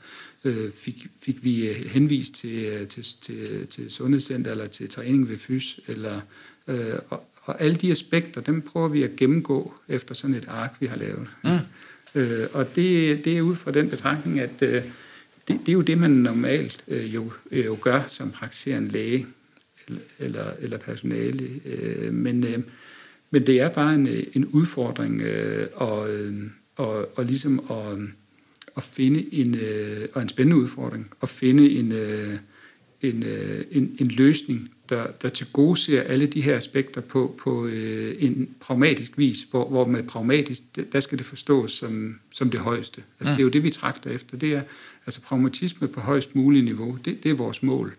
øh, 0.44 0.72
fik, 0.72 1.08
fik 1.22 1.44
vi 1.44 1.68
øh, 1.68 1.86
henvist 1.86 2.34
til, 2.34 2.64
øh, 2.64 2.88
til, 2.88 3.06
til, 3.22 3.68
til 3.68 3.92
sundhedscenter 3.92 4.52
eller 4.52 4.68
til 4.68 4.90
træning 4.90 5.30
ved 5.30 5.38
FYS, 5.38 5.80
eller, 5.88 6.22
øh, 6.68 6.94
og, 7.10 7.30
og 7.42 7.62
alle 7.62 7.76
de 7.76 7.92
aspekter, 7.92 8.42
dem 8.42 8.62
prøver 8.62 8.88
vi 8.88 9.04
at 9.04 9.16
gennemgå 9.16 9.74
efter 9.88 10.16
sådan 10.16 10.36
et 10.36 10.46
ark, 10.48 10.76
vi 10.80 10.86
har 10.86 10.96
lavet. 10.96 11.28
Mm. 11.44 11.50
Øh, 12.22 12.48
og 12.54 12.76
det, 12.76 13.26
det 13.26 13.38
er 13.38 13.42
ud 13.42 13.56
fra 13.56 13.72
den 13.72 13.90
betragtning, 13.90 14.40
at 14.40 14.62
øh, 14.62 14.84
det, 15.48 15.60
det 15.60 15.70
er 15.70 15.74
jo 15.74 15.82
det, 15.82 15.98
man 15.98 16.12
normalt 16.12 16.84
øh, 16.88 17.16
jo, 17.16 17.32
øh, 17.52 17.66
jo 17.66 17.78
gør 17.82 18.04
som 18.08 18.32
praktiserende 18.32 18.90
læge 18.90 19.28
eller, 19.88 20.02
eller, 20.20 20.46
eller 20.60 20.78
personale. 20.78 21.50
Øh, 21.66 22.14
men, 22.14 22.44
øh, 22.44 22.60
men 23.32 23.48
det 23.48 23.62
er 23.62 23.70
bare 23.70 23.96
en, 23.96 24.08
øh, 24.08 24.24
en 24.34 24.46
udfordring 24.46 25.22
øh, 25.22 25.68
og, 25.74 26.14
øh, 26.14 26.34
og, 26.76 27.18
og 27.18 27.26
ligesom 27.26 27.60
at, 27.70 28.00
at 28.78 28.84
finde 28.84 29.34
en, 29.34 29.56
øh, 29.56 30.08
og 30.14 30.22
en 30.22 30.30
spændende 30.30 30.62
udfordring, 30.62 31.12
at 31.22 31.30
finde 31.30 31.70
en, 31.70 31.92
øh, 31.92 32.34
en, 33.02 33.24
øh, 33.24 33.66
en, 33.72 33.96
en 34.00 34.08
løsning, 34.08 34.75
der, 34.90 35.08
der 35.22 35.30
til 35.30 35.48
gode 35.54 35.80
ser 35.80 36.02
alle 36.02 36.26
de 36.26 36.42
her 36.42 36.58
aspekter 36.58 37.02
på, 37.02 37.36
på 37.44 37.66
øh, 37.66 38.16
en 38.20 38.56
pragmatisk 38.60 39.18
vis, 39.18 39.48
hvor, 39.52 39.70
hvor 39.70 39.86
med 39.86 40.04
pragmatisk, 40.04 40.62
der 40.92 41.00
skal 41.00 41.18
det 41.18 41.26
forstås 41.26 41.72
som, 41.72 42.20
som 42.32 42.52
det 42.52 42.60
højeste. 42.60 43.04
Altså 43.20 43.32
ja. 43.32 43.36
det 43.36 43.40
er 43.40 43.44
jo 43.44 43.50
det, 43.50 43.64
vi 43.64 43.70
trakter 43.70 44.10
efter. 44.10 44.38
Det 44.38 44.54
er 44.54 44.62
altså 45.06 45.22
pragmatisme 45.22 45.88
på 45.88 46.00
højst 46.02 46.36
muligt 46.36 46.66
niveau. 46.66 46.98
Det, 47.06 47.24
det 47.24 47.32
er 47.32 47.36
vores 47.36 47.64
mål. 47.64 47.94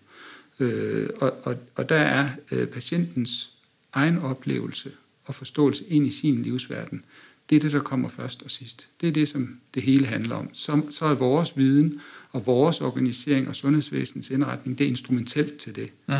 Øh, 0.60 1.08
og, 1.16 1.34
og, 1.42 1.56
og 1.74 1.88
der 1.88 1.98
er 1.98 2.28
øh, 2.50 2.66
patientens 2.68 3.50
egen 3.92 4.18
oplevelse 4.18 4.90
og 5.24 5.34
forståelse 5.34 5.84
ind 5.88 6.06
i 6.06 6.10
sin 6.10 6.42
livsverden 6.42 7.04
det 7.50 7.56
er 7.56 7.60
det, 7.60 7.72
der 7.72 7.80
kommer 7.80 8.08
først 8.08 8.42
og 8.42 8.50
sidst. 8.50 8.88
Det 9.00 9.08
er 9.08 9.12
det, 9.12 9.28
som 9.28 9.60
det 9.74 9.82
hele 9.82 10.06
handler 10.06 10.36
om. 10.36 10.50
Så, 10.52 10.82
så 10.90 11.04
er 11.04 11.14
vores 11.14 11.56
viden 11.56 12.00
og 12.30 12.46
vores 12.46 12.80
organisering 12.80 13.48
og 13.48 13.56
sundhedsvæsenets 13.56 14.30
indretning, 14.30 14.78
det 14.78 14.84
er 14.84 14.88
instrumentelt 14.88 15.56
til 15.56 15.76
det. 15.76 15.90
Mm. 16.06 16.14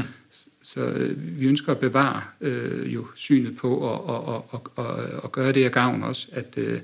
Så 0.62 0.80
øh, 0.80 1.40
vi 1.40 1.46
ønsker 1.46 1.72
at 1.72 1.78
bevare 1.78 2.22
øh, 2.40 2.94
jo 2.94 3.06
synet 3.14 3.56
på 3.56 3.76
og, 3.76 4.06
og, 4.06 4.46
og, 4.50 4.72
og, 4.76 4.86
og 5.22 5.32
gøre 5.32 5.52
det 5.52 5.64
af 5.64 5.72
gavn 5.72 6.02
også, 6.02 6.28
at, 6.32 6.54
øh, 6.56 6.80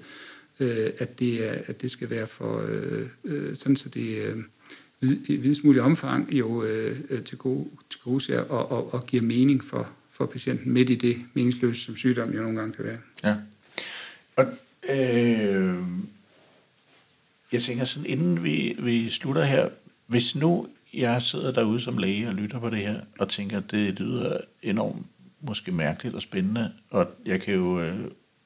øh 0.60 0.90
at, 0.98 1.18
det, 1.18 1.48
er, 1.48 1.54
at 1.66 1.82
det 1.82 1.90
skal 1.90 2.10
være 2.10 2.26
for 2.26 2.66
øh, 2.68 3.06
øh 3.24 3.56
sådan, 3.56 3.76
så 3.76 3.88
det 3.88 4.18
øh, 4.18 4.38
i 5.02 5.36
videst 5.36 5.64
mulig 5.64 5.82
omfang 5.82 6.32
jo 6.32 6.64
øh, 6.64 6.96
til 7.24 7.38
gode, 7.38 7.68
til 7.90 8.00
gode 8.04 8.44
og, 8.48 8.72
og, 8.72 8.94
og 8.94 9.06
giver 9.06 9.22
mening 9.22 9.64
for, 9.64 9.90
for 10.12 10.26
patienten 10.26 10.72
midt 10.72 10.90
i 10.90 10.94
det 10.94 11.16
meningsløse, 11.34 11.80
som 11.80 11.96
sygdom 11.96 12.32
jo 12.32 12.42
nogle 12.42 12.58
gange 12.58 12.74
kan 12.74 12.84
være. 12.84 12.98
Ja. 13.24 13.36
Og, 14.36 14.44
øh, 14.88 15.76
jeg 17.52 17.62
tænker 17.62 17.84
sådan, 17.84 18.06
inden 18.06 18.44
vi, 18.44 18.76
vi 18.78 19.10
slutter 19.10 19.44
her, 19.44 19.68
hvis 20.06 20.34
nu 20.34 20.68
jeg 20.94 21.22
sidder 21.22 21.52
derude 21.52 21.80
som 21.80 21.98
læge 21.98 22.28
og 22.28 22.34
lytter 22.34 22.58
på 22.58 22.70
det 22.70 22.78
her, 22.78 23.00
og 23.18 23.28
tænker, 23.28 23.58
at 23.58 23.70
det 23.70 24.00
lyder 24.00 24.38
enormt 24.62 25.06
måske 25.40 25.72
mærkeligt 25.72 26.14
og 26.14 26.22
spændende, 26.22 26.72
og 26.90 27.10
jeg 27.26 27.40
kan 27.40 27.54
jo 27.54 27.80
øh, 27.80 27.98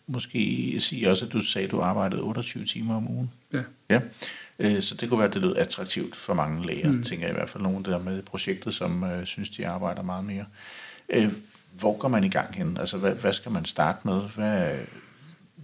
måske 0.07 0.77
sige 0.81 1.11
også, 1.11 1.27
at 1.27 1.33
du 1.33 1.41
sagde, 1.41 1.65
at 1.65 1.71
du 1.71 1.81
arbejdede 1.81 2.23
28 2.23 2.65
timer 2.65 2.97
om 2.97 3.11
ugen. 3.11 3.31
Ja. 3.53 3.63
ja. 3.91 4.01
Øh, 4.59 4.83
så 4.83 4.95
det 4.95 5.09
kunne 5.09 5.19
være, 5.19 5.29
at 5.29 5.35
det 5.35 5.43
lød 5.43 5.57
attraktivt 5.57 6.17
for 6.17 6.35
mange 6.35 6.67
læger, 6.67 6.93
mm. 6.93 7.03
tænker 7.03 7.27
jeg 7.27 7.35
i 7.35 7.39
hvert 7.39 7.51
fald 7.51 7.63
nogen 7.63 7.85
der 7.85 7.99
med 7.99 8.19
i 8.19 8.23
projektet, 8.23 8.75
som 8.75 9.05
øh, 9.05 9.27
synes, 9.27 9.51
de 9.51 9.67
arbejder 9.67 10.03
meget 10.03 10.25
mere. 10.25 10.45
Øh, 11.09 11.33
hvor 11.73 11.99
går 11.99 12.09
man 12.09 12.25
i 12.25 12.29
gang 12.29 12.55
hen? 12.55 12.77
Altså, 12.77 12.97
hvad, 12.97 13.15
hvad 13.15 13.33
skal 13.33 13.53
man 13.53 13.65
starte 13.65 13.99
med? 14.05 14.21
Hvad, 14.35 14.79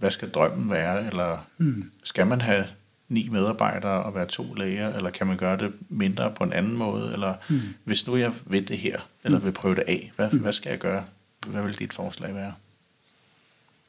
hvad 0.03 0.11
skal 0.11 0.29
drømmen 0.29 0.69
være? 0.69 1.07
Eller 1.07 1.49
mm. 1.57 1.91
skal 2.03 2.27
man 2.27 2.41
have 2.41 2.65
ni 3.09 3.29
medarbejdere 3.29 4.03
og 4.03 4.15
være 4.15 4.25
to 4.25 4.53
læger, 4.53 4.95
eller 4.95 5.09
kan 5.09 5.27
man 5.27 5.37
gøre 5.37 5.57
det 5.57 5.73
mindre 5.89 6.33
på 6.37 6.43
en 6.43 6.53
anden 6.53 6.77
måde? 6.77 7.13
Eller 7.13 7.35
mm. 7.49 7.59
hvis 7.83 8.07
nu 8.07 8.15
jeg 8.15 8.33
vil 8.45 8.67
det 8.67 8.77
her, 8.77 9.09
eller 9.23 9.39
mm. 9.39 9.45
vil 9.45 9.51
prøve 9.51 9.75
det 9.75 9.83
af, 9.87 10.11
hvad, 10.15 10.31
mm. 10.31 10.39
hvad 10.39 10.53
skal 10.53 10.69
jeg 10.69 10.79
gøre? 10.79 11.05
Hvad 11.47 11.63
vil 11.63 11.79
dit 11.79 11.93
forslag 11.93 12.35
være? 12.35 12.53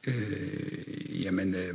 Øh, 0.07 1.25
jamen, 1.25 1.55
øh, 1.55 1.75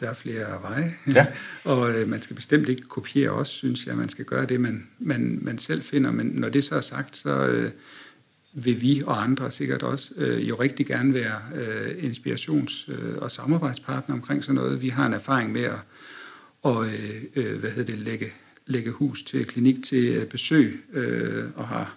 der 0.00 0.10
er 0.10 0.14
flere 0.14 0.62
veje, 0.62 0.94
ja. 1.06 1.26
og 1.72 1.90
øh, 1.90 2.08
man 2.08 2.22
skal 2.22 2.36
bestemt 2.36 2.68
ikke 2.68 2.82
kopiere 2.82 3.30
os, 3.30 3.48
synes 3.48 3.86
jeg. 3.86 3.96
Man 3.96 4.08
skal 4.08 4.24
gøre 4.24 4.46
det, 4.46 4.60
man, 4.60 4.88
man, 4.98 5.38
man 5.42 5.58
selv 5.58 5.82
finder. 5.82 6.10
Men 6.12 6.26
når 6.26 6.48
det 6.48 6.64
så 6.64 6.74
er 6.74 6.80
sagt, 6.80 7.16
så 7.16 7.46
øh, 7.46 7.70
vil 8.64 8.80
vi 8.80 9.02
og 9.06 9.22
andre 9.22 9.50
sikkert 9.50 9.82
også 9.82 10.10
øh, 10.16 10.48
jo 10.48 10.54
rigtig 10.54 10.86
gerne 10.86 11.14
være 11.14 11.38
øh, 11.54 12.04
inspirations- 12.04 12.92
øh, 12.92 13.16
og 13.18 13.30
samarbejdspartner 13.30 14.14
omkring 14.14 14.44
sådan 14.44 14.54
noget. 14.54 14.82
Vi 14.82 14.88
har 14.88 15.06
en 15.06 15.12
erfaring 15.14 15.52
med 15.52 15.62
at 15.62 15.78
og, 16.62 16.86
øh, 16.86 17.22
øh 17.36 17.58
hvad 17.60 17.70
hedder 17.70 17.92
det, 17.92 18.04
lægge, 18.04 18.32
lægge 18.66 18.90
hus 18.90 19.22
til 19.22 19.46
klinik 19.46 19.84
til 19.84 20.04
øh, 20.04 20.26
besøg, 20.26 20.84
øh, 20.92 21.44
og 21.56 21.68
har 21.68 21.96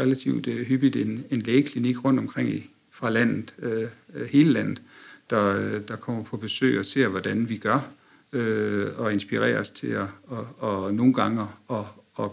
relativt 0.00 0.46
øh, 0.46 0.66
hyppigt 0.66 0.96
en, 0.96 1.24
en 1.30 1.40
lægeklinik 1.40 2.04
rundt 2.04 2.18
omkring 2.18 2.50
i, 2.50 2.70
fra 2.90 3.10
landet, 3.10 3.54
øh, 3.58 3.88
hele 4.30 4.52
landet, 4.52 4.82
der, 5.30 5.78
der 5.78 5.96
kommer 5.96 6.22
på 6.22 6.36
besøg 6.36 6.78
og 6.78 6.84
ser, 6.84 7.08
hvordan 7.08 7.48
vi 7.48 7.56
gør, 7.56 7.90
øh, 8.32 8.86
og 8.96 9.12
inspireres 9.12 9.70
til 9.70 9.86
at 9.86 10.06
og, 10.22 10.48
og 10.58 10.94
nogle 10.94 11.14
gange 11.14 11.42
at, 11.70 11.76
at, 11.76 11.84
at 12.18 12.30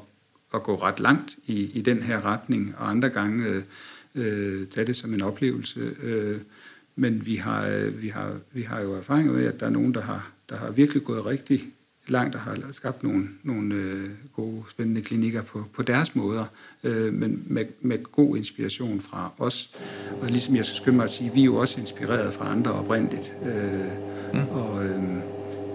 gå 0.57 0.75
ret 0.75 0.99
langt 0.99 1.37
i, 1.47 1.71
i 1.73 1.81
den 1.81 2.01
her 2.01 2.25
retning, 2.25 2.75
og 2.77 2.89
andre 2.89 3.09
gange 3.09 3.63
øh, 4.15 4.67
tage 4.67 4.87
det 4.87 4.95
som 4.95 5.13
en 5.13 5.21
oplevelse. 5.21 5.95
Øh, 6.03 6.37
men 6.95 7.25
vi 7.25 7.35
har, 7.35 7.89
vi, 7.89 8.07
har, 8.07 8.31
vi 8.51 8.61
har 8.61 8.81
jo 8.81 8.93
erfaring 8.93 9.31
med, 9.31 9.45
at 9.45 9.59
der 9.59 9.65
er 9.65 9.69
nogen, 9.69 9.93
der 9.93 10.01
har, 10.01 10.31
der 10.49 10.57
har 10.57 10.71
virkelig 10.71 11.03
gået 11.03 11.25
rigtig 11.25 11.65
langt 12.07 12.35
og 12.35 12.41
har 12.41 12.57
skabt 12.71 13.03
nogle, 13.03 13.27
nogle 13.43 13.75
øh, 13.75 14.09
gode, 14.35 14.63
spændende 14.71 15.01
klinikker 15.01 15.41
på, 15.41 15.65
på 15.73 15.83
deres 15.83 16.15
måder, 16.15 16.45
øh, 16.83 17.13
men 17.13 17.43
med, 17.47 17.65
med 17.81 18.03
god 18.03 18.37
inspiration 18.37 19.01
fra 19.01 19.31
os. 19.37 19.69
Og 20.21 20.27
ligesom 20.27 20.55
jeg 20.55 20.65
skal 20.65 20.77
skynde 20.77 20.95
mig 20.95 21.03
at 21.03 21.09
sige, 21.09 21.31
vi 21.33 21.41
er 21.41 21.45
jo 21.45 21.55
også 21.55 21.81
inspireret 21.81 22.33
fra 22.33 22.51
andre 22.51 22.71
oprindeligt. 22.71 23.33
Øh, 23.45 24.33
mm. 24.33 24.47
og, 24.47 24.85
øh, 24.85 25.03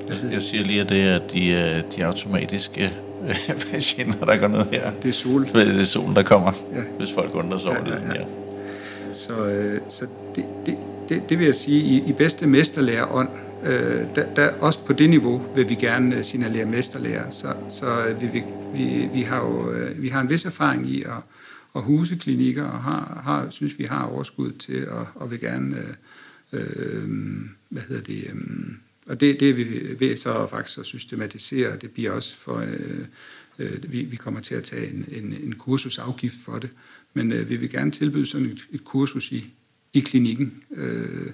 jeg, 0.09 0.33
jeg 0.33 0.43
siger 0.43 0.65
lige, 0.65 0.81
at 0.81 0.89
det 0.89 1.01
er 1.01 1.29
de, 1.29 1.49
øh, 1.49 1.97
de 1.97 2.05
automatiske 2.07 2.85
øh, 2.85 3.14
patienter, 3.71 4.25
der 4.25 4.37
går 4.37 4.49
ned 4.49 4.65
her. 4.73 4.93
Det 5.03 5.09
er 5.09 5.13
sol. 5.13 5.47
Det 5.53 5.81
er 5.81 5.85
solen, 5.85 6.17
der 6.17 6.23
kommer, 6.23 6.53
ja. 6.75 6.83
hvis 6.99 7.13
folk 7.13 7.35
undrer 7.35 7.59
sig 7.59 7.71
over 7.71 7.81
ja, 7.87 7.95
ja, 7.95 8.21
ja. 8.21 8.25
Så, 9.13 9.47
øh, 9.47 9.81
så 9.89 10.07
det, 10.37 10.45
det, 10.67 10.77
det, 11.09 11.23
det 11.29 11.39
vil 11.39 11.45
jeg 11.45 11.55
sige, 11.55 11.83
i, 11.83 12.03
i 12.07 12.13
bedste 12.13 12.47
mesterlærer 12.47 13.15
ånd, 13.15 13.29
Øh, 13.65 14.07
der, 14.15 14.35
der, 14.35 14.53
også 14.61 14.79
på 14.85 14.93
det 14.93 15.11
niveau 15.11 15.43
vil 15.55 15.69
vi 15.69 15.75
gerne 15.75 16.17
øh, 16.17 16.25
signalere 16.25 16.65
mesterlærer. 16.65 17.31
Så, 17.31 17.55
så 17.69 18.07
øh, 18.07 18.21
vi, 18.21 18.43
vi, 18.75 19.09
vi, 19.13 19.23
har 19.23 19.39
jo 19.39 19.73
øh, 19.73 20.03
vi 20.03 20.09
har 20.09 20.21
en 20.21 20.31
vis 20.31 20.45
erfaring 20.45 20.91
i 20.91 21.03
at, 21.03 21.23
at 21.77 21.83
huse 21.83 22.17
klinikker, 22.17 22.65
og 22.65 22.83
har, 22.83 23.23
har, 23.25 23.51
synes, 23.51 23.79
vi 23.79 23.85
har 23.85 24.05
overskud 24.05 24.53
til, 24.53 24.77
at, 24.77 25.07
og 25.15 25.31
vil 25.31 25.41
gerne, 25.41 25.77
øh, 26.53 27.09
hvad 27.69 27.83
hedder 27.89 28.03
det, 28.03 28.25
øh, 28.27 28.35
og 29.07 29.21
det, 29.21 29.41
det 29.41 29.51
er 29.51 29.55
vi 29.55 29.97
ved 30.01 30.17
så 30.17 30.47
faktisk 30.51 30.79
at 30.79 30.87
systematisere. 30.87 31.77
Det 31.77 31.91
bliver 31.91 32.11
også 32.11 32.37
for, 32.37 32.57
øh, 32.57 33.07
øh, 33.59 33.93
vi, 33.93 34.03
vi 34.03 34.17
kommer 34.17 34.41
til 34.41 34.55
at 34.55 34.65
tage 34.65 34.91
en, 34.91 35.05
en, 35.09 35.33
en 35.33 35.55
kursusafgift 35.55 36.37
for 36.45 36.59
det, 36.59 36.71
men 37.15 37.33
øh, 37.33 37.49
vi 37.49 37.57
vil 37.57 37.71
gerne 37.71 37.91
tilbyde 37.91 38.27
sådan 38.27 38.47
et, 38.47 38.61
et 38.73 38.85
kursus 38.85 39.33
i, 39.33 39.55
i 39.93 40.01
klinikken, 40.01 40.63
øh, 40.77 41.33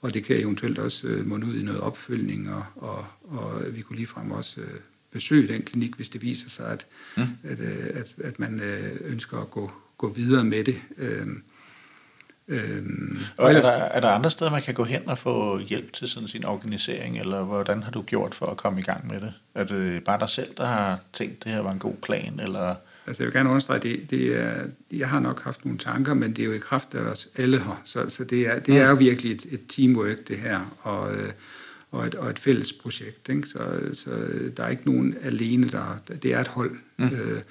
og 0.00 0.14
det 0.14 0.24
kan 0.24 0.40
eventuelt 0.40 0.78
også 0.78 1.06
øh, 1.06 1.26
munde 1.26 1.46
ud 1.46 1.54
i 1.54 1.62
noget 1.62 1.80
opfølgning, 1.80 2.50
og, 2.50 2.64
og, 2.76 3.06
og 3.22 3.76
vi 3.76 3.80
kunne 3.80 3.96
ligefrem 3.96 4.30
også 4.30 4.60
øh, 4.60 4.78
besøge 5.12 5.48
den 5.48 5.62
klinik, 5.62 5.94
hvis 5.94 6.08
det 6.08 6.22
viser 6.22 6.50
sig, 6.50 6.66
at, 6.66 6.86
mm. 7.16 7.22
at, 7.42 7.60
øh, 7.60 7.86
at, 7.94 8.14
at 8.24 8.38
man 8.38 8.60
øh, 8.60 8.96
ønsker 9.00 9.38
at 9.38 9.50
gå, 9.50 9.72
gå 9.98 10.08
videre 10.08 10.44
med 10.44 10.64
det. 10.64 10.76
Øh, 10.98 11.26
Øhm, 12.52 13.18
og 13.38 13.52
er 13.52 13.62
der, 13.62 13.70
er 13.70 14.00
der 14.00 14.08
andre 14.08 14.30
steder, 14.30 14.50
man 14.50 14.62
kan 14.62 14.74
gå 14.74 14.84
hen 14.84 15.08
og 15.08 15.18
få 15.18 15.58
hjælp 15.58 15.92
til 15.92 16.08
sådan 16.08 16.28
sin 16.28 16.44
organisering, 16.44 17.20
eller 17.20 17.44
hvordan 17.44 17.82
har 17.82 17.90
du 17.90 18.02
gjort 18.02 18.34
for 18.34 18.46
at 18.46 18.56
komme 18.56 18.80
i 18.80 18.82
gang 18.82 19.08
med 19.08 19.20
det? 19.20 19.34
Er 19.54 19.64
det 19.64 20.04
bare 20.04 20.20
dig 20.20 20.28
selv, 20.28 20.48
der 20.56 20.66
har 20.66 21.00
tænkt, 21.12 21.36
at 21.36 21.44
det 21.44 21.52
her 21.52 21.60
var 21.60 21.72
en 21.72 21.78
god 21.78 21.94
plan, 22.02 22.40
eller 22.40 22.74
Altså 23.06 23.22
jeg 23.22 23.26
vil 23.26 23.34
gerne 23.34 23.48
understrege, 23.48 23.80
det, 23.80 24.10
det 24.10 24.40
er, 24.40 24.52
jeg 24.90 25.08
har 25.08 25.20
nok 25.20 25.44
haft 25.44 25.64
nogle 25.64 25.78
tanker, 25.78 26.14
men 26.14 26.32
det 26.32 26.42
er 26.42 26.46
jo 26.46 26.52
i 26.52 26.58
kraft 26.58 26.94
af 26.94 27.00
os 27.00 27.28
alle 27.36 27.58
her. 27.58 27.82
Så, 27.84 28.08
så 28.08 28.24
det, 28.24 28.40
er, 28.48 28.58
det 28.58 28.78
er 28.78 28.88
jo 28.88 28.94
virkelig 28.94 29.32
et, 29.32 29.46
et 29.50 29.60
teamwork, 29.68 30.28
det 30.28 30.38
her, 30.38 30.76
og, 30.82 31.14
øh, 31.14 31.32
og, 31.90 32.06
et, 32.06 32.14
og 32.14 32.30
et 32.30 32.38
fælles 32.38 32.72
projekt. 32.72 33.28
Ikke? 33.28 33.48
Så, 33.48 33.58
så 33.94 34.10
der 34.56 34.64
er 34.64 34.68
ikke 34.68 34.90
nogen 34.90 35.16
alene, 35.22 35.68
der, 35.68 36.00
det 36.22 36.34
er 36.34 36.40
et 36.40 36.48
hold. 36.48 36.76
Mm. 36.96 37.04
Øh, 37.04 37.42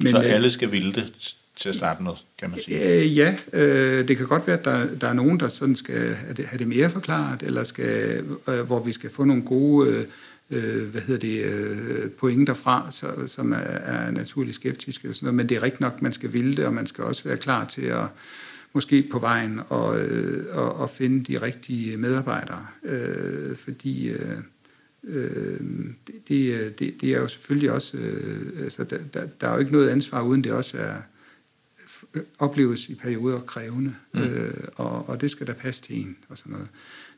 men, 0.00 0.10
så 0.10 0.18
alle 0.18 0.50
skal 0.50 0.70
ville 0.70 0.92
det 0.92 1.36
til 1.56 1.68
at 1.68 1.74
starte 1.74 2.02
med, 2.02 2.12
kan 2.38 2.50
man 2.50 2.60
sige? 2.62 3.00
Øh, 3.00 3.16
ja, 3.16 3.36
øh, 3.52 4.08
det 4.08 4.16
kan 4.16 4.26
godt 4.26 4.46
være, 4.46 4.58
at 4.58 4.64
der, 4.64 4.94
der 4.94 5.08
er 5.08 5.12
nogen, 5.12 5.40
der 5.40 5.48
sådan 5.48 5.76
skal 5.76 6.14
have 6.14 6.58
det, 6.58 6.68
mere 6.68 6.90
forklaret, 6.90 7.42
eller 7.42 7.64
skal, 7.64 8.24
øh, 8.48 8.60
hvor 8.60 8.84
vi 8.84 8.92
skal 8.92 9.10
få 9.10 9.24
nogle 9.24 9.42
gode... 9.42 9.88
Øh, 9.88 10.04
øh 10.50 10.90
hvad 10.90 11.00
hedder 11.00 11.20
det, 11.20 11.44
øh, 11.44 12.10
point 12.10 12.46
derfra, 12.46 12.88
så, 12.90 13.26
som 13.26 13.52
er, 13.52 13.56
er 13.56 14.10
naturligt 14.10 14.54
skeptiske. 14.54 15.08
Og 15.08 15.14
sådan 15.14 15.26
noget. 15.26 15.36
Men 15.36 15.48
det 15.48 15.56
er 15.56 15.62
rigtigt 15.62 15.80
nok, 15.80 16.02
man 16.02 16.12
skal 16.12 16.32
ville 16.32 16.56
det, 16.56 16.66
og 16.66 16.74
man 16.74 16.86
skal 16.86 17.04
også 17.04 17.24
være 17.24 17.36
klar 17.36 17.64
til 17.64 17.82
at 17.82 18.08
måske 18.72 19.08
på 19.12 19.18
vejen 19.18 19.60
og, 19.68 19.98
øh, 19.98 20.56
og, 20.56 20.76
og 20.76 20.90
finde 20.90 21.32
de 21.32 21.42
rigtige 21.42 21.96
medarbejdere. 21.96 22.66
Øh, 22.84 23.56
fordi 23.56 24.08
øh, 24.08 24.36
øh, 25.04 25.60
det, 26.06 26.28
det, 26.28 26.52
øh, 26.52 26.72
det 26.78 27.04
er 27.04 27.18
jo 27.18 27.28
selvfølgelig 27.28 27.72
også, 27.72 27.96
øh, 27.96 28.64
altså 28.64 28.84
der, 28.84 28.98
der, 29.14 29.26
der 29.40 29.48
er 29.48 29.52
jo 29.52 29.58
ikke 29.58 29.72
noget 29.72 29.88
ansvar, 29.88 30.22
uden 30.22 30.44
det 30.44 30.52
også 30.52 30.78
er 30.78 30.94
opleves 32.38 32.88
i 32.88 32.94
perioder 32.94 33.40
krævende, 33.40 33.94
mm. 34.14 34.20
øh, 34.20 34.54
og, 34.74 35.08
og 35.08 35.20
det 35.20 35.30
skal 35.30 35.46
der 35.46 35.52
passe 35.52 35.82
til 35.82 35.98
en 36.00 36.16
og 36.28 36.38
sådan 36.38 36.52
noget. 36.52 36.68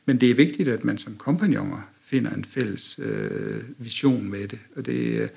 Men 0.05 0.21
det 0.21 0.31
er 0.31 0.35
vigtigt, 0.35 0.69
at 0.69 0.83
man 0.83 0.97
som 0.97 1.15
kompagnoner 1.15 1.89
finder 2.01 2.31
en 2.31 2.45
fælles 2.45 2.99
øh, 2.99 3.61
vision 3.77 4.29
med 4.29 4.47
det. 4.47 4.59
Og 4.75 4.85
det, 4.85 5.29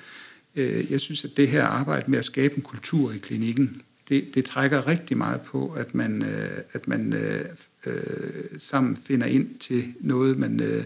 øh, 0.55 0.91
jeg 0.91 0.99
synes, 0.99 1.25
at 1.25 1.37
det 1.37 1.47
her 1.47 1.63
arbejde 1.63 2.11
med 2.11 2.19
at 2.19 2.25
skabe 2.25 2.55
en 2.55 2.61
kultur 2.61 3.11
i 3.11 3.17
klinikken, 3.17 3.81
det, 4.09 4.35
det 4.35 4.45
trækker 4.45 4.87
rigtig 4.87 5.17
meget 5.17 5.41
på, 5.41 5.69
at 5.71 5.95
man, 5.95 6.23
øh, 6.23 6.57
at 6.73 6.87
man 6.87 7.13
øh, 7.13 7.45
øh, 7.85 8.43
sammen 8.57 8.95
finder 8.95 9.27
ind 9.27 9.59
til 9.59 9.93
noget, 9.99 10.37
man 10.37 10.59
øh, 10.59 10.83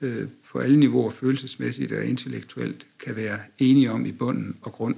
øh, 0.00 0.28
på 0.52 0.58
alle 0.58 0.76
niveauer 0.76 1.10
følelsesmæssigt 1.10 1.92
og 1.92 2.04
intellektuelt 2.04 2.86
kan 3.04 3.16
være 3.16 3.38
enige 3.58 3.90
om 3.90 4.06
i 4.06 4.12
bunden 4.12 4.56
og 4.62 4.72
grund. 4.72 4.96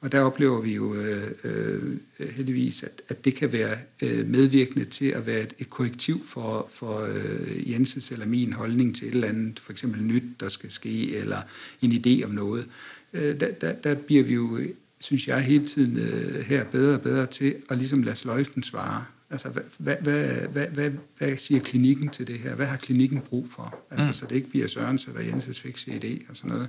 Og 0.00 0.12
der 0.12 0.20
oplever 0.20 0.60
vi 0.60 0.74
jo 0.74 0.94
øh, 0.94 1.30
øh, 1.44 1.98
heldigvis, 2.30 2.82
at, 2.82 3.02
at 3.08 3.24
det 3.24 3.34
kan 3.34 3.52
være 3.52 3.76
øh, 4.02 4.28
medvirkende 4.28 4.84
til 4.84 5.06
at 5.06 5.26
være 5.26 5.40
et, 5.40 5.54
et 5.58 5.70
korrektiv 5.70 6.26
for, 6.26 6.68
for 6.72 7.08
øh, 7.14 7.70
Jenses 7.70 8.12
eller 8.12 8.26
min 8.26 8.52
holdning 8.52 8.96
til 8.96 9.08
et 9.08 9.14
eller 9.14 9.28
andet, 9.28 9.60
for 9.60 9.72
eksempel 9.72 10.02
nyt, 10.02 10.22
der 10.40 10.48
skal 10.48 10.70
ske, 10.70 11.16
eller 11.16 11.42
en 11.82 11.92
idé 11.92 12.24
om 12.24 12.30
noget. 12.30 12.66
Øh, 13.12 13.40
der, 13.40 13.50
der, 13.50 13.72
der 13.72 13.94
bliver 13.94 14.24
vi 14.24 14.34
jo, 14.34 14.60
synes 15.00 15.28
jeg, 15.28 15.40
hele 15.40 15.66
tiden 15.66 15.98
øh, 15.98 16.44
her 16.44 16.64
bedre 16.64 16.94
og 16.94 17.00
bedre 17.00 17.26
til 17.26 17.54
at 17.70 17.78
ligesom 17.78 18.02
lade 18.02 18.16
sløjfen 18.16 18.62
svare. 18.62 19.04
Altså, 19.30 19.48
hvad, 19.48 19.94
hvad, 20.00 20.26
hvad, 20.52 20.66
hvad, 20.66 20.90
hvad, 21.18 21.36
siger 21.36 21.60
klinikken 21.60 22.08
til 22.08 22.26
det 22.26 22.38
her? 22.38 22.54
Hvad 22.54 22.66
har 22.66 22.76
klinikken 22.76 23.20
brug 23.20 23.48
for? 23.50 23.78
Altså, 23.90 24.06
mm. 24.06 24.12
så 24.12 24.26
det 24.26 24.36
ikke 24.36 24.50
bliver 24.50 24.68
Sørens 24.68 25.04
eller 25.04 25.20
Jenses 25.20 25.60
fikse 25.60 25.90
idé 25.90 26.30
og 26.30 26.36
sådan 26.36 26.50
noget. 26.50 26.68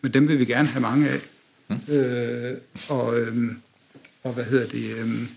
Men 0.00 0.14
dem 0.14 0.28
vil 0.28 0.38
vi 0.38 0.44
gerne 0.44 0.68
have 0.68 0.80
mange 0.82 1.08
af. 1.08 1.20
Mm. 1.68 1.94
Øh, 1.94 2.56
og, 2.88 3.20
øh, 3.20 3.52
og 4.22 4.32
hvad 4.32 4.44
hedder 4.44 4.68
det? 4.68 4.96
Øh, 4.96 5.28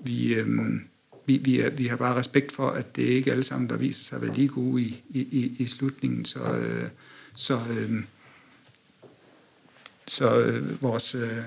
vi, 0.00 0.34
øh, 0.34 0.80
vi, 1.26 1.36
vi, 1.36 1.60
er, 1.60 1.70
vi 1.70 1.86
har 1.86 1.96
bare 1.96 2.16
respekt 2.16 2.52
for, 2.52 2.70
at 2.70 2.96
det 2.96 3.02
ikke 3.02 3.30
er 3.30 3.32
alle 3.32 3.44
sammen, 3.44 3.70
der 3.70 3.76
viser 3.76 4.04
sig 4.04 4.16
at 4.16 4.22
være 4.22 4.34
lige 4.34 4.48
gode 4.48 4.82
i, 4.82 5.02
i, 5.10 5.56
i 5.58 5.66
slutningen. 5.66 6.24
Så, 6.24 6.40
øh, 6.40 6.88
så, 7.34 7.60
øh, 7.70 8.02
så 10.06 10.38
øh, 10.38 10.82
vores, 10.82 11.14
øh, 11.14 11.42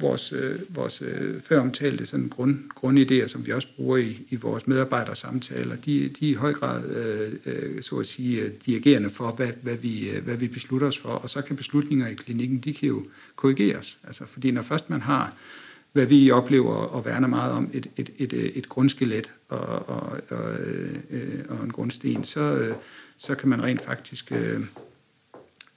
vores, 0.00 0.32
øh, 0.32 0.58
vores 0.68 1.02
øh, 1.02 1.40
føromtalte 1.40 2.06
sådan 2.06 2.28
grund, 2.28 2.58
grundidéer, 2.74 3.26
som 3.26 3.46
vi 3.46 3.52
også 3.52 3.68
bruger 3.76 3.96
i, 3.96 4.26
i 4.30 4.36
vores 4.36 4.66
medarbejdersamtaler, 4.66 5.76
de, 5.76 6.08
de 6.08 6.26
er 6.26 6.30
i 6.30 6.34
høj 6.34 6.52
grad, 6.52 6.90
øh, 6.90 7.32
øh 7.44 7.82
så 7.82 7.96
at 7.96 8.06
sige, 8.06 8.42
øh, 8.42 8.50
dirigerende 8.66 9.10
for, 9.10 9.30
hvad, 9.30 9.50
hvad, 9.62 9.76
vi, 9.76 10.10
øh, 10.10 10.24
hvad 10.24 10.36
vi 10.36 10.48
beslutter 10.48 10.86
os 10.86 10.98
for. 10.98 11.08
Og 11.08 11.30
så 11.30 11.42
kan 11.42 11.56
beslutninger 11.56 12.08
i 12.08 12.14
klinikken, 12.14 12.58
de 12.58 12.74
kan 12.74 12.88
jo 12.88 13.02
korrigeres. 13.36 13.98
Altså, 14.04 14.26
fordi 14.26 14.50
når 14.50 14.62
først 14.62 14.90
man 14.90 15.00
har 15.00 15.32
hvad 15.92 16.06
vi 16.06 16.30
oplever 16.30 16.74
og 16.74 17.04
værner 17.04 17.28
meget 17.28 17.52
om, 17.52 17.70
et, 17.72 17.86
et, 17.96 18.10
et, 18.18 18.58
et 18.58 18.68
grundskelet 18.68 19.32
og, 19.48 19.88
og, 19.88 20.20
og, 20.30 20.52
øh, 21.10 21.44
og 21.48 21.64
en 21.64 21.70
grundsten, 21.70 22.24
så, 22.24 22.40
øh, 22.40 22.74
så 23.16 23.34
kan 23.34 23.48
man 23.48 23.62
rent 23.62 23.84
faktisk 23.84 24.32
øh, 24.32 24.60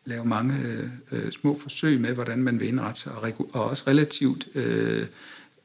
lave 0.06 0.26
mange 0.26 0.56
øh, 1.12 1.32
små 1.32 1.60
forsøg 1.60 2.02
med, 2.02 2.14
hvordan 2.14 2.44
man 2.44 2.60
vil 2.60 2.68
indrette 2.68 3.02
sig, 3.02 3.12
og, 3.12 3.50
og 3.54 3.70
også 3.70 3.84
relativt 3.88 4.48
øh, 4.56 5.06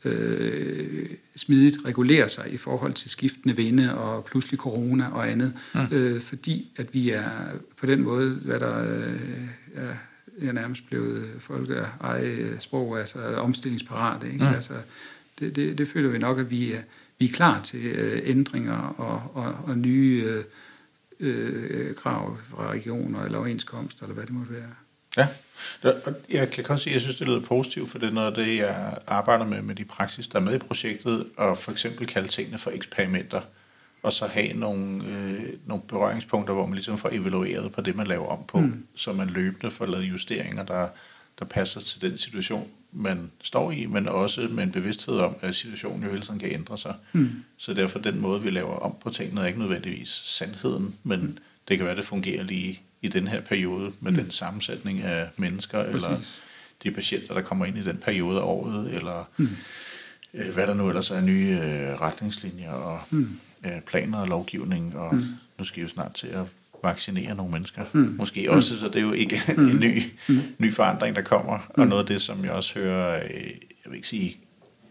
øh, 0.04 1.10
smidigt 1.36 1.76
regulere 1.84 2.28
sig 2.28 2.52
i 2.52 2.56
forhold 2.56 2.92
til 2.92 3.10
skiftende 3.10 3.56
vinde 3.56 3.98
og 3.98 4.24
pludselig 4.24 4.58
corona 4.58 5.08
og 5.12 5.30
andet, 5.30 5.52
mm. 5.74 5.96
øh, 5.96 6.22
fordi 6.22 6.68
at 6.76 6.94
vi 6.94 7.10
er 7.10 7.30
på 7.80 7.86
den 7.86 8.02
måde, 8.02 8.30
hvad 8.30 8.60
der 8.60 8.98
øh, 8.98 9.48
er 9.74 9.94
er 10.42 10.52
nærmest 10.52 10.86
blevet 10.86 11.24
folk 11.38 11.70
eget 12.00 12.56
sprog, 12.60 12.98
altså 12.98 13.18
omstillingsparat. 13.18 14.24
Ikke? 14.24 14.44
Mm. 14.44 14.54
Altså, 14.54 14.72
det, 15.38 15.56
det, 15.56 15.78
det 15.78 15.88
føler 15.88 16.08
vi 16.08 16.18
nok, 16.18 16.38
at 16.38 16.50
vi 16.50 16.72
er, 16.72 16.80
vi 17.18 17.24
er 17.24 17.32
klar 17.32 17.62
til 17.62 17.86
øh, 17.86 18.22
ændringer 18.24 18.78
og, 18.98 19.22
og, 19.34 19.54
og 19.64 19.78
nye 19.78 20.24
øh, 20.26 20.44
øh, 21.20 21.94
krav 21.94 22.36
fra 22.50 22.70
regioner 22.70 23.22
eller 23.22 23.38
overenskomster, 23.38 24.02
eller 24.02 24.14
hvad 24.14 24.24
det 24.24 24.32
måtte 24.32 24.52
være. 24.52 24.70
Ja, 25.16 25.28
jeg 26.30 26.50
kan 26.50 26.64
godt 26.64 26.80
sige, 26.80 26.90
at 26.90 26.94
jeg 26.94 27.00
synes, 27.00 27.16
det 27.16 27.26
lyder 27.26 27.40
positivt, 27.40 27.90
for 27.90 27.98
det 27.98 28.08
er 28.08 28.12
noget 28.12 28.28
af 28.28 28.44
det, 28.44 28.56
jeg 28.56 28.98
arbejder 29.06 29.44
med 29.44 29.62
med 29.62 29.74
de 29.74 29.84
praksis, 29.84 30.28
der 30.28 30.38
er 30.38 30.42
med 30.42 30.54
i 30.54 30.58
projektet, 30.58 31.26
og 31.36 31.58
for 31.58 31.72
eksempel 31.72 32.06
kalde 32.06 32.28
tingene 32.28 32.58
for 32.58 32.70
eksperimenter 32.70 33.40
og 34.06 34.12
så 34.12 34.26
have 34.26 34.52
nogle, 34.52 35.04
øh, 35.04 35.52
nogle 35.66 35.82
berøringspunkter, 35.88 36.54
hvor 36.54 36.66
man 36.66 36.74
ligesom 36.74 36.98
får 36.98 37.08
evalueret 37.12 37.72
på 37.72 37.80
det, 37.80 37.96
man 37.96 38.06
laver 38.06 38.26
om 38.26 38.44
på, 38.48 38.58
mm. 38.58 38.86
så 38.94 39.12
man 39.12 39.28
løbende 39.28 39.70
får 39.70 39.86
lavet 39.86 40.04
justeringer, 40.04 40.64
der, 40.64 40.88
der 41.38 41.44
passer 41.44 41.80
til 41.80 42.00
den 42.00 42.18
situation, 42.18 42.68
man 42.96 43.30
står 43.42 43.72
i, 43.72 43.86
men 43.86 44.08
også 44.08 44.48
med 44.50 44.62
en 44.62 44.70
bevidsthed 44.70 45.18
om, 45.18 45.34
at 45.40 45.54
situationen 45.54 46.02
jo 46.02 46.10
hele 46.10 46.22
tiden 46.22 46.40
kan 46.40 46.52
ændre 46.52 46.78
sig. 46.78 46.94
Mm. 47.12 47.30
Så 47.56 47.74
derfor 47.74 47.98
den 47.98 48.20
måde, 48.20 48.42
vi 48.42 48.50
laver 48.50 48.76
om 48.76 48.94
på 49.02 49.10
tingene, 49.10 49.40
er 49.40 49.46
ikke 49.46 49.58
nødvendigvis 49.58 50.08
sandheden, 50.08 50.94
men 51.02 51.20
mm. 51.20 51.38
det 51.68 51.76
kan 51.76 51.86
være, 51.86 51.96
det 51.96 52.04
fungerer 52.04 52.42
lige 52.42 52.80
i 53.02 53.08
den 53.08 53.26
her 53.26 53.40
periode 53.40 53.92
med 54.00 54.12
mm. 54.12 54.18
den 54.18 54.30
sammensætning 54.30 55.02
af 55.02 55.28
mennesker, 55.36 55.84
Præcis. 55.84 56.06
eller 56.06 56.18
de 56.82 56.90
patienter, 56.90 57.34
der 57.34 57.40
kommer 57.40 57.64
ind 57.64 57.78
i 57.78 57.84
den 57.84 57.96
periode 57.96 58.38
af 58.38 58.44
året, 58.44 58.94
eller 58.94 59.28
mm. 59.36 59.48
øh, 60.34 60.54
hvad 60.54 60.66
der 60.66 60.74
nu 60.74 60.88
ellers 60.88 61.10
er 61.10 61.20
nye 61.20 61.58
øh, 61.62 62.00
retningslinjer 62.00 62.72
og 62.72 63.00
mm 63.10 63.38
øh, 63.66 63.80
planer 63.80 64.18
og 64.18 64.28
lovgivning, 64.28 64.96
og 64.96 65.14
mm. 65.14 65.24
nu 65.58 65.64
skal 65.64 65.76
vi 65.76 65.82
jo 65.82 65.88
snart 65.88 66.14
til 66.14 66.26
at 66.26 66.44
vaccinere 66.86 67.34
nogle 67.34 67.52
mennesker. 67.52 67.82
Mm. 67.92 68.14
Måske 68.18 68.50
også, 68.50 68.72
mm. 68.72 68.78
så 68.78 68.88
det 68.88 68.96
er 68.96 69.00
jo 69.00 69.12
ikke 69.12 69.42
mm. 69.56 69.68
en 69.68 69.80
ny, 69.80 70.02
mm. 70.28 70.40
ny 70.58 70.72
forandring, 70.72 71.16
der 71.16 71.22
kommer. 71.22 71.58
Mm. 71.58 71.82
Og 71.82 71.86
noget 71.86 72.02
af 72.02 72.06
det, 72.06 72.22
som 72.22 72.44
jeg 72.44 72.52
også 72.52 72.78
hører, 72.78 73.24
øh, 73.24 73.40
jeg 73.84 73.90
vil 73.90 73.94
ikke 73.94 74.08
sige 74.08 74.36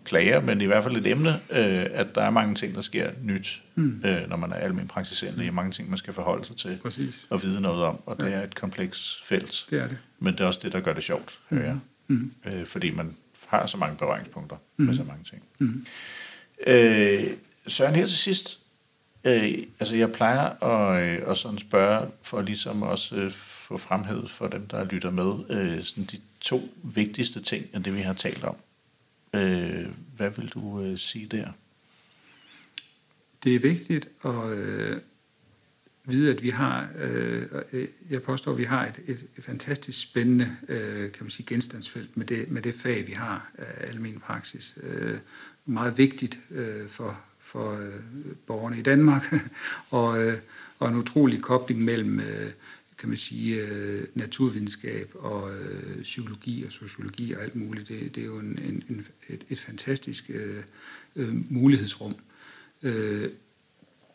klager, 0.06 0.42
men 0.42 0.62
i 0.62 0.66
hvert 0.66 0.84
fald 0.84 0.98
et 0.98 1.08
emne, 1.08 1.30
øh, 1.30 1.86
at 1.92 2.16
der 2.16 2.22
er 2.22 2.30
mange 2.30 2.56
ting, 2.56 2.76
der 2.76 2.82
sker 2.82 3.10
nyt, 3.24 3.62
mm. 3.76 4.02
øh, 4.06 4.30
når 4.30 4.36
man 4.36 4.52
er 4.52 4.56
almindelig 4.56 4.90
praktiserende. 4.90 5.40
Der 5.40 5.48
er 5.48 5.52
mange 5.52 5.72
ting, 5.72 5.90
man 5.90 5.98
skal 5.98 6.14
forholde 6.14 6.46
sig 6.46 6.56
til 6.56 6.80
Præcis. 6.84 7.16
og 7.30 7.44
vide 7.44 7.62
noget 7.62 7.84
om, 7.84 8.00
og 8.06 8.20
det 8.20 8.26
ja. 8.26 8.32
er 8.32 8.44
et 8.44 8.56
kompleks 8.56 9.22
felt. 9.26 9.66
Det 9.70 9.82
er 9.82 9.88
det. 9.88 9.98
Men 10.20 10.34
det 10.34 10.40
er 10.40 10.46
også 10.46 10.60
det, 10.64 10.74
der 10.74 10.80
gør 10.80 10.94
det 10.94 11.04
sjovt, 11.04 11.40
mm. 11.50 11.58
hører 11.58 11.68
jeg. 11.70 11.80
Mm. 12.08 12.32
Øh, 12.46 12.66
fordi 12.66 12.92
man 12.92 13.16
har 13.48 13.66
så 13.66 13.78
mange 13.78 13.98
berøringspunkter 13.98 14.58
mm. 14.78 14.86
med 14.86 14.94
så 14.94 15.04
mange 15.04 15.24
ting. 15.24 15.42
Mm. 15.60 15.86
Øh, 16.68 17.24
Søren, 17.68 17.96
her 17.96 18.06
til 18.06 18.18
sidst, 18.18 18.60
Øh, 19.26 19.64
altså 19.80 19.96
jeg 19.96 20.12
plejer 20.12 20.64
at, 20.64 21.04
øh, 21.04 21.30
at 21.30 21.38
sådan 21.38 21.60
spørge, 21.60 22.12
for 22.22 22.42
ligesom 22.42 22.82
også 22.82 23.16
øh, 23.16 23.32
få 23.32 23.78
fremhævet 23.78 24.32
for 24.32 24.48
dem, 24.48 24.68
der 24.68 24.84
lytter 24.84 25.12
med, 25.12 25.34
øh, 25.50 25.84
sådan 25.84 26.04
de 26.04 26.20
to 26.40 26.70
vigtigste 26.84 27.42
ting 27.42 27.66
af 27.74 27.84
det, 27.84 27.96
vi 27.96 28.02
har 28.02 28.14
talt 28.14 28.44
om. 28.44 28.56
Øh, 29.34 29.86
hvad 30.18 30.30
vil 30.30 30.50
du 30.50 30.82
øh, 30.82 30.98
sige 30.98 31.28
der? 31.28 31.48
Det 33.44 33.56
er 33.56 33.60
vigtigt 33.60 34.08
at 34.26 34.50
øh, 34.58 34.98
vide, 36.06 36.32
at 36.32 36.42
vi 36.44 36.50
har, 36.50 36.90
øh, 36.98 37.44
øh 37.72 37.88
jeg 38.10 38.24
påstår, 38.24 38.52
at 38.52 38.58
vi 38.58 38.64
har 38.64 38.86
et, 38.86 39.00
et, 39.08 39.26
et 39.38 39.44
fantastisk 39.44 40.02
spændende 40.02 40.58
øh, 40.68 41.12
kan 41.12 41.24
man 41.24 41.32
sige, 41.32 41.46
genstandsfelt 41.46 42.18
med 42.18 42.26
det, 42.26 42.52
med 42.52 42.62
det 42.62 42.76
fag, 42.76 43.08
vi 43.08 43.14
har 43.14 43.52
af 43.58 43.88
almen 43.90 44.20
praksis. 44.20 44.78
Øh, 44.84 45.18
meget 45.66 45.98
vigtigt 45.98 46.40
øh, 46.52 46.90
for, 46.90 47.22
for 47.46 47.72
øh, 47.72 48.02
borgerne 48.48 48.80
i 48.80 48.82
Danmark, 48.82 49.34
og, 49.90 50.24
øh, 50.24 50.34
og 50.80 50.90
en 50.90 50.96
utrolig 50.96 51.42
kobling 51.42 51.84
mellem 51.84 52.20
øh, 52.20 52.52
kan 52.98 53.10
man 53.10 53.18
sige, 53.18 53.62
øh, 53.62 54.04
naturvidenskab 54.14 55.10
og 55.14 55.52
øh, 55.56 56.04
psykologi 56.04 56.64
og 56.66 56.72
sociologi 56.72 57.34
og 57.34 57.44
alt 57.44 57.56
muligt. 57.56 57.88
Det, 57.88 58.16
det 58.16 58.22
er 58.22 58.28
jo 58.28 58.40
en, 58.40 58.60
en, 58.60 58.84
en, 58.90 59.08
et, 59.28 59.46
et 59.50 59.60
fantastisk 59.60 60.26
øh, 60.30 60.64
øh, 61.16 61.52
mulighedsrum. 61.52 62.16
Øh, 62.84 63.30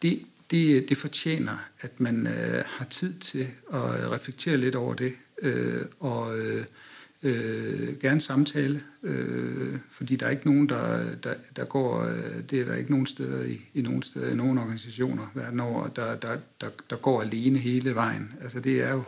det, 0.02 0.22
det, 0.50 0.88
det 0.88 0.98
fortjener, 0.98 1.56
at 1.80 2.00
man 2.00 2.26
øh, 2.26 2.64
har 2.66 2.84
tid 2.84 3.18
til 3.18 3.46
at 3.72 4.10
reflektere 4.10 4.56
lidt 4.56 4.74
over 4.74 4.94
det, 4.94 5.12
øh, 5.42 5.84
og 6.00 6.38
øh, 6.38 6.64
øh, 7.22 7.98
gerne 8.00 8.20
samtale, 8.20 8.82
øh, 9.02 9.78
fordi 9.92 10.16
der 10.16 10.26
er 10.26 10.30
ikke 10.30 10.46
nogen, 10.46 10.68
der, 10.68 11.14
der, 11.14 11.34
der 11.56 11.64
går, 11.64 12.02
øh, 12.02 12.42
det 12.50 12.60
er 12.60 12.64
der 12.64 12.76
ikke 12.76 12.90
nogen 12.90 13.06
steder 13.06 13.44
i, 13.44 13.60
i 13.74 13.82
nogen 13.82 14.02
steder, 14.02 14.30
i 14.32 14.34
nogen 14.34 14.58
organisationer 14.58 15.26
verden 15.34 15.60
over, 15.60 15.88
der, 15.88 16.16
der, 16.16 16.36
der, 16.60 16.68
der 16.90 16.96
går 16.96 17.22
alene 17.22 17.58
hele 17.58 17.94
vejen. 17.94 18.32
Altså 18.42 18.60
det 18.60 18.82
er 18.82 18.90
jo, 18.90 19.02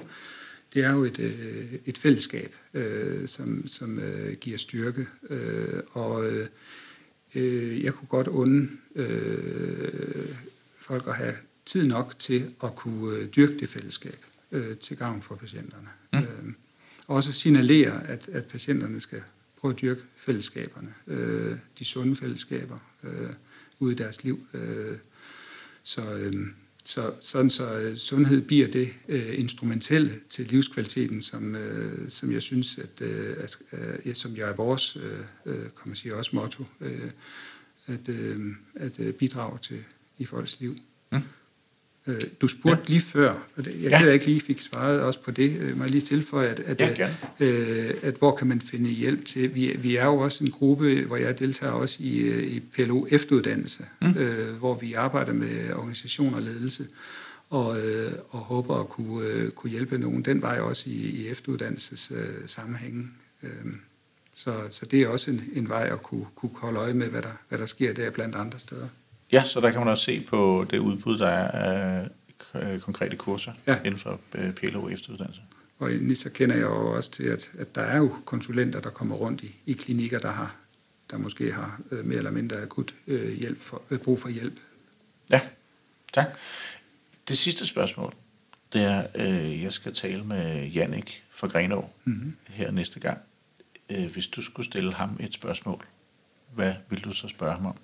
det 0.75 0.85
er 0.85 0.93
jo 0.93 1.05
et, 1.05 1.19
øh, 1.19 1.73
et 1.87 1.99
fællesskab, 1.99 2.55
øh, 2.75 3.29
som, 3.29 3.69
som 3.69 3.99
øh, 3.99 4.37
giver 4.37 4.59
styrke, 4.59 5.07
øh, 5.31 5.81
og 5.91 6.27
øh, 7.35 7.85
jeg 7.85 7.95
kunne 7.95 8.09
godt 8.09 8.29
unde 8.29 8.69
øh, 8.95 10.29
folk 10.79 11.09
at 11.09 11.15
have 11.15 11.35
tid 11.67 11.87
nok 11.87 12.15
til 12.19 12.51
at 12.65 12.75
kunne 12.77 13.17
øh, 13.17 13.29
dyrke 13.37 13.59
det 13.59 13.69
fællesskab 13.69 14.19
øh, 14.53 14.77
til 14.77 14.97
gavn 14.97 15.23
for 15.23 15.35
patienterne. 15.35 15.89
Mm. 16.13 16.19
Øh, 16.19 16.55
også 17.07 17.33
signalerer, 17.33 18.01
at, 18.01 18.29
at 18.29 18.45
patienterne 18.45 19.01
skal 19.01 19.23
prøve 19.57 19.75
at 19.75 19.81
dyrke 19.81 20.01
fællesskaberne, 20.17 20.95
øh, 21.07 21.57
de 21.79 21.85
sunde 21.85 22.17
fællesskaber 22.17 22.79
øh, 23.05 23.31
ude 23.79 23.93
i 23.93 23.97
deres 23.97 24.25
liv. 24.25 24.47
Øh, 24.55 24.97
så, 25.83 26.17
øh, 26.17 26.47
så 26.85 27.15
sådan 27.21 27.51
så 27.51 27.79
øh, 27.79 27.97
sundhed 27.97 28.43
bliver 28.43 28.69
det 28.69 28.93
øh, 29.09 29.39
instrumentelle 29.39 30.11
til 30.31 30.47
livskvaliteten, 30.47 31.23
som, 31.23 31.55
øh, 31.55 32.11
som 32.11 32.33
jeg 32.33 32.43
synes, 32.43 32.79
at, 32.79 33.01
øh, 33.01 33.37
at 33.39 33.57
øh, 34.05 34.15
som 34.15 34.37
jeg 34.37 34.51
er 34.51 34.57
vores, 34.57 34.97
øh, 34.97 35.21
øh, 35.47 35.63
kan 35.63 35.87
man 35.87 35.97
sige, 35.97 36.17
også 36.17 36.31
motto, 36.37 36.65
øh, 36.81 37.11
at, 37.87 38.09
øh, 38.09 38.39
at 38.75 38.99
øh, 38.99 39.15
bidrage 39.15 39.59
til 39.63 39.85
i 40.19 40.25
folks 40.25 40.61
liv. 40.61 40.77
Mm. 41.13 41.19
Øh, 42.07 42.25
du 42.41 42.49
spurgte 42.49 42.83
ja. 42.89 42.93
lige 42.93 43.01
før, 43.01 43.31
og 43.31 43.65
jeg 43.67 43.91
ja. 43.91 44.01
jeg 44.01 44.15
ikke 44.15 44.27
lige 44.27 44.41
fik 44.41 44.61
svaret 44.61 45.01
også 45.01 45.21
på 45.21 45.31
det, 45.31 45.57
øh, 45.61 45.77
må 45.77 45.85
jeg 45.85 45.91
lige 45.91 46.03
tilføje, 46.03 46.49
at, 46.49 46.61
at, 46.61 46.99
ja, 46.99 47.15
øh, 47.41 47.95
at 48.03 48.15
hvor 48.15 48.37
kan 48.37 48.47
man 48.47 48.61
finde 48.61 48.91
hjælp 48.91 49.27
til? 49.27 49.55
Vi, 49.55 49.77
vi 49.79 49.97
er 49.97 50.05
jo 50.05 50.19
også 50.19 50.45
en 50.45 50.51
gruppe, 50.51 51.05
hvor 51.05 51.17
jeg 51.17 51.39
deltager 51.39 51.73
også 51.73 51.97
i, 52.01 52.45
i 52.45 52.61
PLO 52.61 53.07
efteruddannelse, 53.11 53.85
mm. 54.01 54.15
øh, 54.19 54.55
hvor 54.59 54.75
vi 54.75 54.93
arbejder 54.93 55.33
med 55.33 55.73
organisation 55.75 56.35
og 56.35 56.43
ledelse, 56.43 56.87
og, 57.51 57.81
øh, 57.81 58.13
og 58.31 58.39
håber 58.39 58.81
at 58.81 58.89
kunne, 58.89 59.27
øh, 59.27 59.51
kunne 59.51 59.71
hjælpe 59.71 59.99
nogen 59.99 60.23
den 60.23 60.43
vej 60.43 60.59
også 60.59 60.91
i, 60.91 60.93
i 60.93 61.29
efteruddannelses 61.29 62.13
øh, 62.15 62.49
sammenhængen. 62.49 63.15
Øh, 63.43 63.51
så, 64.35 64.55
så 64.71 64.87
det 64.87 65.03
er 65.03 65.09
også 65.09 65.31
en, 65.31 65.45
en 65.53 65.69
vej 65.69 65.89
at 65.93 66.03
kunne, 66.03 66.27
kunne 66.35 66.53
holde 66.55 66.79
øje 66.79 66.95
med, 66.95 67.09
hvad 67.09 67.23
der, 67.23 67.33
hvad 67.49 67.59
der 67.59 67.67
sker 67.67 67.93
der 67.93 68.11
blandt 68.11 68.35
andre 68.35 68.59
steder. 68.59 68.89
Ja, 69.33 69.45
så 69.45 69.61
der 69.61 69.71
kan 69.71 69.81
man 69.81 69.89
også 69.89 70.05
se 70.05 70.21
på 70.21 70.67
det 70.71 70.79
udbud, 70.79 71.19
der 71.19 71.29
er 71.29 71.51
af 71.51 72.09
øh, 72.55 72.81
konkrete 72.81 73.17
kurser 73.17 73.53
ja. 73.67 73.79
inden 73.85 74.01
for 74.01 74.21
øh, 74.35 74.53
PLO 74.55 74.89
efteruddannelse. 74.89 75.43
Og 75.79 75.91
så 76.15 76.31
kender 76.31 76.55
jeg 76.55 76.63
jo 76.63 76.97
også 76.97 77.11
til, 77.11 77.25
at, 77.25 77.51
at 77.59 77.75
der 77.75 77.81
er 77.81 77.97
jo 77.97 78.17
konsulenter, 78.25 78.81
der 78.81 78.91
kommer 78.91 79.17
rundt 79.17 79.43
i, 79.43 79.57
i 79.67 79.73
klinikker, 79.73 80.19
der 80.19 80.31
har, 80.31 80.57
der 81.11 81.19
måske 81.19 81.53
har 81.53 81.81
øh, 81.91 82.05
mere 82.05 82.19
eller 82.19 82.31
mindre 82.31 82.57
akut 82.63 82.95
øh, 83.07 83.39
hjælp 83.39 83.61
for, 83.61 83.83
øh, 83.91 83.99
brug 83.99 84.21
for 84.21 84.29
hjælp. 84.29 84.55
Ja, 85.31 85.41
tak. 86.13 86.27
Det 87.29 87.39
sidste 87.39 87.67
spørgsmål, 87.67 88.15
det 88.73 88.83
er, 88.83 89.07
øh, 89.15 89.63
jeg 89.63 89.73
skal 89.73 89.95
tale 89.95 90.25
med 90.25 90.67
Jannik 90.67 91.25
fra 91.31 91.47
Grenå 91.47 91.91
mm-hmm. 92.05 92.37
her 92.49 92.71
næste 92.71 93.01
gang. 93.01 93.19
Øh, 93.91 94.13
hvis 94.13 94.27
du 94.27 94.43
skulle 94.43 94.67
stille 94.67 94.93
ham 94.93 95.17
et 95.21 95.35
spørgsmål, 95.35 95.85
hvad 96.55 96.75
vil 96.89 97.01
du 97.01 97.13
så 97.13 97.29
spørge 97.29 97.53
ham 97.53 97.67
om? 97.67 97.77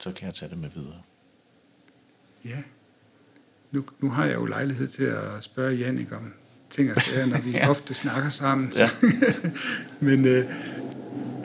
Så 0.00 0.12
kan 0.12 0.26
jeg 0.26 0.34
tage 0.34 0.50
det 0.50 0.58
med 0.58 0.70
videre. 0.74 1.02
Ja, 2.44 2.62
nu, 3.70 3.84
nu 4.00 4.10
har 4.10 4.24
jeg 4.24 4.34
jo 4.34 4.44
lejlighed 4.44 4.88
til 4.88 5.04
at 5.04 5.22
spørge 5.40 5.74
Jannik 5.74 6.12
om 6.12 6.32
ting 6.70 6.90
og 6.90 7.02
sager, 7.02 7.26
når 7.26 7.40
vi 7.40 7.50
ja. 7.56 7.70
ofte 7.70 7.94
snakker 7.94 8.30
sammen. 8.30 8.72
Ja. 8.76 8.90
men 10.06 10.26
øh, 10.26 10.44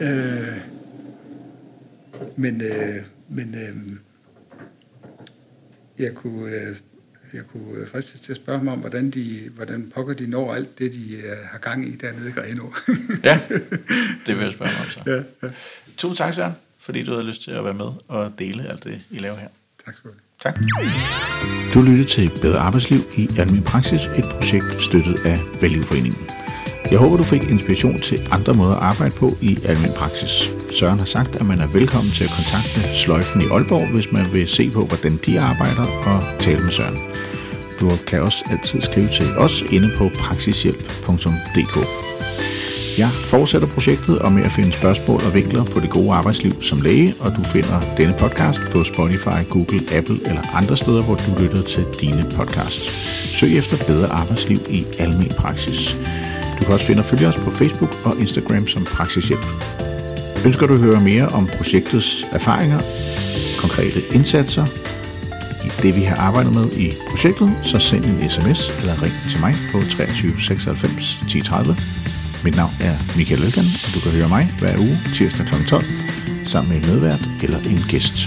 øh, 0.02 0.58
men, 2.36 2.62
øh, 2.62 3.04
men 3.30 3.56
øh, 3.56 3.76
jeg 6.00 6.14
kunne, 6.16 6.56
øh, 6.56 6.76
jeg 7.34 7.44
kunne 7.48 7.88
fristes 7.88 8.22
til 8.22 8.32
at 8.32 8.36
spørge 8.36 8.58
ham 8.58 8.68
om, 8.68 8.80
hvordan, 8.80 9.12
de, 9.12 9.50
hvordan 9.56 9.92
pokker 9.96 10.14
de 10.14 10.28
når 10.28 10.54
alt 10.54 10.80
det, 10.80 10.94
de 10.94 11.16
øh, 11.16 11.38
har 11.52 11.58
gang 11.58 11.88
i 11.88 11.96
dernede 11.96 12.30
i 12.30 12.32
Greno. 12.32 12.64
ja, 13.24 13.40
det 14.26 14.38
vil 14.38 14.44
jeg 14.44 14.54
spørge 14.54 14.72
mig 14.72 14.82
om 14.82 14.90
så. 14.90 15.00
Ja, 15.06 15.48
ja. 15.48 15.54
Tusind 15.98 16.18
tak, 16.18 16.34
Søren, 16.34 16.54
fordi 16.86 17.04
du 17.04 17.12
havde 17.12 17.28
lyst 17.28 17.42
til 17.44 17.52
at 17.52 17.66
være 17.66 17.74
med 17.74 17.90
og 18.08 18.32
dele 18.40 18.70
alt 18.70 18.84
det, 18.84 19.02
I 19.12 19.20
laver 19.20 19.38
her. 19.38 19.48
Tak 19.86 19.96
skal 19.96 20.12
du 20.12 20.16
have. 20.16 20.22
Tak. 20.44 20.60
Du 21.74 21.82
lyttede 21.82 22.10
til 22.10 22.32
Bedre 22.42 22.60
Arbejdsliv 22.60 23.00
i 23.18 23.30
Almen 23.38 23.64
Praksis, 23.64 24.02
et 24.06 24.26
projekt 24.32 24.82
støttet 24.82 25.26
af 25.26 25.40
Valgivforeningen. 25.62 26.30
Jeg 26.92 27.00
håber, 27.00 27.18
du 27.18 27.24
fik 27.24 27.44
inspiration 27.44 28.00
til 28.00 28.20
andre 28.32 28.54
måder 28.54 28.76
at 28.76 28.84
arbejde 28.84 29.16
på 29.16 29.32
i 29.42 29.58
almen 29.66 29.92
praksis. 29.98 30.50
Søren 30.80 31.00
har 31.00 31.06
sagt, 31.06 31.36
at 31.36 31.46
man 31.46 31.60
er 31.60 31.68
velkommen 31.68 32.12
til 32.18 32.24
at 32.24 32.34
kontakte 32.38 32.96
Sløjfen 32.96 33.42
i 33.42 33.46
Aalborg, 33.46 33.88
hvis 33.88 34.12
man 34.12 34.26
vil 34.34 34.48
se 34.48 34.72
på, 34.72 34.82
hvordan 34.86 35.20
de 35.26 35.40
arbejder 35.40 35.86
og 36.10 36.40
tale 36.40 36.60
med 36.60 36.72
Søren. 36.72 36.98
Du 37.80 37.92
kan 38.08 38.22
også 38.22 38.46
altid 38.52 38.82
skrive 38.82 39.08
til 39.08 39.28
os 39.38 39.62
inde 39.62 39.92
på 39.98 40.10
praksishjælp.dk. 40.20 41.76
Jeg 42.98 43.12
fortsætter 43.12 43.68
projektet 43.68 44.20
og 44.20 44.32
med 44.32 44.44
at 44.44 44.52
finde 44.52 44.74
spørgsmål 44.74 45.22
og 45.28 45.34
vinkler 45.34 45.64
på 45.64 45.80
det 45.80 45.90
gode 45.90 46.14
arbejdsliv 46.14 46.62
som 46.62 46.82
læge, 46.82 47.14
og 47.20 47.36
du 47.38 47.44
finder 47.44 47.82
denne 47.98 48.16
podcast 48.20 48.60
på 48.74 48.84
Spotify, 48.84 49.40
Google, 49.50 49.82
Apple 49.98 50.20
eller 50.26 50.56
andre 50.56 50.78
steder, 50.78 51.04
hvor 51.04 51.16
du 51.16 51.44
lytter 51.44 51.62
til 51.62 51.86
dine 52.02 52.24
podcasts. 52.38 52.86
Søg 53.40 53.58
efter 53.58 53.78
bedre 53.88 54.08
arbejdsliv 54.08 54.58
i 54.70 54.86
almen 55.00 55.32
praksis. 55.38 55.96
Du 56.60 56.66
kan 56.66 56.74
også 56.74 56.86
finde 56.86 57.02
og 57.02 57.06
følge 57.06 57.28
os 57.28 57.36
på 57.36 57.52
Facebook 57.52 57.96
og 58.06 58.20
Instagram 58.20 58.68
som 58.68 58.84
Praksishjælp. 58.84 59.46
Ønsker 60.46 60.68
du 60.68 60.74
at 60.74 60.80
høre 60.80 61.02
mere 61.02 61.28
om 61.28 61.50
projektets 61.58 62.26
erfaringer, 62.32 62.80
konkrete 63.62 64.00
indsatser, 64.16 64.66
i 65.66 65.70
det 65.82 65.96
vi 65.96 66.02
har 66.02 66.16
arbejdet 66.16 66.54
med 66.54 66.72
i 66.74 66.94
projektet, 67.10 67.54
så 67.64 67.80
send 67.80 68.06
en 68.06 68.30
sms 68.30 68.62
eller 68.80 69.04
ring 69.04 69.14
til 69.32 69.40
mig 69.40 69.54
på 69.72 69.78
23 69.96 70.32
96 70.40 71.20
10 71.30 71.42
30. 71.42 71.76
Mit 72.46 72.56
navn 72.56 72.72
er 72.80 73.18
Michael 73.18 73.42
Elgan, 73.42 73.66
og 73.86 73.94
du 73.94 74.00
kan 74.00 74.12
høre 74.12 74.30
mig 74.30 74.50
hver 74.60 74.78
uge 74.78 74.98
tirsdag 75.16 75.46
kl. 75.46 75.56
12 75.70 75.84
sammen 76.46 76.74
med 76.74 76.82
en 76.82 76.90
medvært 76.90 77.30
eller 77.44 77.60
en 77.60 77.82
gæst. 77.90 78.18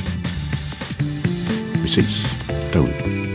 Vi 1.83 1.89
ses 1.89 2.27
derude. 2.73 3.28